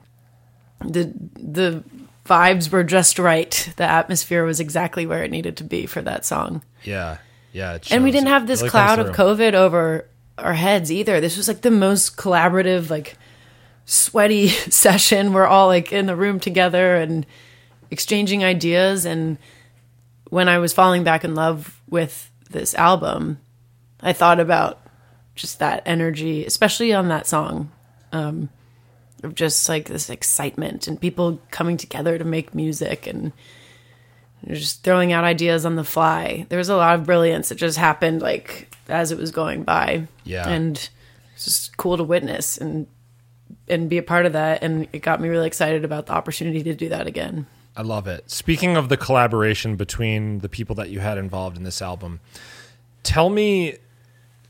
the 0.84 1.13
the 1.36 1.84
vibes 2.25 2.71
were 2.71 2.84
just 2.84 3.19
right. 3.19 3.71
The 3.77 3.84
atmosphere 3.84 4.43
was 4.43 4.59
exactly 4.59 5.05
where 5.05 5.23
it 5.23 5.32
needed 5.32 5.57
to 5.57 5.63
be 5.63 5.86
for 5.86 6.01
that 6.01 6.25
song. 6.25 6.61
Yeah, 6.84 7.17
yeah. 7.51 7.75
it 7.75 7.91
and 7.91 8.03
we 8.03 8.11
didn't 8.11 8.29
have 8.29 8.47
this 8.47 8.61
really 8.61 8.69
cloud 8.69 8.99
of 8.99 9.07
covid 9.15 9.53
over 9.53 10.07
our 10.38 10.53
heads 10.53 10.91
either. 10.91 11.19
This 11.21 11.38
was 11.38 11.47
like 11.47 11.61
the 11.61 11.71
most 11.71 12.17
collaborative 12.17 12.89
like 12.89 13.17
sweaty 13.86 14.47
session 14.69 15.34
we're 15.34 15.47
all 15.47 15.67
like 15.67 15.91
in 15.91 16.05
the 16.05 16.15
room 16.15 16.39
together 16.39 16.95
and 16.95 17.25
exchanging 17.89 18.43
ideas 18.43 19.05
and 19.05 19.38
when 20.29 20.47
i 20.47 20.57
was 20.57 20.73
falling 20.73 21.03
back 21.03 21.23
in 21.23 21.36
love 21.36 21.82
with 21.89 22.32
this 22.49 22.73
album 22.75 23.38
I 24.01 24.13
thought 24.13 24.39
about 24.39 24.79
just 25.36 25.59
that 25.59 25.84
energy, 25.86 26.45
especially 26.45 26.93
on 26.93 27.07
that 27.09 27.27
song, 27.27 27.71
um, 28.11 28.49
of 29.23 29.36
just 29.36 29.67
like 29.69 29.88
this 29.88 30.09
excitement 30.09 30.88
and 30.88 30.99
people 30.99 31.39
coming 31.51 31.77
together 31.77 32.17
to 32.17 32.25
make 32.25 32.55
music 32.55 33.05
and 33.07 33.32
just 34.47 34.84
throwing 34.84 35.13
out 35.13 35.23
ideas 35.23 35.65
on 35.65 35.75
the 35.75 35.84
fly. 35.84 36.47
There 36.49 36.57
was 36.57 36.69
a 36.69 36.75
lot 36.75 36.95
of 36.95 37.05
brilliance 37.05 37.49
that 37.49 37.55
just 37.55 37.77
happened 37.77 38.21
like 38.21 38.75
as 38.89 39.11
it 39.11 39.19
was 39.19 39.32
going 39.32 39.63
by. 39.63 40.07
Yeah. 40.23 40.49
And 40.49 40.89
it's 41.36 41.45
just 41.45 41.77
cool 41.77 41.97
to 41.97 42.03
witness 42.03 42.57
and 42.57 42.88
and 43.72 43.89
be 43.89 43.97
a 43.97 44.03
part 44.03 44.26
of 44.26 44.34
that 44.34 44.63
and 44.63 44.88
it 44.93 44.99
got 44.99 45.22
me 45.22 45.30
really 45.30 45.47
excited 45.47 45.84
about 45.86 46.05
the 46.05 46.13
opportunity 46.13 46.63
to 46.63 46.74
do 46.74 46.89
that 46.89 47.07
again. 47.07 47.47
I 47.76 47.84
love 47.84 48.07
it. 48.07 48.30
Speaking 48.30 48.76
of 48.76 48.89
the 48.89 48.97
collaboration 48.97 49.76
between 49.78 50.39
the 50.39 50.49
people 50.49 50.76
that 50.76 50.89
you 50.89 50.99
had 50.99 51.17
involved 51.17 51.55
in 51.57 51.63
this 51.63 51.82
album, 51.82 52.19
tell 53.03 53.30
me 53.30 53.78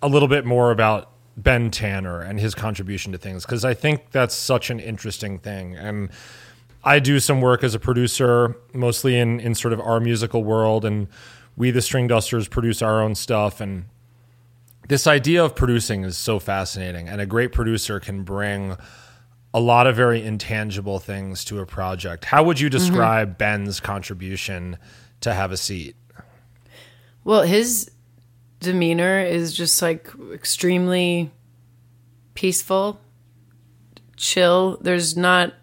a 0.01 0.07
little 0.07 0.27
bit 0.27 0.45
more 0.45 0.71
about 0.71 1.11
Ben 1.37 1.71
Tanner 1.71 2.21
and 2.21 2.39
his 2.39 2.55
contribution 2.55 3.11
to 3.11 3.17
things 3.17 3.45
because 3.45 3.63
I 3.63 3.73
think 3.73 4.11
that's 4.11 4.35
such 4.35 4.69
an 4.69 4.79
interesting 4.79 5.39
thing. 5.39 5.75
And 5.75 6.09
I 6.83 6.99
do 6.99 7.19
some 7.19 7.41
work 7.41 7.63
as 7.63 7.75
a 7.75 7.79
producer, 7.79 8.55
mostly 8.73 9.17
in 9.17 9.39
in 9.39 9.55
sort 9.55 9.73
of 9.73 9.79
our 9.79 9.99
musical 9.99 10.43
world, 10.43 10.83
and 10.83 11.07
we 11.55 11.71
the 11.71 11.79
Stringdusters 11.79 12.49
produce 12.49 12.81
our 12.81 13.01
own 13.01 13.15
stuff. 13.15 13.61
And 13.61 13.85
this 14.87 15.05
idea 15.05 15.43
of 15.43 15.55
producing 15.55 16.03
is 16.03 16.17
so 16.17 16.39
fascinating, 16.39 17.07
and 17.07 17.21
a 17.21 17.25
great 17.25 17.51
producer 17.51 17.99
can 17.99 18.23
bring 18.23 18.77
a 19.53 19.59
lot 19.59 19.87
of 19.87 19.95
very 19.95 20.23
intangible 20.23 20.99
things 20.99 21.43
to 21.45 21.59
a 21.59 21.65
project. 21.65 22.25
How 22.25 22.43
would 22.43 22.59
you 22.59 22.69
mm-hmm. 22.69 22.77
describe 22.77 23.37
Ben's 23.37 23.79
contribution 23.79 24.77
to 25.21 25.33
Have 25.33 25.51
a 25.51 25.57
Seat? 25.57 25.95
Well, 27.23 27.43
his 27.43 27.91
demeanor 28.59 29.19
is 29.19 29.53
just 29.53 29.81
like 29.81 30.09
extremely 30.33 31.31
peaceful, 32.33 32.99
chill. 34.15 34.77
There's 34.81 35.17
not 35.17 35.53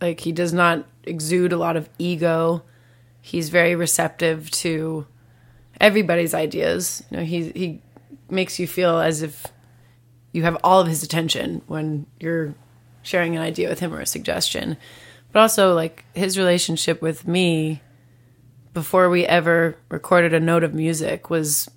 like 0.00 0.20
he 0.20 0.32
does 0.32 0.52
not 0.52 0.86
exude 1.04 1.52
a 1.52 1.56
lot 1.56 1.76
of 1.76 1.88
ego. 1.98 2.62
He's 3.20 3.48
very 3.48 3.74
receptive 3.74 4.50
to 4.52 5.06
everybody's 5.80 6.34
ideas. 6.34 7.02
You 7.10 7.16
know, 7.18 7.24
he 7.24 7.50
he 7.50 7.82
makes 8.28 8.58
you 8.58 8.66
feel 8.66 8.98
as 8.98 9.22
if 9.22 9.46
you 10.32 10.44
have 10.44 10.56
all 10.62 10.80
of 10.80 10.86
his 10.86 11.02
attention 11.02 11.62
when 11.66 12.06
you're 12.20 12.54
sharing 13.02 13.36
an 13.36 13.42
idea 13.42 13.68
with 13.68 13.80
him 13.80 13.94
or 13.94 14.00
a 14.00 14.06
suggestion. 14.06 14.76
But 15.32 15.40
also 15.40 15.74
like 15.74 16.04
his 16.14 16.38
relationship 16.38 17.00
with 17.00 17.26
me 17.26 17.82
before 18.72 19.08
we 19.08 19.26
ever 19.26 19.76
recorded 19.88 20.34
a 20.34 20.40
note 20.40 20.64
of 20.64 20.74
music 20.74 21.30
was 21.30 21.70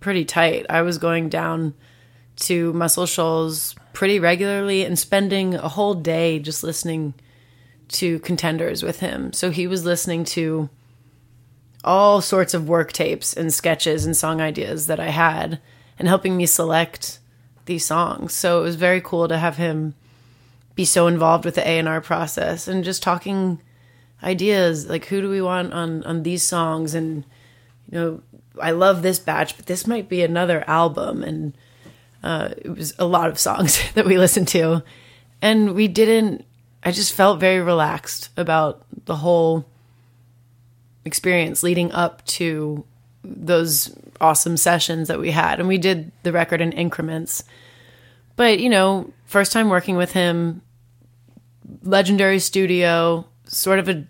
pretty 0.00 0.24
tight. 0.24 0.66
I 0.68 0.82
was 0.82 0.98
going 0.98 1.28
down 1.28 1.74
to 2.36 2.72
Muscle 2.72 3.06
Shoals 3.06 3.74
pretty 3.92 4.20
regularly 4.20 4.84
and 4.84 4.98
spending 4.98 5.54
a 5.54 5.68
whole 5.68 5.94
day 5.94 6.38
just 6.38 6.62
listening 6.62 7.14
to 7.88 8.18
contenders 8.20 8.82
with 8.82 9.00
him. 9.00 9.32
So 9.32 9.50
he 9.50 9.66
was 9.66 9.84
listening 9.84 10.24
to 10.26 10.68
all 11.84 12.20
sorts 12.20 12.54
of 12.54 12.68
work 12.68 12.92
tapes 12.92 13.32
and 13.32 13.52
sketches 13.52 14.04
and 14.04 14.16
song 14.16 14.40
ideas 14.40 14.86
that 14.86 15.00
I 15.00 15.08
had 15.08 15.60
and 15.98 16.06
helping 16.06 16.36
me 16.36 16.46
select 16.46 17.18
these 17.64 17.84
songs. 17.84 18.32
So 18.34 18.60
it 18.60 18.62
was 18.62 18.76
very 18.76 19.00
cool 19.00 19.28
to 19.28 19.38
have 19.38 19.56
him 19.56 19.94
be 20.78 20.84
so 20.84 21.08
involved 21.08 21.44
with 21.44 21.56
the 21.56 21.68
A&R 21.68 22.00
process 22.00 22.68
and 22.68 22.84
just 22.84 23.02
talking 23.02 23.60
ideas 24.22 24.88
like 24.88 25.06
who 25.06 25.20
do 25.20 25.28
we 25.28 25.42
want 25.42 25.72
on 25.72 26.04
on 26.04 26.22
these 26.22 26.44
songs 26.44 26.94
and 26.94 27.24
you 27.90 27.98
know 27.98 28.22
I 28.62 28.70
love 28.70 29.02
this 29.02 29.18
batch 29.18 29.56
but 29.56 29.66
this 29.66 29.88
might 29.88 30.08
be 30.08 30.22
another 30.22 30.62
album 30.68 31.24
and 31.24 31.58
uh, 32.22 32.50
it 32.58 32.68
was 32.68 32.94
a 32.96 33.06
lot 33.06 33.28
of 33.28 33.40
songs 33.40 33.82
that 33.94 34.06
we 34.06 34.18
listened 34.18 34.46
to 34.48 34.84
and 35.42 35.74
we 35.74 35.88
didn't 35.88 36.44
I 36.84 36.92
just 36.92 37.12
felt 37.12 37.40
very 37.40 37.60
relaxed 37.60 38.28
about 38.36 38.86
the 39.04 39.16
whole 39.16 39.66
experience 41.04 41.64
leading 41.64 41.90
up 41.90 42.24
to 42.38 42.84
those 43.24 43.92
awesome 44.20 44.56
sessions 44.56 45.08
that 45.08 45.18
we 45.18 45.32
had. 45.32 45.58
And 45.58 45.66
we 45.66 45.78
did 45.78 46.12
the 46.22 46.30
record 46.30 46.60
in 46.60 46.70
increments. 46.70 47.42
But, 48.36 48.60
you 48.60 48.68
know, 48.68 49.12
first 49.26 49.50
time 49.50 49.68
working 49.70 49.96
with 49.96 50.12
him, 50.12 50.62
legendary 51.82 52.38
studio, 52.38 53.26
sort 53.44 53.78
of 53.78 53.88
a 53.88 54.04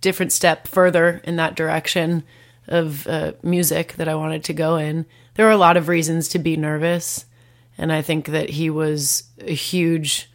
different 0.00 0.32
step 0.32 0.66
further 0.68 1.20
in 1.24 1.36
that 1.36 1.54
direction 1.54 2.24
of 2.68 3.06
uh, 3.06 3.32
music 3.42 3.94
that 3.94 4.08
I 4.08 4.14
wanted 4.14 4.44
to 4.44 4.52
go 4.52 4.76
in. 4.76 5.06
There 5.34 5.46
were 5.46 5.52
a 5.52 5.56
lot 5.56 5.76
of 5.76 5.88
reasons 5.88 6.28
to 6.28 6.38
be 6.38 6.56
nervous. 6.56 7.24
And 7.78 7.92
I 7.92 8.02
think 8.02 8.26
that 8.26 8.50
he 8.50 8.68
was 8.70 9.24
a 9.40 9.54
huge 9.54 10.30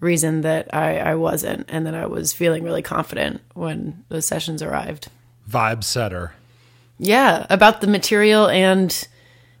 reason 0.00 0.40
that 0.42 0.72
I, 0.74 0.98
I 0.98 1.14
wasn't 1.14 1.66
and 1.68 1.86
that 1.86 1.94
I 1.94 2.06
was 2.06 2.32
feeling 2.32 2.62
really 2.64 2.82
confident 2.82 3.40
when 3.54 4.04
those 4.08 4.26
sessions 4.26 4.62
arrived. 4.62 5.08
Vibe 5.48 5.84
setter. 5.84 6.32
Yeah, 6.98 7.46
about 7.50 7.80
the 7.80 7.86
material 7.86 8.48
and 8.48 9.06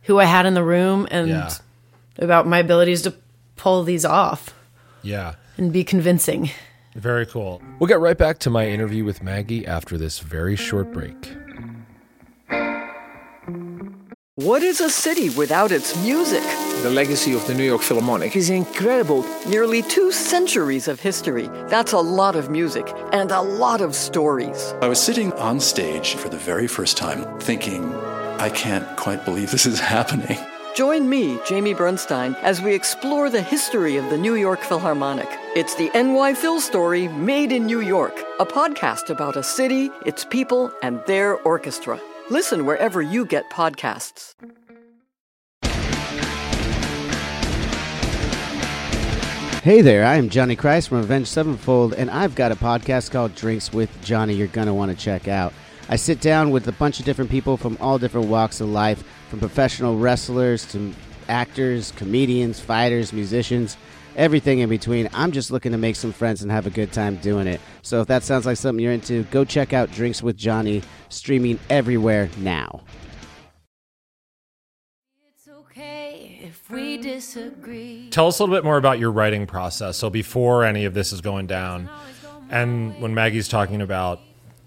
who 0.02 0.18
I 0.18 0.24
had 0.24 0.46
in 0.46 0.54
the 0.54 0.64
room 0.64 1.06
and 1.10 1.28
Yeah. 1.28 1.50
about 2.18 2.46
my 2.46 2.58
abilities 2.58 3.02
to 3.02 3.14
pull 3.56 3.82
these 3.84 4.04
off 4.04 4.54
Yeah. 5.02 5.34
And 5.56 5.72
be 5.72 5.84
convincing. 5.84 6.50
Very 6.94 7.26
cool. 7.26 7.60
We'll 7.78 7.88
get 7.88 8.00
right 8.00 8.16
back 8.16 8.38
to 8.40 8.50
my 8.50 8.68
interview 8.68 9.04
with 9.04 9.22
Maggie 9.22 9.66
after 9.66 9.98
this 9.98 10.20
very 10.20 10.56
short 10.56 10.92
break. 10.92 11.34
What 14.36 14.64
is 14.64 14.80
a 14.80 14.90
city 14.90 15.30
without 15.30 15.70
its 15.70 15.96
music? 16.02 16.42
The 16.82 16.90
legacy 16.90 17.34
of 17.34 17.46
the 17.46 17.54
New 17.54 17.64
York 17.64 17.82
Philharmonic 17.82 18.34
is 18.34 18.50
incredible. 18.50 19.24
Nearly 19.46 19.80
two 19.82 20.10
centuries 20.10 20.88
of 20.88 21.00
history. 21.00 21.48
That's 21.68 21.92
a 21.92 22.00
lot 22.00 22.34
of 22.34 22.50
music 22.50 22.92
and 23.12 23.30
a 23.30 23.40
lot 23.40 23.80
of 23.80 23.94
stories. 23.94 24.74
I 24.82 24.88
was 24.88 25.00
sitting 25.00 25.32
on 25.34 25.60
stage 25.60 26.14
for 26.14 26.28
the 26.28 26.36
very 26.36 26.66
first 26.66 26.96
time 26.96 27.38
thinking, 27.38 27.94
I 28.38 28.50
can't 28.50 28.96
quite 28.96 29.24
believe 29.24 29.50
this 29.52 29.66
is 29.66 29.78
happening. 29.96 30.38
Join 30.74 31.08
me, 31.08 31.38
Jamie 31.46 31.72
Bernstein, 31.72 32.34
as 32.42 32.60
we 32.60 32.74
explore 32.74 33.30
the 33.30 33.40
history 33.40 33.96
of 33.96 34.10
the 34.10 34.18
New 34.18 34.34
York 34.34 34.58
Philharmonic. 34.58 35.28
It's 35.54 35.76
the 35.76 35.88
NY 35.94 36.34
Phil 36.34 36.60
story 36.60 37.06
made 37.06 37.52
in 37.52 37.64
New 37.64 37.80
York, 37.80 38.20
a 38.40 38.44
podcast 38.44 39.08
about 39.08 39.36
a 39.36 39.44
city, 39.44 39.88
its 40.04 40.24
people, 40.24 40.72
and 40.82 41.00
their 41.06 41.36
orchestra. 41.42 42.00
Listen 42.28 42.66
wherever 42.66 43.00
you 43.00 43.24
get 43.24 43.48
podcasts. 43.50 44.34
Hey 49.62 49.80
there, 49.80 50.04
I 50.04 50.16
am 50.16 50.28
Johnny 50.28 50.56
Christ 50.56 50.88
from 50.88 50.98
Avenged 50.98 51.28
Sevenfold, 51.28 51.94
and 51.94 52.10
I've 52.10 52.34
got 52.34 52.50
a 52.50 52.56
podcast 52.56 53.12
called 53.12 53.36
Drinks 53.36 53.72
with 53.72 54.02
Johnny 54.02 54.34
you're 54.34 54.48
going 54.48 54.66
to 54.66 54.74
want 54.74 54.90
to 54.90 54.96
check 54.96 55.28
out. 55.28 55.52
I 55.88 55.94
sit 55.96 56.20
down 56.20 56.50
with 56.50 56.66
a 56.66 56.72
bunch 56.72 56.98
of 56.98 57.04
different 57.04 57.30
people 57.30 57.56
from 57.56 57.78
all 57.80 57.98
different 57.98 58.26
walks 58.26 58.60
of 58.60 58.68
life, 58.70 59.04
from 59.34 59.40
professional 59.40 59.98
wrestlers 59.98 60.64
to 60.64 60.94
actors, 61.28 61.90
comedians, 61.96 62.60
fighters, 62.60 63.12
musicians, 63.12 63.76
everything 64.14 64.60
in 64.60 64.68
between. 64.68 65.08
I'm 65.12 65.32
just 65.32 65.50
looking 65.50 65.72
to 65.72 65.78
make 65.78 65.96
some 65.96 66.12
friends 66.12 66.42
and 66.42 66.52
have 66.52 66.68
a 66.68 66.70
good 66.70 66.92
time 66.92 67.16
doing 67.16 67.48
it. 67.48 67.60
So 67.82 68.00
if 68.00 68.06
that 68.06 68.22
sounds 68.22 68.46
like 68.46 68.56
something 68.56 68.80
you're 68.80 68.92
into, 68.92 69.24
go 69.24 69.44
check 69.44 69.72
out 69.72 69.90
Drinks 69.90 70.22
with 70.22 70.36
Johnny, 70.36 70.82
streaming 71.08 71.58
everywhere 71.68 72.30
now. 72.38 72.82
It's 75.34 75.48
okay 75.48 76.38
if 76.40 76.70
we 76.70 76.98
disagree. 76.98 78.10
Tell 78.10 78.28
us 78.28 78.38
a 78.38 78.44
little 78.44 78.54
bit 78.54 78.62
more 78.62 78.76
about 78.76 79.00
your 79.00 79.10
writing 79.10 79.48
process. 79.48 79.96
So 79.96 80.10
before 80.10 80.62
any 80.62 80.84
of 80.84 80.94
this 80.94 81.12
is 81.12 81.20
going 81.20 81.48
down, 81.48 81.90
and 82.50 83.00
when 83.00 83.14
Maggie's 83.14 83.48
talking 83.48 83.82
about 83.82 84.20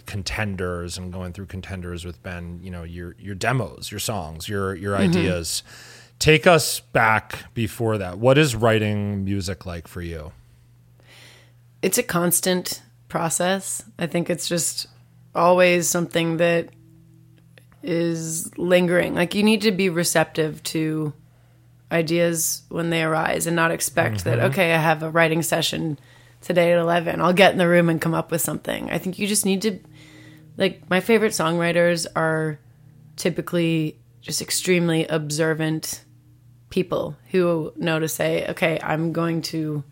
contenders 0.07 0.97
and 0.97 1.13
going 1.13 1.33
through 1.33 1.45
contenders 1.45 2.03
with 2.03 2.23
Ben, 2.23 2.59
you 2.63 2.71
know, 2.71 2.83
your 2.83 3.15
your 3.19 3.35
demos, 3.35 3.91
your 3.91 3.99
songs, 3.99 4.49
your 4.49 4.73
your 4.73 4.97
mm-hmm. 4.97 5.09
ideas. 5.09 5.61
Take 6.17 6.47
us 6.47 6.79
back 6.79 7.53
before 7.53 7.99
that. 7.99 8.17
What 8.17 8.39
is 8.39 8.55
writing 8.55 9.23
music 9.23 9.67
like 9.67 9.87
for 9.87 10.01
you? 10.01 10.31
It's 11.83 11.99
a 11.99 12.03
constant 12.03 12.81
process. 13.07 13.83
I 13.99 14.07
think 14.07 14.31
it's 14.31 14.49
just 14.49 14.87
always 15.35 15.87
something 15.87 16.37
that 16.37 16.69
is 17.83 18.57
lingering. 18.57 19.13
Like 19.13 19.35
you 19.35 19.43
need 19.43 19.61
to 19.61 19.71
be 19.71 19.89
receptive 19.89 20.63
to 20.63 21.13
ideas 21.91 22.63
when 22.69 22.89
they 22.89 23.03
arise 23.03 23.45
and 23.45 23.55
not 23.55 23.71
expect 23.71 24.23
that 24.23 24.39
mm-hmm. 24.39 24.47
okay, 24.47 24.73
I 24.73 24.77
have 24.77 25.03
a 25.03 25.11
writing 25.11 25.43
session 25.43 25.99
today 26.41 26.73
at 26.73 26.79
11. 26.79 27.21
I'll 27.21 27.33
get 27.33 27.51
in 27.51 27.57
the 27.57 27.67
room 27.67 27.89
and 27.89 28.01
come 28.01 28.13
up 28.13 28.31
with 28.31 28.41
something. 28.41 28.89
I 28.89 28.97
think 28.97 29.19
you 29.19 29.27
just 29.27 29.45
need 29.45 29.61
to 29.61 29.79
like 30.57 30.89
my 30.89 30.99
favorite 30.99 31.31
songwriters 31.31 32.07
are 32.15 32.59
typically 33.15 33.99
just 34.21 34.41
extremely 34.41 35.05
observant 35.07 36.03
people 36.69 37.15
who 37.31 37.71
know 37.77 37.99
to 37.99 38.07
say, 38.07 38.45
okay, 38.49 38.79
I'm 38.81 39.13
going 39.13 39.41
to 39.43 39.83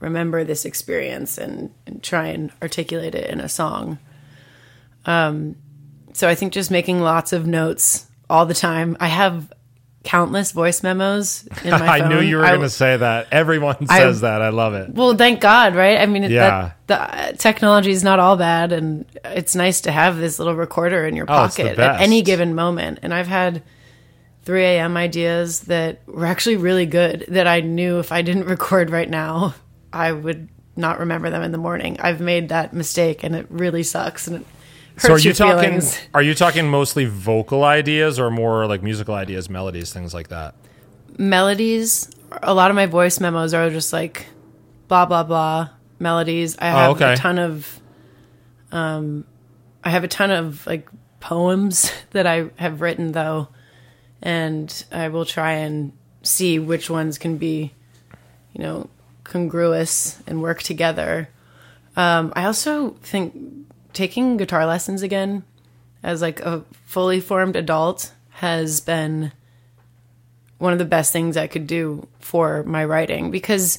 remember 0.00 0.44
this 0.44 0.64
experience 0.64 1.38
and, 1.38 1.72
and 1.86 2.02
try 2.02 2.26
and 2.26 2.52
articulate 2.62 3.14
it 3.14 3.28
in 3.28 3.40
a 3.40 3.48
song. 3.48 3.98
Um, 5.04 5.56
so 6.12 6.28
I 6.28 6.34
think 6.34 6.52
just 6.52 6.70
making 6.70 7.00
lots 7.00 7.32
of 7.32 7.46
notes 7.46 8.06
all 8.28 8.46
the 8.46 8.54
time. 8.54 8.96
I 9.00 9.08
have 9.08 9.52
countless 10.06 10.52
voice 10.52 10.82
memos 10.82 11.46
in 11.64 11.70
my 11.70 11.78
I 12.00 12.08
knew 12.08 12.20
you 12.20 12.36
were 12.36 12.44
going 12.46 12.60
to 12.60 12.70
say 12.70 12.96
that. 12.96 13.26
Everyone 13.32 13.76
I- 13.88 13.98
says 13.98 14.20
that. 14.22 14.40
I 14.40 14.48
love 14.50 14.72
it. 14.74 14.94
Well, 14.94 15.14
thank 15.16 15.40
God, 15.40 15.74
right? 15.74 15.98
I 15.98 16.06
mean, 16.06 16.22
Yeah. 16.22 16.70
that, 16.86 16.86
the 16.86 17.00
uh, 17.00 17.32
technology 17.32 17.90
is 17.90 18.04
not 18.04 18.18
all 18.20 18.36
bad, 18.36 18.72
and 18.72 19.04
it's 19.24 19.54
nice 19.56 19.80
to 19.82 19.92
have 19.92 20.16
this 20.16 20.38
little 20.38 20.54
recorder 20.54 21.04
in 21.06 21.16
your 21.16 21.24
Oh, 21.24 21.34
pocket 21.34 21.78
at 21.78 22.00
any 22.00 22.22
given 22.22 22.54
moment. 22.54 23.00
And 23.02 23.12
I've 23.12 23.26
had 23.26 23.62
3 24.44 24.62
a.m. 24.62 24.96
ideas 24.96 25.60
that 25.62 26.00
were 26.06 26.24
actually 26.26 26.56
really 26.56 26.86
good 26.86 27.24
that 27.28 27.48
I 27.48 27.60
knew 27.60 27.98
if 27.98 28.12
I 28.12 28.22
didn't 28.22 28.44
record 28.56 28.90
right 28.90 29.10
now, 29.10 29.54
I 29.92 30.12
would 30.12 30.48
not 30.76 31.00
remember 31.00 31.30
them 31.30 31.42
in 31.42 31.50
the 31.52 31.58
morning. 31.58 31.96
I've 32.00 32.20
made 32.20 32.50
that 32.50 32.72
mistake, 32.72 33.24
and 33.24 33.34
it 33.34 33.46
really 33.50 33.82
sucks. 33.82 34.28
And 34.28 34.36
it 34.42 34.46
So 34.98 35.12
are 35.12 35.18
you 35.18 35.32
talking? 35.34 35.62
feelings. 35.80 35.98
Are 36.14 36.22
you 36.22 36.34
talking 36.34 36.68
mostly 36.68 37.04
vocal 37.04 37.64
ideas 37.64 38.18
or 38.18 38.30
more 38.30 38.66
like 38.66 38.82
musical 38.82 39.14
ideas, 39.14 39.50
melodies, 39.50 39.92
things 39.92 40.14
like 40.14 40.28
that? 40.28 40.54
melodies 41.18 42.10
a 42.42 42.52
lot 42.52 42.70
of 42.70 42.74
my 42.74 42.84
voice 42.84 43.20
memos 43.20 43.54
are 43.54 43.70
just 43.70 43.90
like 43.90 44.26
blah 44.88 45.06
blah 45.06 45.22
blah 45.22 45.68
melodies 45.98 46.56
i 46.58 46.66
have 46.66 46.88
Oh, 46.90 46.92
okay. 46.92 47.14
a 47.14 47.16
ton 47.16 47.38
of 47.38 47.80
um 48.70 49.24
i 49.82 49.88
have 49.88 50.04
a 50.04 50.08
ton 50.08 50.30
of 50.30 50.66
like 50.66 50.86
poems 51.20 51.90
that 52.10 52.26
i 52.26 52.50
have 52.56 52.82
written 52.82 53.12
though 53.12 53.48
and 54.20 54.84
i 54.92 55.08
will 55.08 55.24
try 55.24 55.52
and 55.52 55.92
see 56.22 56.58
which 56.58 56.90
ones 56.90 57.16
can 57.16 57.38
be 57.38 57.72
you 58.52 58.62
know 58.62 58.90
congruous 59.24 60.20
and 60.26 60.42
work 60.42 60.62
together 60.62 61.30
um 61.96 62.30
i 62.36 62.44
also 62.44 62.90
think 63.02 63.34
taking 63.96 64.36
guitar 64.36 64.66
lessons 64.66 65.00
again 65.00 65.42
as 66.02 66.20
like 66.20 66.38
a 66.40 66.62
fully 66.84 67.18
formed 67.18 67.56
adult 67.56 68.12
has 68.28 68.80
been 68.80 69.32
one 70.58 70.74
of 70.74 70.78
the 70.78 70.84
best 70.84 71.12
things 71.12 71.36
I 71.36 71.46
could 71.46 71.66
do 71.66 72.06
for 72.20 72.62
my 72.64 72.84
writing 72.84 73.30
because 73.30 73.78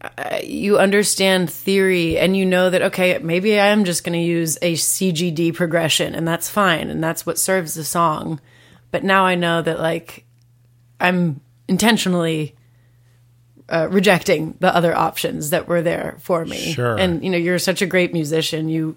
uh, 0.00 0.38
you 0.44 0.78
understand 0.78 1.50
theory 1.50 2.16
and 2.16 2.36
you 2.36 2.46
know 2.46 2.70
that 2.70 2.80
okay 2.80 3.18
maybe 3.18 3.58
I 3.58 3.66
am 3.66 3.84
just 3.84 4.04
going 4.04 4.12
to 4.12 4.24
use 4.24 4.56
a 4.62 4.74
CGD 4.74 5.52
progression 5.52 6.14
and 6.14 6.26
that's 6.26 6.48
fine 6.48 6.90
and 6.90 7.02
that's 7.02 7.26
what 7.26 7.38
serves 7.38 7.74
the 7.74 7.84
song. 7.84 8.40
But 8.92 9.02
now 9.02 9.26
I 9.26 9.34
know 9.34 9.62
that 9.62 9.80
like 9.80 10.24
I'm 11.00 11.40
intentionally 11.66 12.54
uh, 13.70 13.88
rejecting 13.90 14.54
the 14.60 14.74
other 14.74 14.94
options 14.96 15.50
that 15.50 15.68
were 15.68 15.80
there 15.82 16.16
for 16.20 16.44
me 16.44 16.72
Sure. 16.72 16.96
and 16.98 17.22
you 17.24 17.30
know 17.30 17.38
you're 17.38 17.58
such 17.58 17.80
a 17.82 17.86
great 17.86 18.12
musician 18.12 18.68
you 18.68 18.96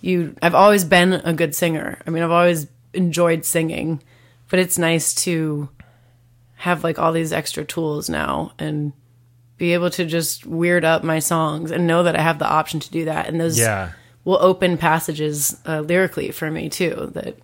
you 0.00 0.34
I've 0.40 0.54
always 0.54 0.84
been 0.84 1.12
a 1.12 1.34
good 1.34 1.54
singer. 1.54 1.98
I 2.06 2.10
mean, 2.10 2.22
I've 2.22 2.30
always 2.30 2.66
enjoyed 2.94 3.44
singing, 3.44 4.02
but 4.48 4.58
it's 4.58 4.78
nice 4.78 5.14
to 5.26 5.68
have 6.56 6.82
like 6.82 6.98
all 6.98 7.12
these 7.12 7.32
extra 7.34 7.64
tools 7.66 8.08
now 8.08 8.52
and 8.58 8.92
be 9.58 9.74
able 9.74 9.90
to 9.90 10.06
just 10.06 10.46
weird 10.46 10.86
up 10.86 11.04
my 11.04 11.18
songs 11.18 11.70
and 11.70 11.86
know 11.86 12.02
that 12.02 12.16
I 12.18 12.22
have 12.22 12.38
the 12.38 12.48
option 12.48 12.80
to 12.80 12.90
do 12.90 13.04
that. 13.04 13.28
And 13.28 13.38
those 13.38 13.58
Yeah. 13.58 13.90
will 14.24 14.38
open 14.40 14.78
passages 14.78 15.58
uh, 15.66 15.80
lyrically 15.80 16.30
for 16.30 16.50
me 16.50 16.70
too. 16.70 17.10
That 17.14 17.36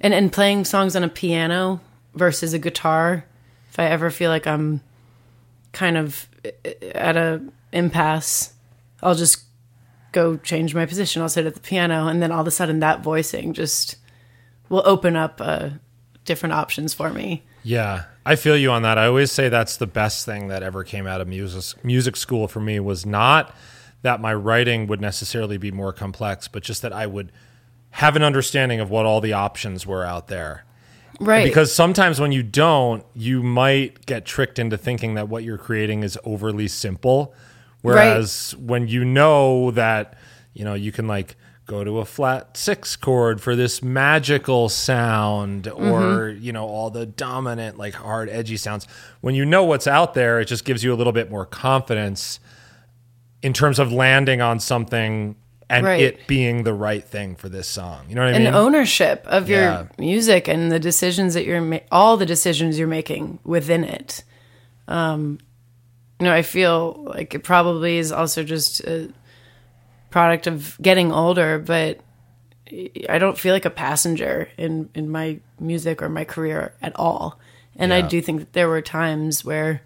and 0.00 0.14
and 0.14 0.32
playing 0.32 0.66
songs 0.66 0.94
on 0.94 1.02
a 1.02 1.08
piano 1.08 1.80
versus 2.14 2.52
a 2.54 2.58
guitar. 2.60 3.24
If 3.70 3.80
I 3.80 3.86
ever 3.86 4.10
feel 4.10 4.30
like 4.30 4.46
I'm 4.46 4.80
kind 5.74 5.96
of 5.96 6.28
at 6.94 7.16
a 7.16 7.42
impasse, 7.72 8.54
I'll 9.02 9.14
just 9.14 9.44
go 10.12 10.36
change 10.38 10.74
my 10.74 10.86
position. 10.86 11.20
I'll 11.20 11.28
sit 11.28 11.46
at 11.46 11.54
the 11.54 11.60
piano, 11.60 12.06
and 12.06 12.22
then 12.22 12.32
all 12.32 12.40
of 12.40 12.46
a 12.46 12.52
sudden 12.52 12.80
that 12.80 13.02
voicing 13.02 13.52
just 13.52 13.96
will 14.68 14.82
open 14.86 15.16
up 15.16 15.40
uh, 15.42 15.70
different 16.24 16.54
options 16.54 16.94
for 16.94 17.10
me. 17.10 17.42
Yeah, 17.62 18.04
I 18.24 18.36
feel 18.36 18.56
you 18.56 18.70
on 18.70 18.82
that. 18.82 18.98
I 18.98 19.06
always 19.06 19.32
say 19.32 19.48
that's 19.48 19.76
the 19.76 19.86
best 19.86 20.24
thing 20.24 20.48
that 20.48 20.62
ever 20.62 20.84
came 20.84 21.06
out 21.06 21.20
of 21.20 21.28
music 21.28 21.84
music 21.84 22.16
school 22.16 22.48
for 22.48 22.60
me 22.60 22.80
was 22.80 23.04
not 23.04 23.54
that 24.02 24.20
my 24.20 24.34
writing 24.34 24.86
would 24.86 25.00
necessarily 25.00 25.56
be 25.58 25.70
more 25.70 25.92
complex, 25.92 26.46
but 26.46 26.62
just 26.62 26.82
that 26.82 26.92
I 26.92 27.06
would 27.06 27.32
have 27.90 28.16
an 28.16 28.22
understanding 28.22 28.80
of 28.80 28.90
what 28.90 29.06
all 29.06 29.20
the 29.20 29.32
options 29.32 29.86
were 29.86 30.04
out 30.04 30.28
there. 30.28 30.64
Right. 31.20 31.44
Because 31.44 31.72
sometimes 31.74 32.20
when 32.20 32.32
you 32.32 32.42
don't, 32.42 33.04
you 33.14 33.42
might 33.42 34.04
get 34.06 34.24
tricked 34.24 34.58
into 34.58 34.76
thinking 34.76 35.14
that 35.14 35.28
what 35.28 35.44
you're 35.44 35.58
creating 35.58 36.02
is 36.02 36.18
overly 36.24 36.68
simple. 36.68 37.34
Whereas 37.82 38.54
when 38.58 38.88
you 38.88 39.04
know 39.04 39.70
that, 39.72 40.16
you 40.54 40.64
know, 40.64 40.74
you 40.74 40.90
can 40.90 41.06
like 41.06 41.36
go 41.66 41.84
to 41.84 41.98
a 41.98 42.04
flat 42.04 42.56
six 42.56 42.96
chord 42.96 43.40
for 43.40 43.54
this 43.56 43.82
magical 43.82 44.68
sound 44.68 45.64
mm-hmm. 45.64 45.90
or, 45.90 46.30
you 46.30 46.52
know, 46.52 46.66
all 46.66 46.90
the 46.90 47.06
dominant, 47.06 47.78
like 47.78 47.94
hard, 47.94 48.28
edgy 48.28 48.56
sounds. 48.56 48.86
When 49.20 49.34
you 49.34 49.44
know 49.44 49.64
what's 49.64 49.86
out 49.86 50.14
there, 50.14 50.40
it 50.40 50.46
just 50.46 50.64
gives 50.64 50.82
you 50.82 50.92
a 50.92 50.96
little 50.96 51.12
bit 51.12 51.30
more 51.30 51.46
confidence 51.46 52.40
in 53.42 53.52
terms 53.52 53.78
of 53.78 53.92
landing 53.92 54.40
on 54.40 54.58
something 54.60 55.36
and 55.70 55.84
Right. 55.86 56.00
it 56.00 56.26
being 56.26 56.64
the 56.64 56.72
right 56.74 57.02
thing 57.04 57.36
for 57.36 57.48
this 57.48 57.66
song. 57.68 58.06
You 58.08 58.14
know 58.14 58.22
what 58.22 58.28
I 58.28 58.32
and 58.32 58.44
mean? 58.44 58.46
And 58.48 58.56
ownership 58.56 59.24
of 59.26 59.48
your 59.48 59.88
music 59.98 60.46
and 60.48 60.70
the 60.70 60.78
decisions 60.78 61.34
that 61.34 61.44
you're 61.44 61.60
ma- 61.60 61.78
all 61.90 62.16
the 62.16 62.26
decisions 62.26 62.78
you're 62.78 62.88
making 62.88 63.38
within 63.44 63.84
it. 63.84 64.22
Um, 64.88 65.38
you 66.20 66.26
know, 66.26 66.32
I 66.34 66.42
feel 66.42 67.02
like 67.06 67.34
it 67.34 67.40
probably 67.44 67.96
is 67.98 68.12
also 68.12 68.44
just 68.44 68.80
a 68.80 69.10
product 70.10 70.46
of 70.46 70.76
getting 70.80 71.12
older, 71.12 71.58
but 71.58 72.00
I 73.08 73.18
don't 73.18 73.38
feel 73.38 73.52
like 73.52 73.64
a 73.64 73.70
passenger 73.70 74.48
in 74.56 74.88
in 74.94 75.10
my 75.10 75.40
music 75.58 76.02
or 76.02 76.08
my 76.08 76.24
career 76.24 76.72
at 76.82 76.94
all. 76.96 77.38
And 77.76 77.92
I 77.92 78.02
do 78.02 78.20
think 78.20 78.40
that 78.40 78.52
there 78.52 78.68
were 78.68 78.80
times 78.82 79.44
where 79.44 79.82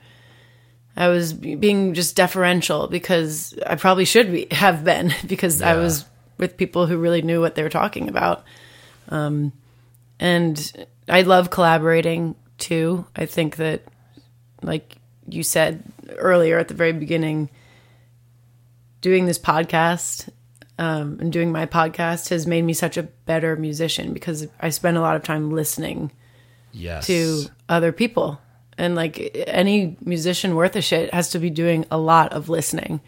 I 0.98 1.08
was 1.08 1.32
being 1.32 1.94
just 1.94 2.16
deferential 2.16 2.88
because 2.88 3.56
I 3.64 3.76
probably 3.76 4.04
should 4.04 4.32
be 4.32 4.48
have 4.50 4.82
been 4.82 5.14
because 5.26 5.62
I 5.62 5.76
was 5.76 6.04
with 6.38 6.56
people 6.56 6.86
who 6.86 6.98
really 6.98 7.22
knew 7.22 7.40
what 7.40 7.54
they 7.54 7.62
were 7.62 7.68
talking 7.68 8.08
about. 8.08 8.42
Um, 9.08 9.52
and 10.18 10.86
I 11.08 11.22
love 11.22 11.50
collaborating 11.50 12.34
too. 12.58 13.06
I 13.14 13.26
think 13.26 13.56
that, 13.56 13.82
like 14.60 14.96
you 15.28 15.44
said 15.44 15.84
earlier 16.16 16.58
at 16.58 16.66
the 16.66 16.74
very 16.74 16.92
beginning, 16.92 17.48
doing 19.00 19.26
this 19.26 19.38
podcast 19.38 20.28
um, 20.80 21.18
and 21.20 21.32
doing 21.32 21.52
my 21.52 21.66
podcast 21.66 22.30
has 22.30 22.44
made 22.44 22.62
me 22.62 22.72
such 22.72 22.96
a 22.96 23.04
better 23.04 23.54
musician 23.54 24.12
because 24.12 24.48
I 24.58 24.70
spend 24.70 24.96
a 24.96 25.00
lot 25.00 25.14
of 25.14 25.22
time 25.22 25.52
listening 25.52 26.10
yes. 26.72 27.06
to 27.06 27.44
other 27.68 27.92
people. 27.92 28.40
And 28.78 28.94
like 28.94 29.36
any 29.48 29.96
musician 30.04 30.54
worth 30.54 30.76
a 30.76 30.80
shit 30.80 31.12
has 31.12 31.30
to 31.30 31.38
be 31.40 31.50
doing 31.50 31.84
a 31.90 31.98
lot 31.98 32.32
of 32.32 32.48
listening. 32.48 33.00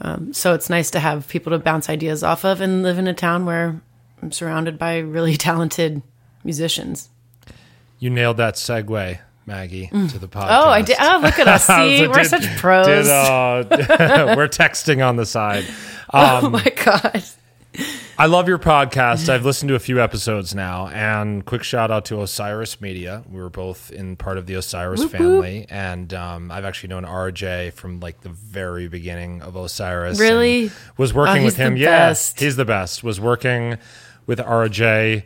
Um, 0.00 0.32
so 0.32 0.54
it's 0.54 0.68
nice 0.70 0.90
to 0.92 0.98
have 1.00 1.28
people 1.28 1.50
to 1.52 1.58
bounce 1.58 1.88
ideas 1.88 2.24
off 2.24 2.44
of 2.44 2.60
and 2.60 2.82
live 2.82 2.98
in 2.98 3.06
a 3.06 3.14
town 3.14 3.44
where 3.46 3.80
I'm 4.22 4.32
surrounded 4.32 4.78
by 4.78 4.98
really 4.98 5.36
talented 5.48 6.02
musicians. 6.42 7.08
You 7.98 8.10
nailed 8.10 8.38
that 8.38 8.54
segue, 8.54 9.18
Maggie, 9.46 9.86
to 9.88 10.18
the 10.18 10.26
podcast. 10.26 10.48
Oh, 10.64 10.68
I 10.70 10.82
did. 10.82 10.96
Oh, 10.98 11.20
look 11.22 11.38
at 11.38 11.46
us. 11.46 11.66
See, 11.66 11.98
So 11.98 12.08
we're 12.08 12.14
did- 12.14 12.26
such 12.26 12.56
pros. 12.56 12.86
did, 12.86 13.08
uh, 13.10 13.64
we're 14.36 14.48
texting 14.48 15.06
on 15.06 15.16
the 15.16 15.26
side. 15.26 15.64
oh 16.12 16.46
Um, 16.46 16.52
my 16.52 16.64
God. 16.84 17.22
I 18.22 18.26
love 18.26 18.46
your 18.46 18.60
podcast. 18.60 19.28
I've 19.28 19.44
listened 19.44 19.68
to 19.70 19.74
a 19.74 19.80
few 19.80 20.00
episodes 20.00 20.54
now, 20.54 20.86
and 20.86 21.44
quick 21.44 21.64
shout 21.64 21.90
out 21.90 22.04
to 22.04 22.22
Osiris 22.22 22.80
Media. 22.80 23.24
We 23.28 23.40
were 23.40 23.50
both 23.50 23.90
in 23.90 24.14
part 24.14 24.38
of 24.38 24.46
the 24.46 24.54
Osiris 24.54 25.04
family, 25.06 25.66
and 25.68 26.14
um, 26.14 26.52
I've 26.52 26.64
actually 26.64 26.90
known 26.90 27.02
RJ 27.02 27.72
from 27.72 27.98
like 27.98 28.20
the 28.20 28.28
very 28.28 28.86
beginning 28.86 29.42
of 29.42 29.56
Osiris. 29.56 30.20
Really? 30.20 30.70
was 30.96 31.12
working 31.12 31.42
Oh, 31.42 31.46
with 31.46 31.56
him. 31.56 31.76
Yeah, 31.76 32.10
he's 32.10 32.54
the 32.54 32.64
best. 32.64 33.02
Was 33.02 33.18
working 33.18 33.78
with 34.28 34.38
RJ 34.38 35.24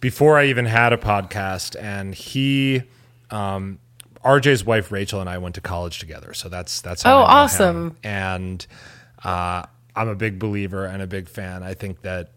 before 0.00 0.38
I 0.38 0.46
even 0.46 0.64
had 0.64 0.94
a 0.94 0.96
podcast, 0.96 1.76
and 1.78 2.14
he. 2.14 2.84
Um, 3.30 3.80
RJ's 4.24 4.64
wife 4.64 4.90
Rachel 4.90 5.20
and 5.20 5.28
I 5.28 5.36
went 5.36 5.56
to 5.56 5.60
college 5.60 5.98
together, 5.98 6.32
so 6.32 6.48
that's 6.48 6.80
that's 6.80 7.02
how 7.02 7.18
Oh, 7.18 7.18
I 7.18 7.20
know 7.20 7.26
him. 7.26 7.36
awesome. 7.36 7.96
And 8.02 8.66
uh, 9.24 9.66
I'm 9.96 10.08
a 10.08 10.14
big 10.14 10.38
believer 10.38 10.84
and 10.84 11.02
a 11.02 11.06
big 11.06 11.28
fan. 11.28 11.62
I 11.62 11.74
think 11.74 12.02
that 12.02 12.32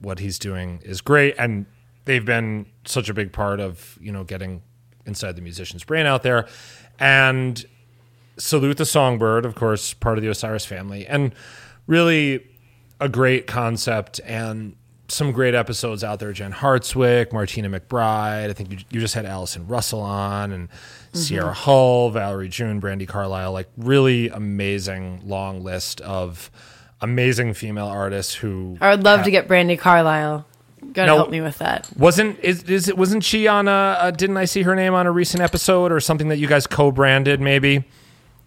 what 0.00 0.18
he's 0.18 0.38
doing 0.38 0.80
is 0.84 1.00
great, 1.00 1.34
and 1.38 1.66
they've 2.04 2.24
been 2.24 2.66
such 2.84 3.08
a 3.08 3.14
big 3.14 3.32
part 3.32 3.60
of 3.60 3.98
you 4.00 4.12
know 4.12 4.24
getting 4.24 4.62
inside 5.06 5.36
the 5.36 5.42
musician's 5.42 5.84
brain 5.84 6.06
out 6.06 6.22
there. 6.22 6.46
And 7.00 7.64
salute 8.36 8.76
the 8.76 8.84
songbird, 8.84 9.44
of 9.44 9.54
course, 9.54 9.94
part 9.94 10.18
of 10.18 10.22
the 10.22 10.30
Osiris 10.30 10.66
family, 10.66 11.06
and 11.06 11.34
really 11.86 12.46
a 13.00 13.08
great 13.08 13.46
concept 13.46 14.20
and 14.24 14.74
some 15.08 15.32
great 15.32 15.54
episodes 15.54 16.04
out 16.04 16.18
there. 16.18 16.32
Jen 16.32 16.52
Hartswick, 16.52 17.32
Martina 17.32 17.68
McBride. 17.68 18.50
I 18.50 18.52
think 18.52 18.70
you, 18.70 18.78
you 18.90 19.00
just 19.00 19.14
had 19.14 19.24
Allison 19.24 19.66
Russell 19.66 20.00
on, 20.00 20.52
and 20.52 20.68
mm-hmm. 20.68 21.18
Sierra 21.18 21.52
Hull, 21.52 22.10
Valerie 22.10 22.48
June, 22.48 22.80
Brandi 22.80 23.08
Carlile. 23.08 23.52
Like 23.52 23.68
really 23.76 24.28
amazing 24.28 25.22
long 25.24 25.62
list 25.64 26.00
of 26.02 26.50
amazing 27.00 27.54
female 27.54 27.86
artists 27.86 28.34
who 28.34 28.76
I 28.80 28.90
would 28.90 29.04
love 29.04 29.24
to 29.24 29.30
get 29.30 29.48
Brandi 29.48 29.78
Carlile. 29.78 30.46
gotta 30.92 31.14
help 31.14 31.30
me 31.30 31.40
with 31.40 31.58
that. 31.58 31.88
Wasn't 31.96 32.38
is, 32.40 32.62
is 32.64 32.88
it 32.88 32.96
wasn't 32.98 33.24
she 33.24 33.46
on 33.46 33.68
a, 33.68 33.98
a 34.00 34.12
didn't 34.12 34.36
I 34.36 34.44
see 34.44 34.62
her 34.62 34.74
name 34.74 34.94
on 34.94 35.06
a 35.06 35.12
recent 35.12 35.42
episode 35.42 35.92
or 35.92 36.00
something 36.00 36.28
that 36.28 36.38
you 36.38 36.46
guys 36.46 36.66
co-branded 36.66 37.40
maybe? 37.40 37.84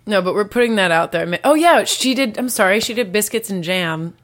No, 0.06 0.22
but 0.22 0.34
we're 0.34 0.46
putting 0.46 0.76
that 0.76 0.92
out 0.92 1.12
there. 1.12 1.40
Oh 1.44 1.54
yeah, 1.54 1.84
she 1.84 2.14
did. 2.14 2.38
I'm 2.38 2.50
sorry, 2.50 2.80
she 2.80 2.94
did 2.94 3.12
biscuits 3.12 3.50
and 3.50 3.64
jam, 3.64 4.16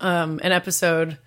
um, 0.00 0.40
an 0.42 0.52
episode, 0.52 1.18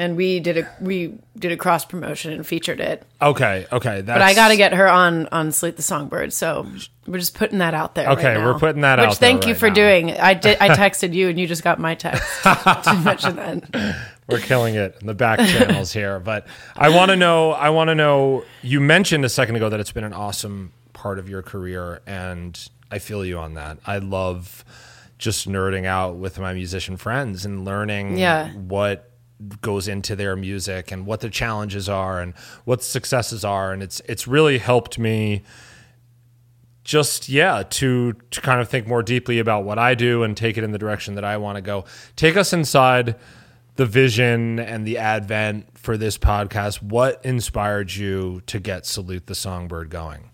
and 0.00 0.16
we 0.16 0.40
did 0.40 0.56
a 0.56 0.68
we 0.80 1.12
did 1.38 1.52
a 1.52 1.56
cross 1.58 1.84
promotion 1.84 2.32
and 2.32 2.46
featured 2.46 2.80
it. 2.80 3.04
Okay, 3.20 3.66
okay. 3.70 4.00
That's, 4.00 4.16
But 4.18 4.22
I 4.22 4.32
got 4.34 4.48
to 4.48 4.56
get 4.56 4.72
her 4.72 4.88
on 4.88 5.26
on 5.26 5.52
Salute 5.52 5.76
the 5.76 5.82
Songbird, 5.82 6.32
so 6.32 6.66
we're 7.06 7.18
just 7.18 7.34
putting 7.34 7.58
that 7.58 7.74
out 7.74 7.94
there. 7.94 8.08
Okay, 8.12 8.36
right 8.36 8.44
we're 8.44 8.58
putting 8.58 8.80
that 8.80 8.98
Which 8.98 9.08
out 9.08 9.20
there 9.20 9.34
Which 9.34 9.42
thank 9.42 9.46
you 9.46 9.52
right 9.52 9.60
for 9.60 9.68
now. 9.68 9.74
doing. 9.74 10.10
I 10.12 10.32
did. 10.32 10.56
I 10.58 10.68
texted 10.76 11.12
you, 11.12 11.28
and 11.28 11.38
you 11.38 11.46
just 11.46 11.62
got 11.62 11.78
my 11.78 11.94
text 11.94 12.22
to 12.44 13.00
mention 13.04 13.36
that. 13.36 13.96
We're 14.26 14.38
killing 14.40 14.74
it 14.74 14.96
in 15.02 15.06
the 15.06 15.14
back 15.14 15.38
channels 15.40 15.92
here. 15.92 16.18
But 16.18 16.46
I 16.76 16.88
want 16.88 17.10
to 17.10 17.16
know. 17.16 17.52
I 17.52 17.68
want 17.68 17.88
to 17.88 17.94
know. 17.94 18.44
You 18.62 18.80
mentioned 18.80 19.26
a 19.26 19.28
second 19.28 19.56
ago 19.56 19.68
that 19.68 19.80
it's 19.80 19.92
been 19.92 20.04
an 20.04 20.14
awesome 20.14 20.72
part 20.94 21.18
of 21.18 21.28
your 21.28 21.42
career, 21.42 22.00
and 22.06 22.58
I 22.90 23.00
feel 23.00 23.22
you 23.22 23.38
on 23.38 23.52
that. 23.54 23.78
I 23.86 23.98
love 23.98 24.64
just 25.18 25.46
nerding 25.46 25.84
out 25.84 26.16
with 26.16 26.38
my 26.38 26.54
musician 26.54 26.96
friends 26.96 27.44
and 27.44 27.62
learning 27.66 28.16
Yeah. 28.16 28.52
what 28.52 29.09
goes 29.60 29.88
into 29.88 30.14
their 30.14 30.36
music 30.36 30.92
and 30.92 31.06
what 31.06 31.20
the 31.20 31.30
challenges 31.30 31.88
are 31.88 32.20
and 32.20 32.34
what 32.64 32.82
successes 32.82 33.44
are 33.44 33.72
and 33.72 33.82
it's 33.82 34.00
it's 34.00 34.26
really 34.26 34.58
helped 34.58 34.98
me 34.98 35.42
just 36.84 37.28
yeah 37.28 37.62
to 37.62 38.14
to 38.30 38.40
kind 38.40 38.60
of 38.60 38.68
think 38.68 38.86
more 38.86 39.02
deeply 39.02 39.38
about 39.38 39.64
what 39.64 39.78
I 39.78 39.94
do 39.94 40.22
and 40.22 40.36
take 40.36 40.58
it 40.58 40.64
in 40.64 40.72
the 40.72 40.78
direction 40.78 41.14
that 41.14 41.24
I 41.24 41.36
want 41.36 41.56
to 41.56 41.62
go. 41.62 41.84
Take 42.16 42.36
us 42.36 42.52
inside 42.52 43.16
the 43.76 43.86
vision 43.86 44.58
and 44.58 44.86
the 44.86 44.98
advent 44.98 45.78
for 45.78 45.96
this 45.96 46.18
podcast. 46.18 46.82
What 46.82 47.24
inspired 47.24 47.94
you 47.94 48.42
to 48.46 48.58
get 48.58 48.86
Salute 48.86 49.26
the 49.26 49.34
Songbird 49.34 49.90
going? 49.90 50.30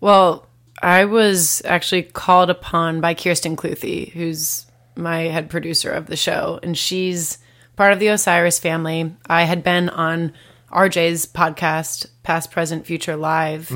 Well, 0.00 0.46
I 0.82 1.04
was 1.04 1.62
actually 1.64 2.02
called 2.02 2.50
upon 2.50 3.00
by 3.00 3.14
Kirsten 3.14 3.56
Cluthy, 3.56 4.10
who's 4.12 4.66
my 4.96 5.22
head 5.22 5.48
producer 5.48 5.90
of 5.90 6.06
the 6.06 6.16
show, 6.16 6.60
and 6.62 6.76
she's 6.76 7.38
part 7.76 7.92
of 7.92 7.98
the 7.98 8.08
Osiris 8.08 8.58
family. 8.58 9.14
I 9.26 9.44
had 9.44 9.62
been 9.62 9.88
on 9.88 10.32
RJ's 10.70 11.26
podcast, 11.26 12.06
Past, 12.22 12.50
Present, 12.50 12.86
Future 12.86 13.16
Live, 13.16 13.70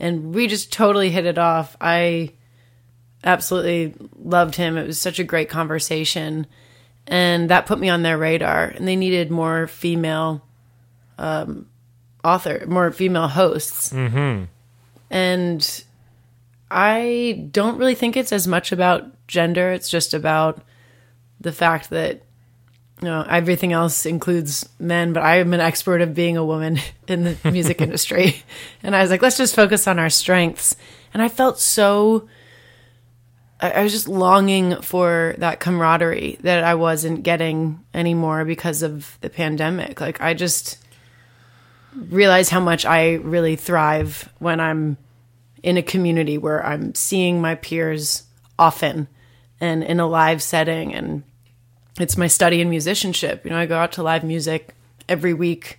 and 0.00 0.34
we 0.34 0.46
just 0.46 0.72
totally 0.72 1.10
hit 1.10 1.26
it 1.26 1.38
off. 1.38 1.76
I 1.80 2.32
absolutely 3.24 3.94
loved 4.16 4.56
him. 4.56 4.76
It 4.76 4.86
was 4.86 5.00
such 5.00 5.18
a 5.18 5.24
great 5.24 5.48
conversation, 5.48 6.46
and 7.06 7.50
that 7.50 7.66
put 7.66 7.78
me 7.78 7.88
on 7.88 8.02
their 8.02 8.18
radar. 8.18 8.64
And 8.64 8.86
they 8.88 8.96
needed 8.96 9.30
more 9.30 9.66
female 9.66 10.44
um, 11.18 11.66
author, 12.24 12.64
more 12.66 12.90
female 12.90 13.28
hosts 13.28 13.92
and 15.10 15.84
I 16.70 17.46
don't 17.50 17.76
really 17.76 17.94
think 17.94 18.16
it's 18.16 18.32
as 18.32 18.48
much 18.48 18.72
about 18.72 19.26
gender. 19.28 19.70
It's 19.72 19.90
just 19.90 20.14
about 20.14 20.62
the 21.38 21.52
fact 21.52 21.90
that 21.90 22.22
you 23.02 23.08
know 23.08 23.26
everything 23.28 23.72
else 23.72 24.06
includes 24.06 24.68
men, 24.78 25.12
but 25.12 25.24
I 25.24 25.38
am 25.38 25.52
an 25.52 25.60
expert 25.60 26.00
of 26.00 26.14
being 26.14 26.36
a 26.36 26.44
woman 26.44 26.78
in 27.08 27.24
the 27.24 27.50
music 27.50 27.80
industry, 27.80 28.42
and 28.82 28.94
I 28.94 29.02
was 29.02 29.10
like, 29.10 29.22
let's 29.22 29.36
just 29.36 29.56
focus 29.56 29.88
on 29.88 29.98
our 29.98 30.10
strengths. 30.10 30.76
And 31.12 31.20
I 31.20 31.28
felt 31.28 31.58
so. 31.58 32.28
I 33.60 33.72
I 33.72 33.82
was 33.82 33.92
just 33.92 34.08
longing 34.08 34.80
for 34.82 35.34
that 35.38 35.58
camaraderie 35.58 36.38
that 36.42 36.62
I 36.62 36.76
wasn't 36.76 37.24
getting 37.24 37.80
anymore 37.92 38.44
because 38.44 38.82
of 38.82 39.18
the 39.20 39.30
pandemic. 39.30 40.00
Like 40.00 40.20
I 40.20 40.34
just 40.34 40.78
realized 41.94 42.50
how 42.50 42.60
much 42.60 42.86
I 42.86 43.14
really 43.14 43.56
thrive 43.56 44.32
when 44.38 44.60
I'm 44.60 44.96
in 45.62 45.76
a 45.76 45.82
community 45.82 46.38
where 46.38 46.64
I'm 46.64 46.94
seeing 46.94 47.40
my 47.40 47.56
peers 47.56 48.24
often 48.58 49.08
and 49.60 49.82
in 49.82 50.00
a 50.00 50.06
live 50.06 50.42
setting 50.42 50.94
and 50.94 51.24
it's 52.00 52.16
my 52.16 52.26
study 52.26 52.60
in 52.60 52.70
musicianship. 52.70 53.44
You 53.44 53.50
know, 53.50 53.58
I 53.58 53.66
go 53.66 53.78
out 53.78 53.92
to 53.92 54.02
live 54.02 54.24
music 54.24 54.74
every 55.08 55.34
week 55.34 55.78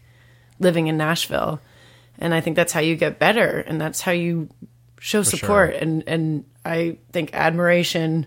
living 0.60 0.88
in 0.88 0.98
Nashville. 0.98 1.60
And 2.20 2.34
I 2.34 2.42
think 2.42 2.56
that's 2.56 2.74
how 2.74 2.80
you 2.80 2.96
get 2.96 3.20
better 3.20 3.60
and 3.60 3.82
that's 3.82 4.02
how 4.02 4.12
you 4.12 4.50
show 5.00 5.22
support 5.22 5.74
and 5.74 6.02
and 6.08 6.46
I 6.64 6.96
think 7.12 7.34
admiration 7.34 8.26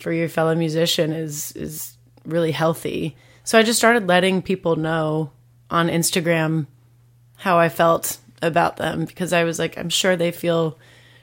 for 0.00 0.12
your 0.12 0.28
fellow 0.28 0.54
musician 0.54 1.12
is 1.12 1.52
is 1.52 1.96
really 2.24 2.52
healthy. 2.52 3.16
So 3.44 3.58
I 3.58 3.62
just 3.62 3.78
started 3.78 4.08
letting 4.08 4.42
people 4.42 4.76
know 4.76 5.30
on 5.70 5.88
Instagram 5.88 6.66
how 7.36 7.58
I 7.58 7.68
felt 7.68 8.18
about 8.40 8.76
them 8.76 9.04
because 9.04 9.32
I 9.32 9.44
was 9.44 9.58
like, 9.58 9.78
I'm 9.78 9.88
sure 9.88 10.16
they 10.16 10.32
feel 10.32 10.78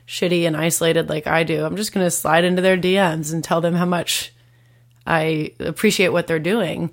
shitty 0.07 0.47
and 0.47 0.55
isolated 0.55 1.09
like 1.09 1.27
I 1.27 1.43
do. 1.43 1.63
I'm 1.65 1.75
just 1.75 1.93
going 1.93 2.05
to 2.05 2.11
slide 2.11 2.43
into 2.43 2.61
their 2.61 2.77
DMs 2.77 3.31
and 3.31 3.43
tell 3.43 3.61
them 3.61 3.75
how 3.75 3.85
much 3.85 4.33
I 5.05 5.53
appreciate 5.59 6.09
what 6.09 6.27
they're 6.27 6.39
doing. 6.39 6.91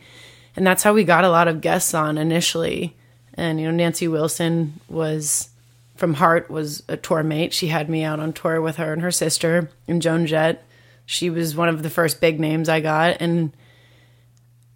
And 0.57 0.67
that's 0.67 0.83
how 0.83 0.95
we 0.95 1.05
got 1.05 1.25
a 1.25 1.31
lot 1.31 1.49
of 1.49 1.61
guests 1.61 1.95
on 1.95 2.19
initially. 2.19 2.97
And, 3.35 3.61
you 3.61 3.67
know, 3.67 3.73
Nancy 3.73 4.09
Wilson 4.09 4.81
was 4.89 5.51
from 5.97 6.15
Heart 6.15 6.51
was 6.51 6.83
a 6.89 6.97
tour 6.97 7.23
mate. 7.23 7.53
She 7.53 7.69
had 7.69 7.89
me 7.89 8.05
out 8.05 8.21
on 8.21 8.33
tour 8.33 8.61
with 8.61 8.77
her 8.77 8.93
and 8.93 9.03
her 9.03 9.11
sister 9.11 9.71
and 9.87 10.01
Joan 10.01 10.27
Jett. 10.27 10.65
She 11.05 11.31
was 11.31 11.55
one 11.55 11.69
of 11.69 11.83
the 11.83 11.91
first 11.91 12.21
big 12.21 12.41
names 12.41 12.69
I 12.69 12.81
got. 12.81 13.19
And 13.21 13.53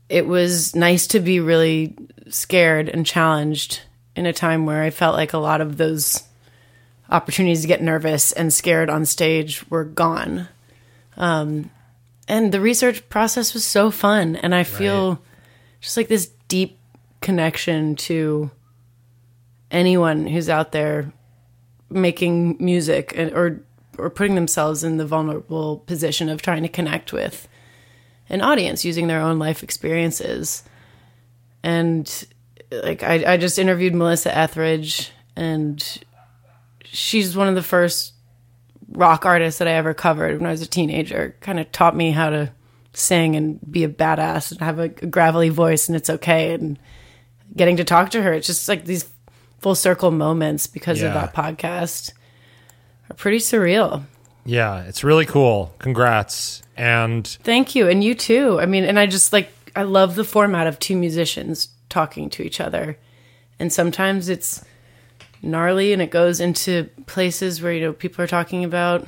it 0.09 0.27
was 0.27 0.75
nice 0.75 1.07
to 1.09 1.21
be 1.21 1.41
really 1.41 1.97
scared 2.29 2.89
and 2.89 3.07
challenged 3.07 3.81
in 4.17 4.27
a 4.27 4.33
time 4.33 4.67
where 4.67 4.83
I 4.83 4.91
felt 4.91 5.17
like 5.17 5.33
a 5.33 5.39
lot 5.39 5.61
of 5.61 5.77
those 5.77 6.25
opportunities 7.11 7.63
to 7.63 7.69
get 7.69 7.83
nervous 7.83 8.33
and 8.33 8.53
scared 8.53 8.91
on 8.91 9.05
stage 9.05 9.69
were 9.71 9.85
gone. 9.85 10.49
Um, 11.17 11.71
and 12.31 12.53
the 12.53 12.61
research 12.61 13.07
process 13.09 13.53
was 13.53 13.65
so 13.65 13.91
fun. 13.91 14.37
And 14.37 14.55
I 14.55 14.63
feel 14.63 15.21
just 15.81 15.97
like 15.97 16.07
this 16.07 16.31
deep 16.47 16.79
connection 17.21 17.97
to 17.97 18.53
anyone 19.73 20.29
who's 20.29 20.49
out 20.49 20.71
there 20.71 21.13
making 21.91 22.57
music 22.61 23.13
and, 23.17 23.33
or 23.33 23.61
or 23.99 24.11
putting 24.11 24.37
themselves 24.37 24.85
in 24.85 24.97
the 24.97 25.05
vulnerable 25.05 25.79
position 25.79 26.29
of 26.29 26.41
trying 26.41 26.63
to 26.63 26.69
connect 26.69 27.13
with 27.13 27.49
an 28.29 28.41
audience 28.41 28.85
using 28.85 29.09
their 29.09 29.21
own 29.21 29.41
life 29.41 29.65
experiences. 29.65 30.63
And 31.65 32.27
like 32.71 33.03
I, 33.03 33.33
I 33.33 33.37
just 33.39 33.59
interviewed 33.59 33.95
Melissa 33.95 34.35
Etheridge 34.35 35.11
and 35.35 35.85
she's 36.85 37.37
one 37.37 37.49
of 37.49 37.57
the 37.57 37.63
first 37.63 38.15
rock 38.91 39.25
artists 39.25 39.59
that 39.59 39.69
I 39.69 39.73
ever 39.73 39.95
covered 39.95 40.39
when 40.39 40.49
I 40.49 40.53
was 40.53 40.63
a 40.63 40.67
teenager. 40.67 41.37
Kind 41.41 41.61
of 41.61 41.71
taught 41.73 41.97
me 41.97 42.11
how 42.11 42.31
to 42.31 42.53
sing 42.93 43.37
and 43.37 43.61
be 43.71 43.85
a 43.85 43.89
badass 43.89 44.51
and 44.51 44.61
have 44.61 44.79
a, 44.79 44.85
a 44.85 44.89
gravelly 44.89 45.49
voice 45.49 45.89
and 45.89 45.97
it's 45.97 46.11
okay. 46.11 46.55
And 46.55 46.79
getting 47.57 47.77
to 47.77 47.85
talk 47.85 48.11
to 48.11 48.23
her, 48.23 48.33
it's 48.33 48.47
just 48.47 48.69
like 48.69 48.85
these 48.85 49.09
full 49.59 49.75
circle 49.75 50.11
moments 50.11 50.67
because 50.67 51.03
of 51.03 51.13
that 51.13 51.35
podcast 51.35 52.13
are 53.11 53.15
pretty 53.15 53.39
surreal. 53.39 54.05
Yeah, 54.45 54.83
it's 54.85 55.05
really 55.05 55.27
cool. 55.27 55.75
Congrats. 55.79 56.63
And 56.77 57.27
Thank 57.27 57.75
you. 57.75 57.89
And 57.89 58.03
you 58.03 58.15
too. 58.15 58.59
I 58.61 58.67
mean, 58.67 58.85
and 58.85 58.99
I 58.99 59.07
just 59.07 59.33
like, 59.33 59.51
I 59.77 59.83
love 59.83 60.15
the 60.15 60.25
format 60.25 60.67
of 60.67 60.79
two 60.79 60.97
musicians 60.97 61.69
talking 61.89 62.31
to 62.31 62.43
each 62.43 62.61
other. 62.61 62.99
And 63.59 63.73
sometimes 63.73 64.29
it's 64.29 64.65
gnarly 65.43 65.93
and 65.93 66.03
it 66.03 66.11
goes 66.11 66.41
into 66.41 66.89
places 67.07 67.63
where, 67.63 67.73
you 67.73 67.81
know, 67.81 67.93
people 67.93 68.25
are 68.25 68.29
talking 68.29 68.65
about 68.65 69.07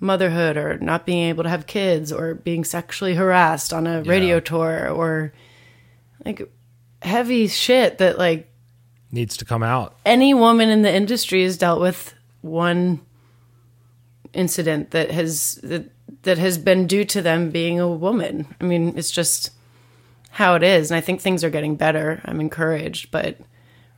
motherhood 0.00 0.56
or 0.56 0.78
not 0.78 1.04
being 1.04 1.28
able 1.28 1.42
to 1.42 1.48
have 1.48 1.66
kids 1.66 2.12
or 2.12 2.34
being 2.34 2.64
sexually 2.64 3.14
harassed 3.14 3.72
on 3.72 3.86
a 3.86 4.02
radio 4.02 4.40
tour 4.40 4.88
or 4.88 5.32
like 6.24 6.50
heavy 7.02 7.46
shit 7.46 7.98
that 7.98 8.18
like 8.18 8.48
needs 9.12 9.36
to 9.36 9.44
come 9.44 9.62
out. 9.62 9.96
any 10.06 10.32
woman 10.32 10.68
in 10.68 10.82
the 10.82 10.94
industry 10.94 11.42
has 11.42 11.58
dealt 11.58 11.80
with 11.80 12.14
one 12.40 13.00
incident 14.32 14.92
that 14.92 15.10
has 15.10 15.56
that, 15.62 15.90
that 16.22 16.38
has 16.38 16.58
been 16.58 16.86
due 16.86 17.04
to 17.04 17.20
them 17.22 17.50
being 17.50 17.80
a 17.80 17.88
woman. 17.88 18.46
I 18.60 18.64
mean, 18.64 18.96
it's 18.96 19.10
just 19.10 19.50
how 20.30 20.54
it 20.54 20.62
is, 20.62 20.90
and 20.90 20.96
I 20.96 21.00
think 21.00 21.20
things 21.20 21.42
are 21.42 21.50
getting 21.50 21.76
better. 21.76 22.20
I'm 22.24 22.40
encouraged, 22.40 23.10
but 23.10 23.36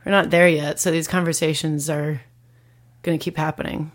we're 0.05 0.11
not 0.11 0.29
there 0.29 0.47
yet. 0.47 0.79
So 0.79 0.91
these 0.91 1.07
conversations 1.07 1.89
are 1.89 2.21
going 3.01 3.17
to 3.17 3.23
keep 3.23 3.37
happening. 3.37 3.91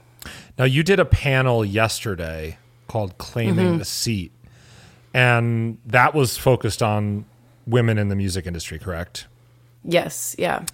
Now, 0.59 0.65
you 0.65 0.83
did 0.83 1.01
a 1.01 1.05
panel 1.05 1.65
yesterday 1.65 2.59
called 2.89 3.19
Claiming 3.19 3.67
mm-hmm. 3.67 3.79
the 3.79 3.85
Seat, 3.85 4.33
and 5.15 5.79
that 5.87 6.15
was 6.15 6.37
focused 6.37 6.83
on 6.83 7.25
women 7.67 7.99
in 7.99 8.09
the 8.09 8.17
music 8.17 8.47
industry, 8.47 8.79
correct? 8.79 9.27
Yes, 9.85 10.35
yeah. 10.39 10.65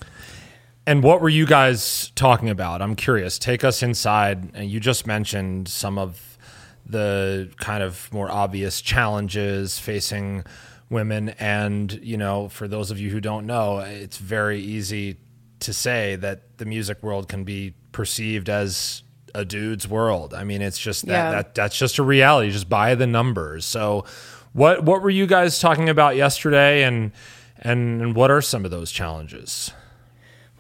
And 0.87 1.03
what 1.03 1.21
were 1.21 1.29
you 1.29 1.47
guys 1.47 2.13
talking 2.15 2.51
about? 2.51 2.83
I'm 2.83 2.95
curious. 2.95 3.39
Take 3.39 3.65
us 3.65 3.83
inside. 3.83 4.51
And 4.55 4.71
you 4.71 4.81
just 4.81 5.07
mentioned 5.07 5.69
some 5.69 5.99
of 5.99 6.39
the 6.87 7.51
kind 7.59 7.83
of 7.83 8.13
more 8.13 8.31
obvious 8.31 8.83
challenges 8.83 9.79
facing 9.79 10.45
women. 10.91 11.31
And, 11.31 11.93
you 12.03 12.19
know, 12.19 12.49
for 12.49 12.69
those 12.69 12.91
of 12.91 12.99
you 12.99 13.11
who 13.11 13.21
don't 13.21 13.47
know, 13.47 13.79
it's 13.79 14.19
very 14.19 14.61
easy 14.61 15.17
to 15.61 15.73
say 15.73 16.17
that 16.17 16.59
the 16.59 16.65
music 16.65 17.03
world 17.03 17.29
can 17.29 17.45
be 17.45 17.75
perceived 17.93 18.49
as 18.49 19.03
a 19.35 19.45
dude's 19.45 19.89
world. 19.89 20.35
I 20.35 20.45
mean, 20.45 20.63
it's 20.63 20.79
just 20.79 21.07
that, 21.07 21.13
Yeah. 21.13 21.31
that 21.31 21.55
that's 21.55 21.77
just 21.77 21.99
a 21.99 22.03
reality, 22.03 22.51
just 22.51 22.69
by 22.69 22.95
the 22.95 23.07
numbers. 23.07 23.65
So 23.65 24.05
what 24.53 24.85
what 24.85 25.03
were 25.03 25.11
you 25.11 25.27
guys 25.27 25.59
talking 25.59 25.89
about 25.89 26.17
yesterday 26.17 26.85
and 26.85 27.13
and, 27.59 28.01
and 28.03 28.15
what 28.17 28.31
are 28.31 28.43
some 28.43 28.65
of 28.65 28.71
those 28.71 28.91
challenges? 28.93 29.73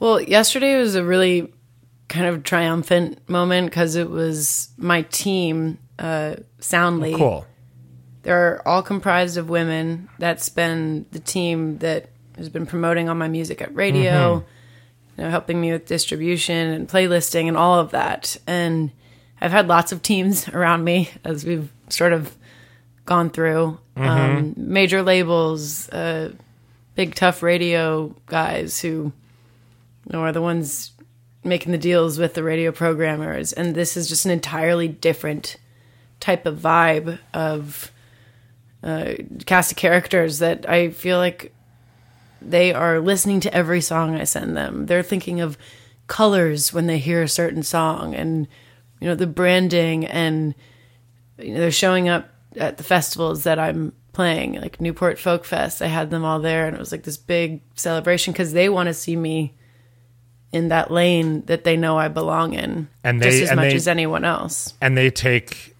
Well, 0.00 0.20
yesterday 0.20 0.76
was 0.78 0.94
a 0.94 1.04
really 1.04 1.52
kind 2.08 2.26
of 2.26 2.42
triumphant 2.42 3.28
moment 3.28 3.70
because 3.70 3.94
it 3.96 4.10
was 4.10 4.68
my 4.76 5.02
team, 5.02 5.78
uh, 5.98 6.36
Soundly. 6.60 7.14
Cool. 7.14 7.46
They're 8.22 8.66
all 8.66 8.82
comprised 8.82 9.36
of 9.36 9.48
women. 9.50 10.08
That's 10.18 10.48
been 10.48 11.06
the 11.12 11.18
team 11.20 11.78
that 11.78 12.08
has 12.36 12.48
been 12.48 12.66
promoting 12.66 13.08
all 13.08 13.14
my 13.14 13.28
music 13.28 13.60
at 13.62 13.74
radio, 13.74 14.44
you 15.16 15.24
know, 15.24 15.30
helping 15.30 15.60
me 15.60 15.72
with 15.72 15.86
distribution 15.86 16.68
and 16.72 16.88
playlisting 16.88 17.48
and 17.48 17.56
all 17.56 17.78
of 17.78 17.90
that. 17.90 18.36
And 18.46 18.90
I've 19.40 19.52
had 19.52 19.68
lots 19.68 19.92
of 19.92 20.02
teams 20.02 20.48
around 20.50 20.84
me 20.84 21.10
as 21.24 21.44
we've 21.44 21.70
sort 21.88 22.12
of 22.12 22.36
gone 23.04 23.30
through 23.30 23.78
um, 23.96 24.54
major 24.56 25.02
labels, 25.02 25.88
uh, 25.90 26.32
big 26.94 27.14
tough 27.14 27.42
radio 27.42 28.14
guys 28.26 28.80
who 28.80 28.88
you 28.88 29.12
know, 30.12 30.20
are 30.20 30.32
the 30.32 30.42
ones 30.42 30.92
making 31.44 31.72
the 31.72 31.78
deals 31.78 32.18
with 32.18 32.34
the 32.34 32.42
radio 32.42 32.72
programmers. 32.72 33.52
And 33.52 33.74
this 33.74 33.96
is 33.96 34.08
just 34.08 34.24
an 34.24 34.30
entirely 34.30 34.88
different 34.88 35.56
type 36.20 36.46
of 36.46 36.58
vibe 36.58 37.18
of 37.34 37.92
uh, 38.82 39.14
cast 39.46 39.72
of 39.72 39.76
characters 39.76 40.38
that 40.38 40.68
I 40.68 40.90
feel 40.90 41.18
like 41.18 41.53
they 42.50 42.72
are 42.72 43.00
listening 43.00 43.40
to 43.40 43.54
every 43.54 43.80
song 43.80 44.14
I 44.14 44.24
send 44.24 44.56
them. 44.56 44.86
They're 44.86 45.02
thinking 45.02 45.40
of 45.40 45.56
colors 46.06 46.72
when 46.72 46.86
they 46.86 46.98
hear 46.98 47.22
a 47.22 47.28
certain 47.28 47.62
song 47.62 48.14
and 48.14 48.46
you 49.00 49.08
know 49.08 49.14
the 49.14 49.26
branding 49.26 50.04
and 50.06 50.54
you 51.38 51.54
know 51.54 51.60
they're 51.60 51.70
showing 51.70 52.08
up 52.08 52.28
at 52.56 52.76
the 52.76 52.84
festivals 52.84 53.44
that 53.44 53.58
I'm 53.58 53.92
playing 54.12 54.60
like 54.60 54.80
Newport 54.80 55.18
Folk 55.18 55.44
Fest. 55.44 55.80
I 55.82 55.86
had 55.86 56.10
them 56.10 56.24
all 56.24 56.38
there 56.40 56.66
and 56.66 56.76
it 56.76 56.78
was 56.78 56.92
like 56.92 57.02
this 57.04 57.16
big 57.16 57.62
celebration 57.74 58.32
cuz 58.34 58.52
they 58.52 58.68
want 58.68 58.88
to 58.88 58.94
see 58.94 59.16
me 59.16 59.54
in 60.52 60.68
that 60.68 60.90
lane 60.90 61.42
that 61.46 61.64
they 61.64 61.76
know 61.76 61.98
I 61.98 62.08
belong 62.08 62.52
in 62.52 62.88
And 63.02 63.20
just 63.22 63.36
they- 63.38 63.42
as 63.44 63.50
and 63.50 63.56
much 63.56 63.70
they- 63.70 63.76
as 63.76 63.88
anyone 63.88 64.24
else. 64.24 64.74
and 64.80 64.96
they 64.96 65.10
take 65.10 65.74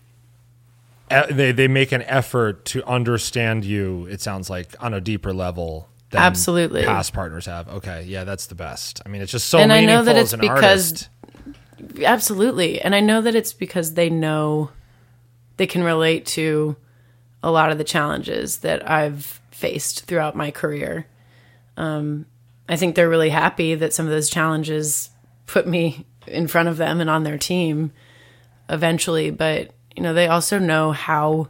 they 1.30 1.52
they 1.52 1.68
make 1.68 1.92
an 1.92 2.02
effort 2.02 2.64
to 2.64 2.82
understand 2.84 3.64
you 3.64 4.06
it 4.10 4.20
sounds 4.20 4.50
like 4.50 4.74
on 4.80 4.92
a 4.94 5.00
deeper 5.00 5.32
level 5.32 5.88
Absolutely. 6.20 6.84
past 6.84 7.12
partners 7.12 7.46
have 7.46 7.68
okay 7.68 8.04
yeah 8.06 8.24
that's 8.24 8.46
the 8.46 8.54
best 8.54 9.00
i 9.04 9.08
mean 9.08 9.22
it's 9.22 9.32
just 9.32 9.48
so 9.48 9.58
And 9.58 9.72
I 9.72 9.84
know 9.84 10.02
that 10.04 10.16
it's 10.16 10.32
an 10.32 10.40
because- 10.40 10.54
artist 10.62 11.08
Absolutely. 12.02 12.80
And 12.80 12.94
I 12.94 13.00
know 13.00 13.20
that 13.20 13.34
it's 13.34 13.52
because 13.52 13.94
they 13.94 14.08
know 14.08 14.70
they 15.56 15.66
can 15.66 15.82
relate 15.82 16.24
to 16.26 16.76
a 17.42 17.50
lot 17.50 17.70
of 17.70 17.78
the 17.78 17.84
challenges 17.84 18.58
that 18.58 18.88
I've 18.88 19.40
faced 19.50 20.04
throughout 20.06 20.34
my 20.36 20.50
career. 20.50 21.06
Um, 21.76 22.26
I 22.68 22.76
think 22.76 22.94
they're 22.94 23.08
really 23.08 23.30
happy 23.30 23.74
that 23.74 23.92
some 23.92 24.06
of 24.06 24.12
those 24.12 24.30
challenges 24.30 25.10
put 25.46 25.66
me 25.66 26.06
in 26.26 26.46
front 26.48 26.68
of 26.68 26.78
them 26.78 27.00
and 27.00 27.10
on 27.10 27.24
their 27.24 27.38
team 27.38 27.92
eventually. 28.68 29.30
But, 29.30 29.72
you 29.94 30.02
know, 30.02 30.14
they 30.14 30.28
also 30.28 30.58
know 30.58 30.92
how 30.92 31.48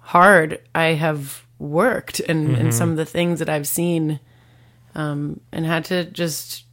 hard 0.00 0.60
I 0.74 0.94
have 0.94 1.44
worked 1.58 2.20
and, 2.20 2.56
and 2.56 2.74
some 2.74 2.90
of 2.90 2.96
the 2.96 3.04
things 3.04 3.38
that 3.38 3.48
I've 3.48 3.68
seen 3.68 4.20
um, 4.94 5.40
and 5.52 5.64
had 5.64 5.84
to 5.86 6.04
just 6.04 6.64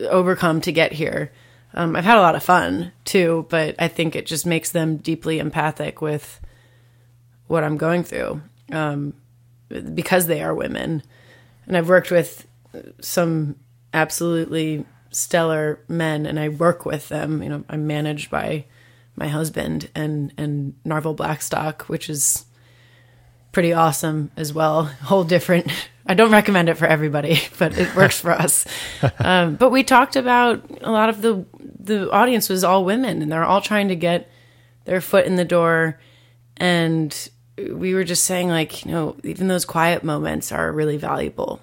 overcome 0.00 0.60
to 0.62 0.72
get 0.72 0.92
here. 0.92 1.32
Um, 1.72 1.96
I've 1.96 2.04
had 2.04 2.18
a 2.18 2.22
lot 2.22 2.36
of 2.36 2.42
fun 2.42 2.92
too, 3.04 3.46
but 3.48 3.74
I 3.78 3.88
think 3.88 4.14
it 4.14 4.26
just 4.26 4.46
makes 4.46 4.70
them 4.70 4.98
deeply 4.98 5.38
empathic 5.38 6.00
with 6.00 6.40
what 7.46 7.64
I'm 7.64 7.76
going 7.76 8.04
through 8.04 8.42
um, 8.70 9.14
because 9.94 10.26
they 10.26 10.42
are 10.42 10.54
women. 10.54 11.02
And 11.66 11.76
I've 11.76 11.88
worked 11.88 12.10
with 12.10 12.46
some 13.00 13.56
absolutely 13.92 14.84
stellar 15.10 15.80
men, 15.88 16.26
and 16.26 16.38
I 16.38 16.48
work 16.48 16.84
with 16.84 17.08
them. 17.08 17.42
You 17.42 17.48
know, 17.48 17.64
I'm 17.68 17.86
managed 17.86 18.30
by 18.30 18.66
my 19.16 19.28
husband 19.28 19.90
and 19.94 20.32
and 20.36 20.74
Narvel 20.84 21.16
Blackstock, 21.16 21.82
which 21.82 22.10
is 22.10 22.44
pretty 23.54 23.72
awesome 23.72 24.30
as 24.36 24.52
well. 24.52 24.84
Whole 24.84 25.24
different. 25.24 25.72
I 26.06 26.12
don't 26.12 26.32
recommend 26.32 26.68
it 26.68 26.74
for 26.74 26.84
everybody, 26.84 27.40
but 27.58 27.78
it 27.78 27.94
works 27.96 28.20
for 28.20 28.32
us. 28.32 28.66
Um, 29.18 29.56
but 29.56 29.70
we 29.70 29.84
talked 29.84 30.16
about 30.16 30.64
a 30.82 30.90
lot 30.90 31.08
of 31.08 31.22
the 31.22 31.46
the 31.78 32.10
audience 32.10 32.48
was 32.48 32.64
all 32.64 32.84
women, 32.84 33.22
and 33.22 33.30
they're 33.30 33.44
all 33.44 33.60
trying 33.60 33.88
to 33.88 33.96
get 33.96 34.30
their 34.84 35.00
foot 35.00 35.26
in 35.26 35.36
the 35.36 35.44
door. 35.44 35.98
And 36.56 37.28
we 37.56 37.94
were 37.94 38.04
just 38.04 38.24
saying, 38.24 38.48
like, 38.48 38.84
you 38.84 38.92
know, 38.92 39.16
even 39.22 39.48
those 39.48 39.64
quiet 39.64 40.04
moments 40.04 40.52
are 40.52 40.72
really 40.72 40.96
valuable. 40.96 41.60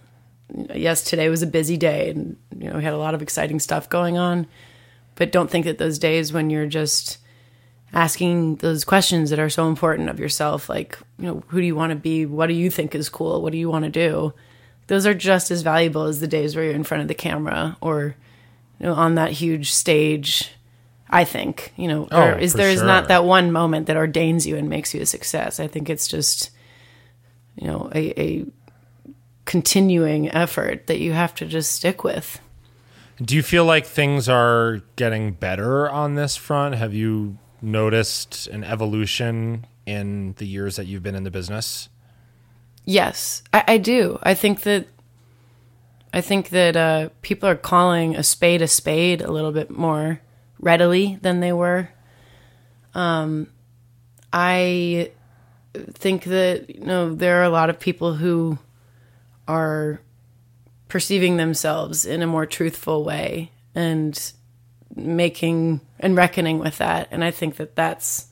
Yes, 0.74 1.04
today 1.04 1.30
was 1.30 1.42
a 1.42 1.48
busy 1.48 1.78
day, 1.78 2.10
and 2.10 2.38
you 2.58 2.70
know, 2.70 2.78
we 2.78 2.84
had 2.84 2.94
a 2.94 2.98
lot 2.98 3.16
of 3.16 3.22
exciting 3.22 3.60
stuff 3.60 3.90
going 3.90 4.18
on. 4.18 4.48
But 5.16 5.32
don't 5.32 5.50
think 5.50 5.66
that 5.66 5.78
those 5.78 6.00
days 6.00 6.32
when 6.32 6.50
you're 6.50 6.68
just 6.68 7.18
asking 7.94 8.56
those 8.58 8.84
questions 8.86 9.30
that 9.30 9.40
are 9.40 9.50
so 9.50 9.68
important 9.68 10.10
of 10.10 10.20
yourself 10.20 10.70
like 10.70 10.98
you 11.20 11.26
know 11.26 11.44
who 11.48 11.60
do 11.60 11.66
you 11.66 11.76
want 11.76 11.92
to 11.92 11.96
be? 11.96 12.26
What 12.26 12.48
do 12.48 12.54
you 12.54 12.70
think 12.70 12.96
is 12.96 13.10
cool? 13.10 13.42
What 13.42 13.52
do 13.52 13.58
you 13.58 13.70
want 13.70 13.86
to 13.86 13.92
do? 13.92 14.34
Those 14.88 15.06
are 15.06 15.14
just 15.14 15.52
as 15.52 15.62
valuable 15.62 16.04
as 16.04 16.20
the 16.20 16.28
days 16.28 16.56
where 16.56 16.66
you're 16.66 16.74
in 16.74 16.84
front 16.84 17.02
of 17.02 17.08
the 17.08 17.14
camera 17.14 17.78
or 17.82 18.16
you 18.80 18.86
know 18.86 18.94
on 18.94 19.16
that 19.16 19.32
huge 19.32 19.72
stage 19.72 20.52
i 21.10 21.24
think 21.24 21.72
you 21.76 21.88
know 21.88 22.08
Oh, 22.12 22.30
is 22.38 22.54
there 22.54 22.70
is 22.70 22.80
sure. 22.80 22.88
not 22.88 23.08
that 23.10 23.24
one 23.26 23.52
moment 23.52 23.88
that 23.88 23.96
ordains 23.98 24.48
you 24.48 24.56
and 24.58 24.70
makes 24.70 24.94
you 24.94 25.02
a 25.02 25.06
success. 25.06 25.60
I 25.60 25.68
think 25.68 25.90
it's 25.90 26.08
just 26.08 26.50
you 27.56 27.68
know 27.68 27.90
a, 27.94 28.20
a 28.20 28.46
continuing 29.46 30.30
effort 30.32 30.88
that 30.88 31.00
you 31.00 31.12
have 31.14 31.36
to 31.36 31.46
just 31.46 31.72
stick 31.72 32.04
with. 32.04 32.40
Do 33.22 33.36
you 33.36 33.44
feel 33.44 33.66
like 33.66 33.86
things 33.86 34.28
are 34.30 34.82
getting 34.96 35.34
better 35.34 35.90
on 35.90 36.16
this 36.16 36.36
front? 36.36 36.76
Have 36.76 36.94
you 36.94 37.38
noticed 37.62 38.48
an 38.48 38.64
evolution 38.64 39.66
in 39.86 40.34
the 40.38 40.46
years 40.46 40.76
that 40.76 40.86
you've 40.86 41.04
been 41.04 41.16
in 41.16 41.24
the 41.24 41.32
business 41.32 41.90
Yes, 42.86 43.44
I, 43.54 43.64
I 43.68 43.78
do. 43.78 44.20
I 44.24 44.34
think 44.34 44.62
that 44.62 44.88
I 46.14 46.22
think 46.22 46.50
that 46.50 46.76
uh, 46.76 47.10
people 47.22 47.48
are 47.48 47.56
calling 47.56 48.16
a 48.16 48.24
spade 48.24 48.62
a 48.62 48.68
spade 48.68 49.22
a 49.22 49.32
little 49.32 49.52
bit 49.52 49.70
more 49.70 50.22
readily 50.60 51.18
than 51.22 51.40
they 51.40 51.54
were. 51.54 51.90
Um, 52.94 53.48
I 54.34 55.12
think 55.74 56.26
that 56.26 56.70
you 56.76 56.86
know 56.86 57.14
there 57.14 57.40
are 57.40 57.44
a 57.44 57.50
lot 57.50 57.70
of 57.70 57.80
people 57.80 58.16
who 58.16 58.58
are 59.48 60.02
perceiving 60.88 61.38
themselves 61.38 62.06
in 62.06 62.22
a 62.22 62.28
more 62.28 62.46
truthful 62.46 63.04
way 63.04 63.52
and 63.74 64.34
making 64.96 65.82
and 66.00 66.16
reckoning 66.16 66.60
with 66.60 66.78
that, 66.80 67.08
and 67.12 67.24
I 67.24 67.32
think 67.32 67.56
that 67.58 67.76
that's 67.76 68.28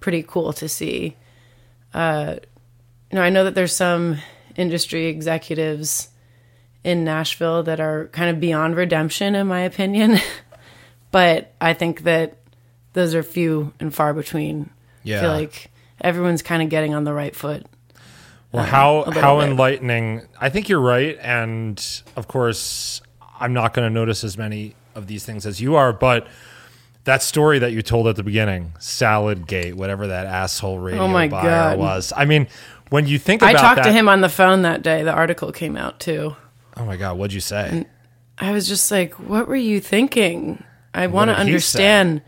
pretty 0.00 0.22
cool 0.22 0.52
to 0.52 0.68
see 0.68 1.16
uh, 1.94 2.36
you 3.10 3.16
know, 3.16 3.22
I 3.22 3.30
know 3.30 3.44
that 3.44 3.54
there's 3.54 3.74
some 3.74 4.18
industry 4.56 5.06
executives 5.06 6.08
in 6.82 7.04
Nashville 7.04 7.62
that 7.62 7.78
are 7.80 8.08
kind 8.08 8.28
of 8.30 8.40
beyond 8.40 8.76
redemption, 8.76 9.34
in 9.36 9.46
my 9.46 9.60
opinion. 9.60 10.18
but 11.12 11.52
I 11.60 11.72
think 11.72 12.02
that 12.02 12.36
those 12.94 13.14
are 13.14 13.22
few 13.22 13.72
and 13.78 13.94
far 13.94 14.12
between. 14.12 14.64
I 14.64 14.70
Yeah. 15.04 15.20
feel 15.20 15.30
like 15.30 15.70
everyone's 16.00 16.42
kind 16.42 16.62
of 16.62 16.68
getting 16.68 16.94
on 16.94 17.04
the 17.04 17.12
right 17.12 17.34
foot. 17.36 17.64
Well, 18.50 18.64
um, 18.64 18.68
how 18.68 19.04
how 19.12 19.38
bit. 19.40 19.50
enlightening! 19.50 20.22
I 20.40 20.48
think 20.48 20.68
you're 20.68 20.80
right, 20.80 21.16
and 21.20 21.80
of 22.16 22.26
course, 22.26 23.00
I'm 23.38 23.52
not 23.52 23.74
going 23.74 23.86
to 23.88 23.94
notice 23.94 24.24
as 24.24 24.36
many 24.36 24.74
of 24.94 25.06
these 25.06 25.24
things 25.24 25.46
as 25.46 25.60
you 25.60 25.74
are. 25.76 25.92
But 25.92 26.26
that 27.04 27.22
story 27.22 27.58
that 27.58 27.72
you 27.72 27.82
told 27.82 28.06
at 28.08 28.16
the 28.16 28.22
beginning, 28.22 28.72
Salad 28.78 29.46
Gate, 29.46 29.76
whatever 29.76 30.06
that 30.06 30.26
asshole 30.26 30.74
oh 30.74 30.78
radio 30.78 31.02
Oh 31.02 31.08
my 31.08 31.28
buyer 31.28 31.76
God. 31.76 31.78
was. 31.78 32.12
I 32.16 32.24
mean, 32.24 32.48
when 32.90 33.06
you 33.06 33.18
think 33.18 33.42
I 33.42 33.52
talked 33.52 33.76
that, 33.76 33.84
to 33.84 33.92
him 33.92 34.08
on 34.08 34.20
the 34.20 34.28
phone 34.28 34.62
that 34.62 34.82
day. 34.82 35.02
The 35.02 35.12
article 35.12 35.52
came 35.52 35.76
out 35.76 36.00
too. 36.00 36.36
Oh 36.76 36.84
my 36.84 36.96
God, 36.96 37.18
what'd 37.18 37.32
you 37.32 37.40
say? 37.40 37.86
I 38.38 38.52
was 38.52 38.66
just 38.66 38.90
like, 38.90 39.14
what 39.14 39.46
were 39.46 39.54
you 39.56 39.80
thinking? 39.80 40.62
I 40.92 41.06
want 41.06 41.28
to 41.30 41.36
understand 41.36 42.22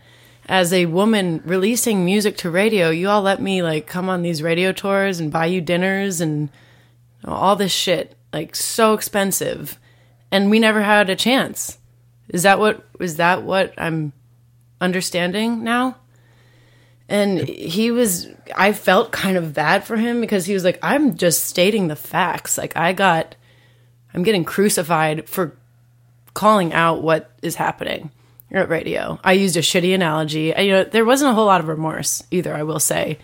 as 0.49 0.71
a 0.71 0.85
woman 0.85 1.41
releasing 1.45 2.05
music 2.05 2.37
to 2.37 2.49
radio, 2.49 2.89
you 2.89 3.09
all 3.09 3.21
let 3.21 3.41
me 3.41 3.61
like 3.61 3.87
come 3.87 4.09
on 4.09 4.21
these 4.21 4.41
radio 4.41 4.71
tours 4.71 5.19
and 5.19 5.31
buy 5.31 5.45
you 5.45 5.61
dinners 5.61 6.21
and 6.21 6.49
all 7.25 7.55
this 7.55 7.71
shit, 7.71 8.15
like 8.31 8.55
so 8.55 8.93
expensive. 8.93 9.77
And 10.31 10.49
we 10.49 10.59
never 10.59 10.81
had 10.81 11.09
a 11.09 11.15
chance. 11.15 11.77
Is 12.29 12.43
that 12.43 12.59
what 12.59 12.85
is 12.99 13.17
that 13.17 13.43
what 13.43 13.73
I'm 13.77 14.13
understanding 14.81 15.63
now? 15.63 15.97
And 17.09 17.39
he 17.47 17.89
was, 17.89 18.27
I 18.55 18.73
felt 18.73 19.11
kind 19.11 19.37
of 19.37 19.53
bad 19.53 19.85
for 19.85 19.95
him 19.95 20.19
because 20.19 20.45
he 20.45 20.53
was 20.53 20.65
like, 20.65 20.77
I'm 20.81 21.15
just 21.15 21.45
stating 21.45 21.87
the 21.87 21.95
facts. 21.95 22.57
Like, 22.57 22.75
I 22.75 22.91
got, 22.91 23.35
I'm 24.13 24.23
getting 24.23 24.43
crucified 24.43 25.27
for 25.29 25.55
calling 26.33 26.73
out 26.73 27.01
what 27.01 27.31
is 27.41 27.55
happening 27.55 28.11
at 28.51 28.67
radio. 28.67 29.19
I 29.23 29.33
used 29.33 29.55
a 29.55 29.61
shitty 29.61 29.95
analogy. 29.95 30.53
I, 30.53 30.61
you 30.61 30.71
know, 30.71 30.83
there 30.83 31.05
wasn't 31.05 31.31
a 31.31 31.33
whole 31.33 31.45
lot 31.45 31.61
of 31.61 31.69
remorse 31.69 32.23
either, 32.29 32.53
I 32.53 32.63
will 32.63 32.79
say. 32.79 33.19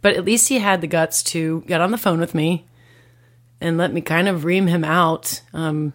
But 0.00 0.16
at 0.16 0.24
least 0.24 0.48
he 0.48 0.58
had 0.58 0.80
the 0.80 0.86
guts 0.86 1.22
to 1.24 1.62
get 1.66 1.80
on 1.82 1.90
the 1.90 1.98
phone 1.98 2.20
with 2.20 2.34
me 2.34 2.64
and 3.60 3.76
let 3.76 3.92
me 3.92 4.00
kind 4.00 4.28
of 4.28 4.44
ream 4.44 4.66
him 4.66 4.84
out. 4.84 5.42
Um, 5.52 5.92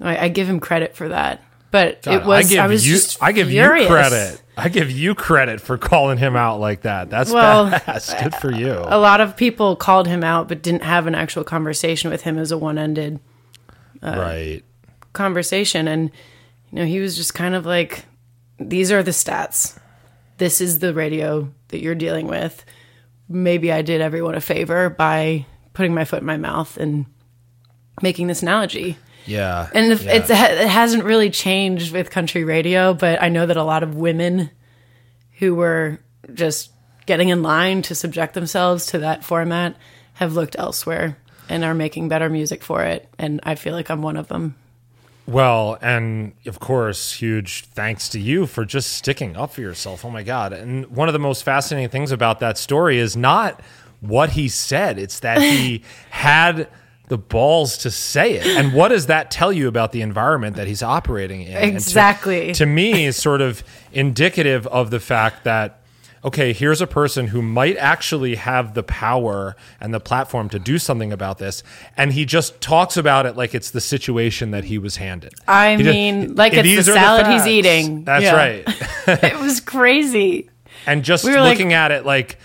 I, 0.00 0.26
I 0.26 0.28
give 0.28 0.48
him 0.48 0.60
credit 0.60 0.94
for 0.94 1.08
that. 1.08 1.42
But 1.70 2.02
God, 2.02 2.14
it 2.14 2.26
was, 2.26 2.46
I 2.46 2.48
give 2.48 2.58
I 2.60 2.66
was 2.66 2.88
you, 2.88 3.18
I 3.20 3.32
give 3.32 3.48
furious. 3.48 3.82
you 3.82 3.88
credit. 3.88 4.42
I 4.56 4.68
give 4.68 4.90
you 4.90 5.14
credit 5.14 5.60
for 5.60 5.78
calling 5.78 6.18
him 6.18 6.36
out 6.36 6.60
like 6.60 6.82
that. 6.82 7.08
That's 7.08 7.32
Well, 7.32 7.70
badass. 7.70 8.22
Good 8.22 8.34
for 8.34 8.52
you. 8.52 8.72
A 8.86 8.98
lot 8.98 9.20
of 9.20 9.36
people 9.36 9.76
called 9.76 10.06
him 10.06 10.22
out, 10.22 10.48
but 10.48 10.62
didn't 10.62 10.82
have 10.82 11.06
an 11.06 11.14
actual 11.14 11.44
conversation 11.44 12.10
with 12.10 12.22
him 12.22 12.36
as 12.36 12.52
a 12.52 12.58
one-ended 12.58 13.20
uh, 14.02 14.14
right. 14.18 14.64
conversation. 15.12 15.88
And 15.88 16.10
you 16.70 16.80
know, 16.80 16.84
he 16.84 17.00
was 17.00 17.16
just 17.16 17.34
kind 17.34 17.54
of 17.54 17.64
like, 17.64 18.04
"These 18.58 18.92
are 18.92 19.02
the 19.02 19.12
stats. 19.12 19.78
This 20.38 20.60
is 20.60 20.80
the 20.80 20.92
radio 20.92 21.50
that 21.68 21.80
you're 21.80 21.94
dealing 21.94 22.26
with." 22.26 22.64
Maybe 23.28 23.70
I 23.70 23.82
did 23.82 24.00
everyone 24.00 24.34
a 24.34 24.40
favor 24.40 24.90
by 24.90 25.46
putting 25.72 25.94
my 25.94 26.04
foot 26.04 26.20
in 26.20 26.26
my 26.26 26.36
mouth 26.36 26.76
and 26.76 27.06
making 28.02 28.26
this 28.26 28.42
analogy. 28.42 28.98
Yeah. 29.26 29.68
And 29.74 29.92
if 29.92 30.02
yeah. 30.02 30.14
it's, 30.14 30.30
it 30.30 30.68
hasn't 30.68 31.04
really 31.04 31.30
changed 31.30 31.92
with 31.92 32.10
country 32.10 32.44
radio, 32.44 32.94
but 32.94 33.22
I 33.22 33.28
know 33.28 33.46
that 33.46 33.56
a 33.56 33.64
lot 33.64 33.82
of 33.82 33.94
women 33.94 34.50
who 35.38 35.54
were 35.54 36.00
just 36.34 36.70
getting 37.06 37.28
in 37.28 37.42
line 37.42 37.82
to 37.82 37.94
subject 37.94 38.34
themselves 38.34 38.86
to 38.86 38.98
that 38.98 39.24
format 39.24 39.76
have 40.14 40.34
looked 40.34 40.56
elsewhere 40.58 41.18
and 41.48 41.64
are 41.64 41.74
making 41.74 42.08
better 42.08 42.28
music 42.28 42.62
for 42.62 42.82
it. 42.82 43.08
And 43.18 43.40
I 43.42 43.54
feel 43.54 43.74
like 43.74 43.90
I'm 43.90 44.02
one 44.02 44.16
of 44.16 44.28
them. 44.28 44.54
Well, 45.26 45.78
and 45.80 46.32
of 46.46 46.58
course, 46.58 47.12
huge 47.12 47.64
thanks 47.66 48.08
to 48.10 48.20
you 48.20 48.46
for 48.46 48.64
just 48.64 48.92
sticking 48.92 49.36
up 49.36 49.52
for 49.52 49.60
yourself. 49.60 50.04
Oh 50.04 50.10
my 50.10 50.22
God. 50.22 50.52
And 50.52 50.86
one 50.86 51.08
of 51.08 51.12
the 51.12 51.20
most 51.20 51.42
fascinating 51.42 51.88
things 51.88 52.10
about 52.10 52.40
that 52.40 52.58
story 52.58 52.98
is 52.98 53.16
not 53.16 53.60
what 54.00 54.30
he 54.30 54.48
said, 54.48 54.98
it's 54.98 55.20
that 55.20 55.40
he 55.40 55.82
had 56.10 56.68
the 57.10 57.18
balls 57.18 57.76
to 57.78 57.90
say 57.90 58.34
it. 58.36 58.46
And 58.46 58.72
what 58.72 58.88
does 58.88 59.06
that 59.06 59.30
tell 59.30 59.52
you 59.52 59.68
about 59.68 59.92
the 59.92 60.00
environment 60.00 60.56
that 60.56 60.66
he's 60.66 60.82
operating 60.82 61.42
in? 61.42 61.52
And 61.52 61.70
to- 61.72 61.76
Exactly. 61.76 62.52
to 62.54 62.64
me 62.64 63.04
is 63.04 63.16
sort 63.16 63.40
of 63.42 63.62
indicative 63.92 64.66
of 64.68 64.90
the 64.90 65.00
fact 65.00 65.44
that 65.44 65.76
okay 66.22 66.52
here's 66.52 66.80
a 66.82 66.86
person 66.86 67.28
who 67.28 67.40
might 67.42 67.76
actually 67.78 68.34
have 68.36 68.74
the 68.74 68.82
power 68.82 69.56
and 69.80 69.92
the 69.94 69.98
platform 70.00 70.48
to 70.50 70.58
do 70.58 70.78
something 70.78 71.12
about 71.12 71.38
this 71.38 71.62
and 71.96 72.12
he 72.12 72.26
just 72.26 72.60
talks 72.60 72.96
about 72.98 73.24
it 73.24 73.36
like 73.36 73.54
it's 73.54 73.70
the 73.70 73.80
situation 73.80 74.50
that 74.50 74.64
he 74.64 74.76
was 74.78 74.96
handed 74.96 75.32
I 75.48 75.76
He 75.76 75.82
just- 75.82 75.94
mean, 75.94 76.34
like 76.34 76.52
it's 76.52 76.62
"These 76.62 76.86
the 76.86 76.92
are 76.92 76.94
salad 76.96 77.26
he's 77.26 77.36
facts." 77.40 77.48
eating. 77.48 78.04
that's 78.04 78.22
Yeah. 78.24 78.36
right 78.36 78.64
it 79.24 79.38
was 79.40 79.60
crazy. 79.60 80.50
and 80.86 81.02
just 81.02 81.24
We 81.24 81.32
were 81.32 81.40
like- 81.40 81.52
looking 81.58 81.72
at 81.72 81.90
it 81.90 82.04
like 82.04 82.38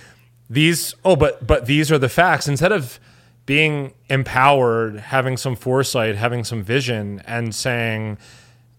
these 0.49 0.95
oh 1.03 1.16
but 1.18 1.45
but 1.45 1.66
these 1.66 1.91
are 1.91 1.97
the 1.99 2.09
facts 2.09 2.47
instead 2.47 2.72
of 2.72 2.97
being 3.46 3.93
empowered 4.10 4.98
having 5.00 5.38
some 5.38 5.56
foresight 5.56 6.16
having 6.16 6.43
some 6.43 6.64
vision 6.64 7.22
and 7.26 7.54
saying 7.54 8.18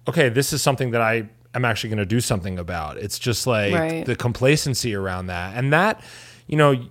okay 0.09 0.29
this 0.29 0.53
is 0.53 0.61
something 0.62 0.91
that 0.91 1.01
i 1.01 1.29
am 1.55 1.64
actually 1.64 1.89
going 1.89 1.99
to 1.99 2.05
do 2.05 2.21
something 2.21 2.59
about. 2.59 2.99
It's 2.99 3.19
just 3.19 3.47
like 3.47 3.73
Right. 3.73 4.05
the 4.05 4.14
complacency 4.14 4.95
around 4.95 5.29
that. 5.29 5.57
And 5.57 5.73
that 5.73 6.03
you 6.47 6.57
know 6.59 6.85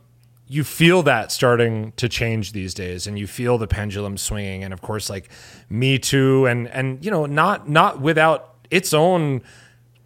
you 0.48 0.64
feel 0.64 1.04
that 1.04 1.32
starting 1.32 1.92
to 1.98 2.10
change 2.10 2.52
these 2.52 2.74
days 2.74 3.06
and 3.06 3.20
you 3.20 3.28
feel 3.28 3.60
the 3.60 3.68
pendulum 3.68 4.18
swinging 4.18 4.64
and 4.64 4.74
of 4.74 4.82
course 4.82 5.08
like 5.08 5.30
me 5.70 6.00
too. 6.00 6.48
And 6.48 6.68
and 6.70 7.06
you 7.06 7.12
know 7.12 7.28
not 7.28 7.70
not 7.70 8.02
without 8.02 8.56
its 8.72 8.92
own 8.92 9.44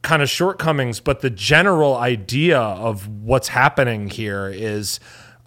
kind 0.01 0.21
of 0.21 0.29
shortcomings, 0.29 0.99
but 0.99 1.21
the 1.21 1.29
general 1.29 1.95
idea 1.95 2.59
of 2.59 3.07
what's 3.07 3.47
happening 3.47 4.09
here 4.09 4.49
is 4.53 4.99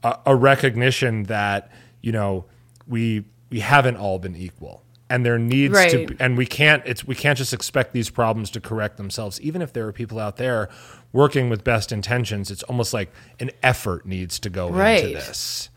a, 0.02 0.16
a 0.24 0.34
recognition 0.34 1.24
that 1.24 1.70
you 2.02 2.12
know 2.12 2.44
we 2.86 3.24
we 3.50 3.60
haven't 3.60 3.96
all 3.96 4.18
been 4.18 4.36
equal, 4.36 4.82
and 5.08 5.24
there 5.24 5.38
needs 5.38 5.74
to 5.86 6.06
be, 6.06 6.16
and 6.20 6.36
we 6.36 6.44
can't 6.46 6.82
it's 6.84 7.06
we 7.06 7.14
can't 7.14 7.38
just 7.38 7.52
expect 7.54 7.92
these 7.92 8.10
problems 8.10 8.50
to 8.50 8.60
correct 8.60 8.96
themselves, 8.98 9.40
even 9.40 9.62
if 9.62 9.72
there 9.72 9.86
are 9.86 9.92
people 9.92 10.18
out 10.18 10.36
there 10.36 10.68
working 11.12 11.48
with 11.50 11.62
best 11.64 11.92
intentions. 11.92 12.50
It's 12.50 12.62
almost 12.64 12.92
like 12.94 13.10
an 13.40 13.50
effort 13.62 14.06
needs 14.06 14.38
to 14.40 14.50
go 14.50 14.70
Right. 14.70 15.04
into 15.04 15.14
this. 15.14 15.68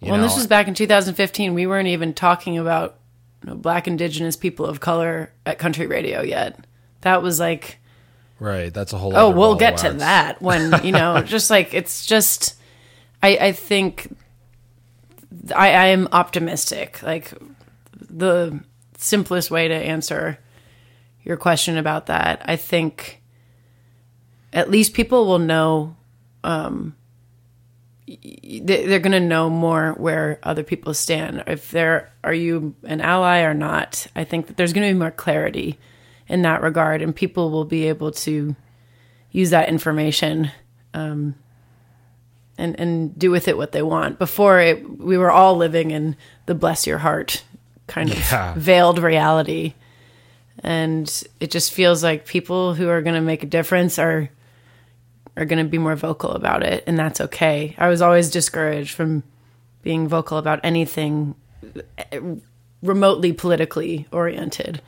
you 0.00 0.10
well, 0.12 0.20
this 0.20 0.36
was 0.36 0.46
back 0.46 0.68
in 0.68 0.74
2015. 0.74 1.54
We 1.54 1.66
weren't 1.66 1.88
even 1.88 2.12
talking 2.14 2.58
about 2.58 2.98
you 3.42 3.50
know, 3.50 3.56
black, 3.56 3.88
indigenous 3.88 4.36
people 4.36 4.66
of 4.66 4.80
color 4.80 5.32
at 5.46 5.58
country 5.58 5.86
radio 5.86 6.22
yet. 6.22 6.64
That 7.00 7.22
was 7.22 7.40
like 7.40 7.78
right. 8.38 8.72
That's 8.72 8.92
a 8.92 8.98
whole. 8.98 9.16
Oh, 9.16 9.28
other 9.30 9.36
we'll 9.36 9.54
get 9.56 9.78
to 9.78 9.92
that 9.94 10.40
when 10.42 10.84
you 10.84 10.92
know, 10.92 11.22
just 11.26 11.50
like 11.50 11.72
it's 11.74 12.04
just. 12.06 12.56
I 13.22 13.36
I 13.38 13.52
think 13.52 14.14
I, 15.54 15.68
I 15.70 15.86
am 15.86 16.08
optimistic. 16.12 17.02
Like 17.02 17.32
the 17.98 18.60
simplest 18.96 19.50
way 19.50 19.68
to 19.68 19.74
answer 19.74 20.38
your 21.24 21.36
question 21.36 21.76
about 21.76 22.06
that, 22.06 22.42
I 22.44 22.56
think 22.56 23.22
at 24.52 24.70
least 24.70 24.94
people 24.94 25.26
will 25.26 25.38
know. 25.38 25.96
Um, 26.44 26.96
they- 28.06 28.84
they're 28.86 28.98
going 28.98 29.12
to 29.12 29.20
know 29.20 29.48
more 29.48 29.92
where 29.96 30.38
other 30.42 30.62
people 30.64 30.92
stand. 30.92 31.44
If 31.46 31.70
they're, 31.70 32.12
are 32.24 32.34
you 32.34 32.74
an 32.82 33.00
ally 33.00 33.40
or 33.40 33.54
not? 33.54 34.06
I 34.14 34.24
think 34.24 34.48
that 34.48 34.56
there's 34.56 34.72
going 34.72 34.86
to 34.88 34.92
be 34.92 34.98
more 34.98 35.12
clarity 35.12 35.78
in 36.28 36.42
that 36.42 36.62
regard, 36.62 37.00
and 37.00 37.14
people 37.14 37.50
will 37.50 37.64
be 37.64 37.88
able 37.88 38.10
to 38.12 38.54
use 39.30 39.50
that 39.50 39.68
information 39.68 40.50
um, 40.94 41.36
and 42.58 42.78
and 42.78 43.18
do 43.18 43.30
with 43.30 43.48
it 43.48 43.56
what 43.56 43.72
they 43.72 43.82
want. 43.82 44.18
Before 44.18 44.60
it, 44.60 44.98
we 44.98 45.16
were 45.18 45.30
all 45.30 45.56
living 45.56 45.90
in 45.90 46.16
the 46.46 46.54
bless 46.54 46.86
your 46.86 46.98
heart 46.98 47.42
kind 47.86 48.10
of 48.10 48.18
Yeah. 48.18 48.54
veiled 48.56 48.98
reality, 48.98 49.74
and 50.60 51.10
it 51.40 51.50
just 51.50 51.72
feels 51.72 52.02
like 52.04 52.26
people 52.26 52.74
who 52.74 52.88
are 52.88 53.02
going 53.02 53.14
to 53.14 53.20
make 53.20 53.42
a 53.42 53.46
difference 53.46 53.98
are 53.98 54.28
are 55.36 55.44
going 55.46 55.64
to 55.64 55.68
be 55.68 55.78
more 55.78 55.96
vocal 55.96 56.30
about 56.32 56.62
it, 56.62 56.84
and 56.86 56.98
that's 56.98 57.20
okay. 57.20 57.74
I 57.78 57.88
was 57.88 58.02
always 58.02 58.30
discouraged 58.30 58.92
from 58.94 59.22
being 59.82 60.06
vocal 60.06 60.36
about 60.38 60.60
anything 60.62 61.34
eh, 62.12 62.20
remotely 62.82 63.32
politically 63.32 64.06
oriented 64.12 64.82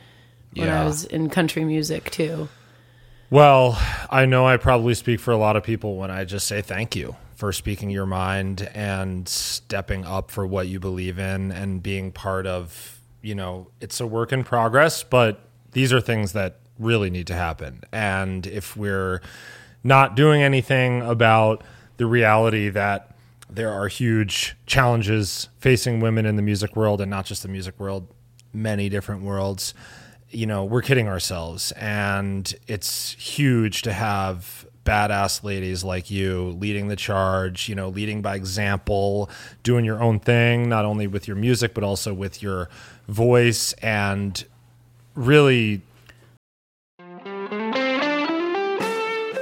when 0.55 0.69
I 0.69 0.85
was 0.85 1.03
in 1.03 1.29
country 1.29 1.65
music 1.65 2.11
too. 2.11 2.47
Well, 3.29 3.77
I 4.09 4.25
know 4.25 4.45
I 4.47 4.57
probably 4.57 4.93
speak 4.93 5.19
for 5.19 5.31
a 5.31 5.37
lot 5.37 5.55
of 5.57 5.63
people 5.63 5.97
when 5.97 6.11
I 6.11 6.23
just 6.25 6.47
say 6.47 6.61
thank 6.61 6.95
you 6.95 7.15
for 7.35 7.51
speaking 7.51 7.89
your 7.89 8.05
mind 8.05 8.69
and 8.73 9.27
stepping 9.27 10.05
up 10.05 10.31
for 10.31 10.47
what 10.47 10.67
you 10.67 10.79
believe 10.79 11.19
in 11.19 11.51
and 11.51 11.83
being 11.83 12.11
part 12.11 12.47
of, 12.47 12.99
you 13.21 13.35
know, 13.35 13.67
it's 13.81 13.99
a 13.99 14.07
work 14.07 14.31
in 14.31 14.43
progress, 14.43 15.03
but 15.03 15.41
these 15.73 15.91
are 15.91 16.01
things 16.01 16.31
that 16.33 16.59
really 16.79 17.09
need 17.09 17.27
to 17.27 17.35
happen. 17.35 17.81
And 17.91 18.47
if 18.47 18.75
we're 18.77 19.21
not 19.83 20.15
doing 20.15 20.41
anything 20.41 21.01
about 21.01 21.63
the 21.97 22.05
reality 22.05 22.69
that 22.69 23.15
there 23.49 23.71
are 23.71 23.87
huge 23.87 24.55
challenges 24.65 25.49
facing 25.59 25.99
women 25.99 26.25
in 26.25 26.35
the 26.35 26.41
music 26.41 26.75
world 26.75 27.01
and 27.01 27.11
not 27.11 27.25
just 27.25 27.43
the 27.43 27.49
music 27.49 27.79
world, 27.79 28.07
many 28.53 28.89
different 28.89 29.21
worlds 29.21 29.73
you 30.35 30.45
know, 30.45 30.65
we're 30.65 30.81
kidding 30.81 31.07
ourselves. 31.07 31.71
And 31.73 32.53
it's 32.67 33.11
huge 33.13 33.81
to 33.83 33.93
have 33.93 34.65
badass 34.85 35.43
ladies 35.43 35.83
like 35.83 36.09
you 36.09 36.55
leading 36.59 36.87
the 36.87 36.95
charge, 36.95 37.67
you 37.67 37.75
know, 37.75 37.89
leading 37.89 38.21
by 38.21 38.35
example, 38.35 39.29
doing 39.63 39.83
your 39.83 40.01
own 40.01 40.19
thing, 40.19 40.69
not 40.69 40.85
only 40.85 41.07
with 41.07 41.27
your 41.27 41.35
music, 41.35 41.73
but 41.73 41.83
also 41.83 42.13
with 42.13 42.41
your 42.41 42.69
voice 43.07 43.73
and 43.81 44.45
really 45.15 45.81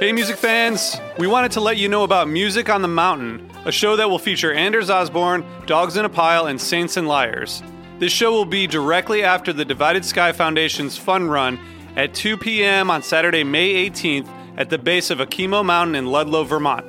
Hey, 0.00 0.12
music 0.12 0.36
fans! 0.36 1.00
We 1.18 1.28
wanted 1.28 1.52
to 1.52 1.60
let 1.60 1.76
you 1.76 1.88
know 1.88 2.02
about 2.02 2.28
Music 2.28 2.68
on 2.68 2.82
the 2.82 2.88
Mountain, 2.88 3.48
a 3.64 3.72
show 3.72 3.96
that 3.96 4.10
will 4.10 4.18
feature 4.18 4.52
Anders 4.52 4.90
Osborne, 4.90 5.44
Dogs 5.66 5.96
in 5.96 6.04
a 6.04 6.08
Pile, 6.08 6.46
and 6.46 6.60
Saints 6.60 6.96
and 6.96 7.06
Liars. 7.06 7.62
This 8.00 8.12
show 8.12 8.32
will 8.32 8.44
be 8.44 8.66
directly 8.66 9.22
after 9.22 9.52
the 9.52 9.64
Divided 9.64 10.04
Sky 10.04 10.32
Foundation's 10.32 10.98
Fun 10.98 11.28
Run 11.28 11.58
at 11.96 12.12
2 12.12 12.36
p.m. 12.36 12.90
on 12.90 13.02
Saturday, 13.02 13.44
May 13.44 13.88
18th 13.88 14.28
at 14.56 14.70
the 14.70 14.78
base 14.78 15.10
of 15.10 15.18
Okemo 15.18 15.64
Mountain 15.64 15.94
in 15.94 16.06
Ludlow, 16.06 16.44
Vermont. 16.44 16.86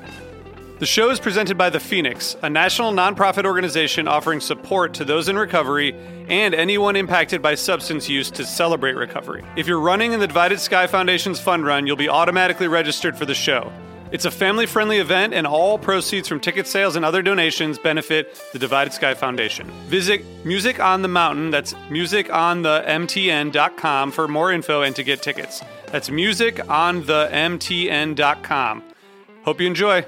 The 0.78 0.86
show 0.86 1.10
is 1.10 1.22
presented 1.22 1.58
by 1.58 1.70
The 1.70 1.80
Phoenix, 1.80 2.36
a 2.42 2.50
national 2.50 2.92
nonprofit 2.92 3.46
organization 3.46 4.10
offering 4.10 4.42
support 4.42 4.96
to 4.96 5.06
those 5.06 5.30
in 5.30 5.38
recovery 5.38 5.96
and 6.28 6.54
anyone 6.54 6.98
impacted 6.98 7.42
by 7.42 7.56
substance 7.56 8.10
use 8.10 8.30
to 8.32 8.46
celebrate 8.46 8.98
recovery. 8.98 9.46
If 9.56 9.68
you're 9.68 9.80
running 9.80 10.12
in 10.12 10.20
the 10.20 10.28
Divided 10.28 10.60
Sky 10.60 10.88
Foundation's 10.88 11.40
fund 11.40 11.66
run, 11.66 11.88
you'll 11.88 11.96
be 11.96 12.10
automatically 12.10 12.68
registered 12.68 13.18
for 13.18 13.26
the 13.26 13.34
show. 13.34 13.72
It's 14.12 14.26
a 14.26 14.32
family 14.32 14.66
friendly 14.66 15.00
event, 15.00 15.34
and 15.34 15.48
all 15.48 15.80
proceeds 15.80 16.28
from 16.28 16.40
ticket 16.40 16.68
sales 16.68 16.96
and 16.96 17.04
other 17.04 17.22
donations 17.22 17.80
benefit 17.80 18.42
the 18.54 18.60
Divided 18.60 18.94
Sky 18.94 19.14
Foundation. 19.14 19.70
Visit 19.88 20.24
Music 20.46 20.80
on 20.80 21.02
the 21.02 21.08
Mountain, 21.08 21.52
that's 21.52 21.74
musiconthe.mtn.com 21.90 24.12
for 24.12 24.28
more 24.28 24.52
info 24.52 24.84
and 24.84 24.96
to 24.96 25.04
get 25.04 25.22
tickets. 25.22 25.62
That's 25.96 26.12
music 26.12 26.60
on 26.70 27.06
the 27.06 27.30
musiconthe.mtn.com. 27.32 28.84
Hope 29.46 29.62
you 29.62 29.68
enjoy. 29.68 30.06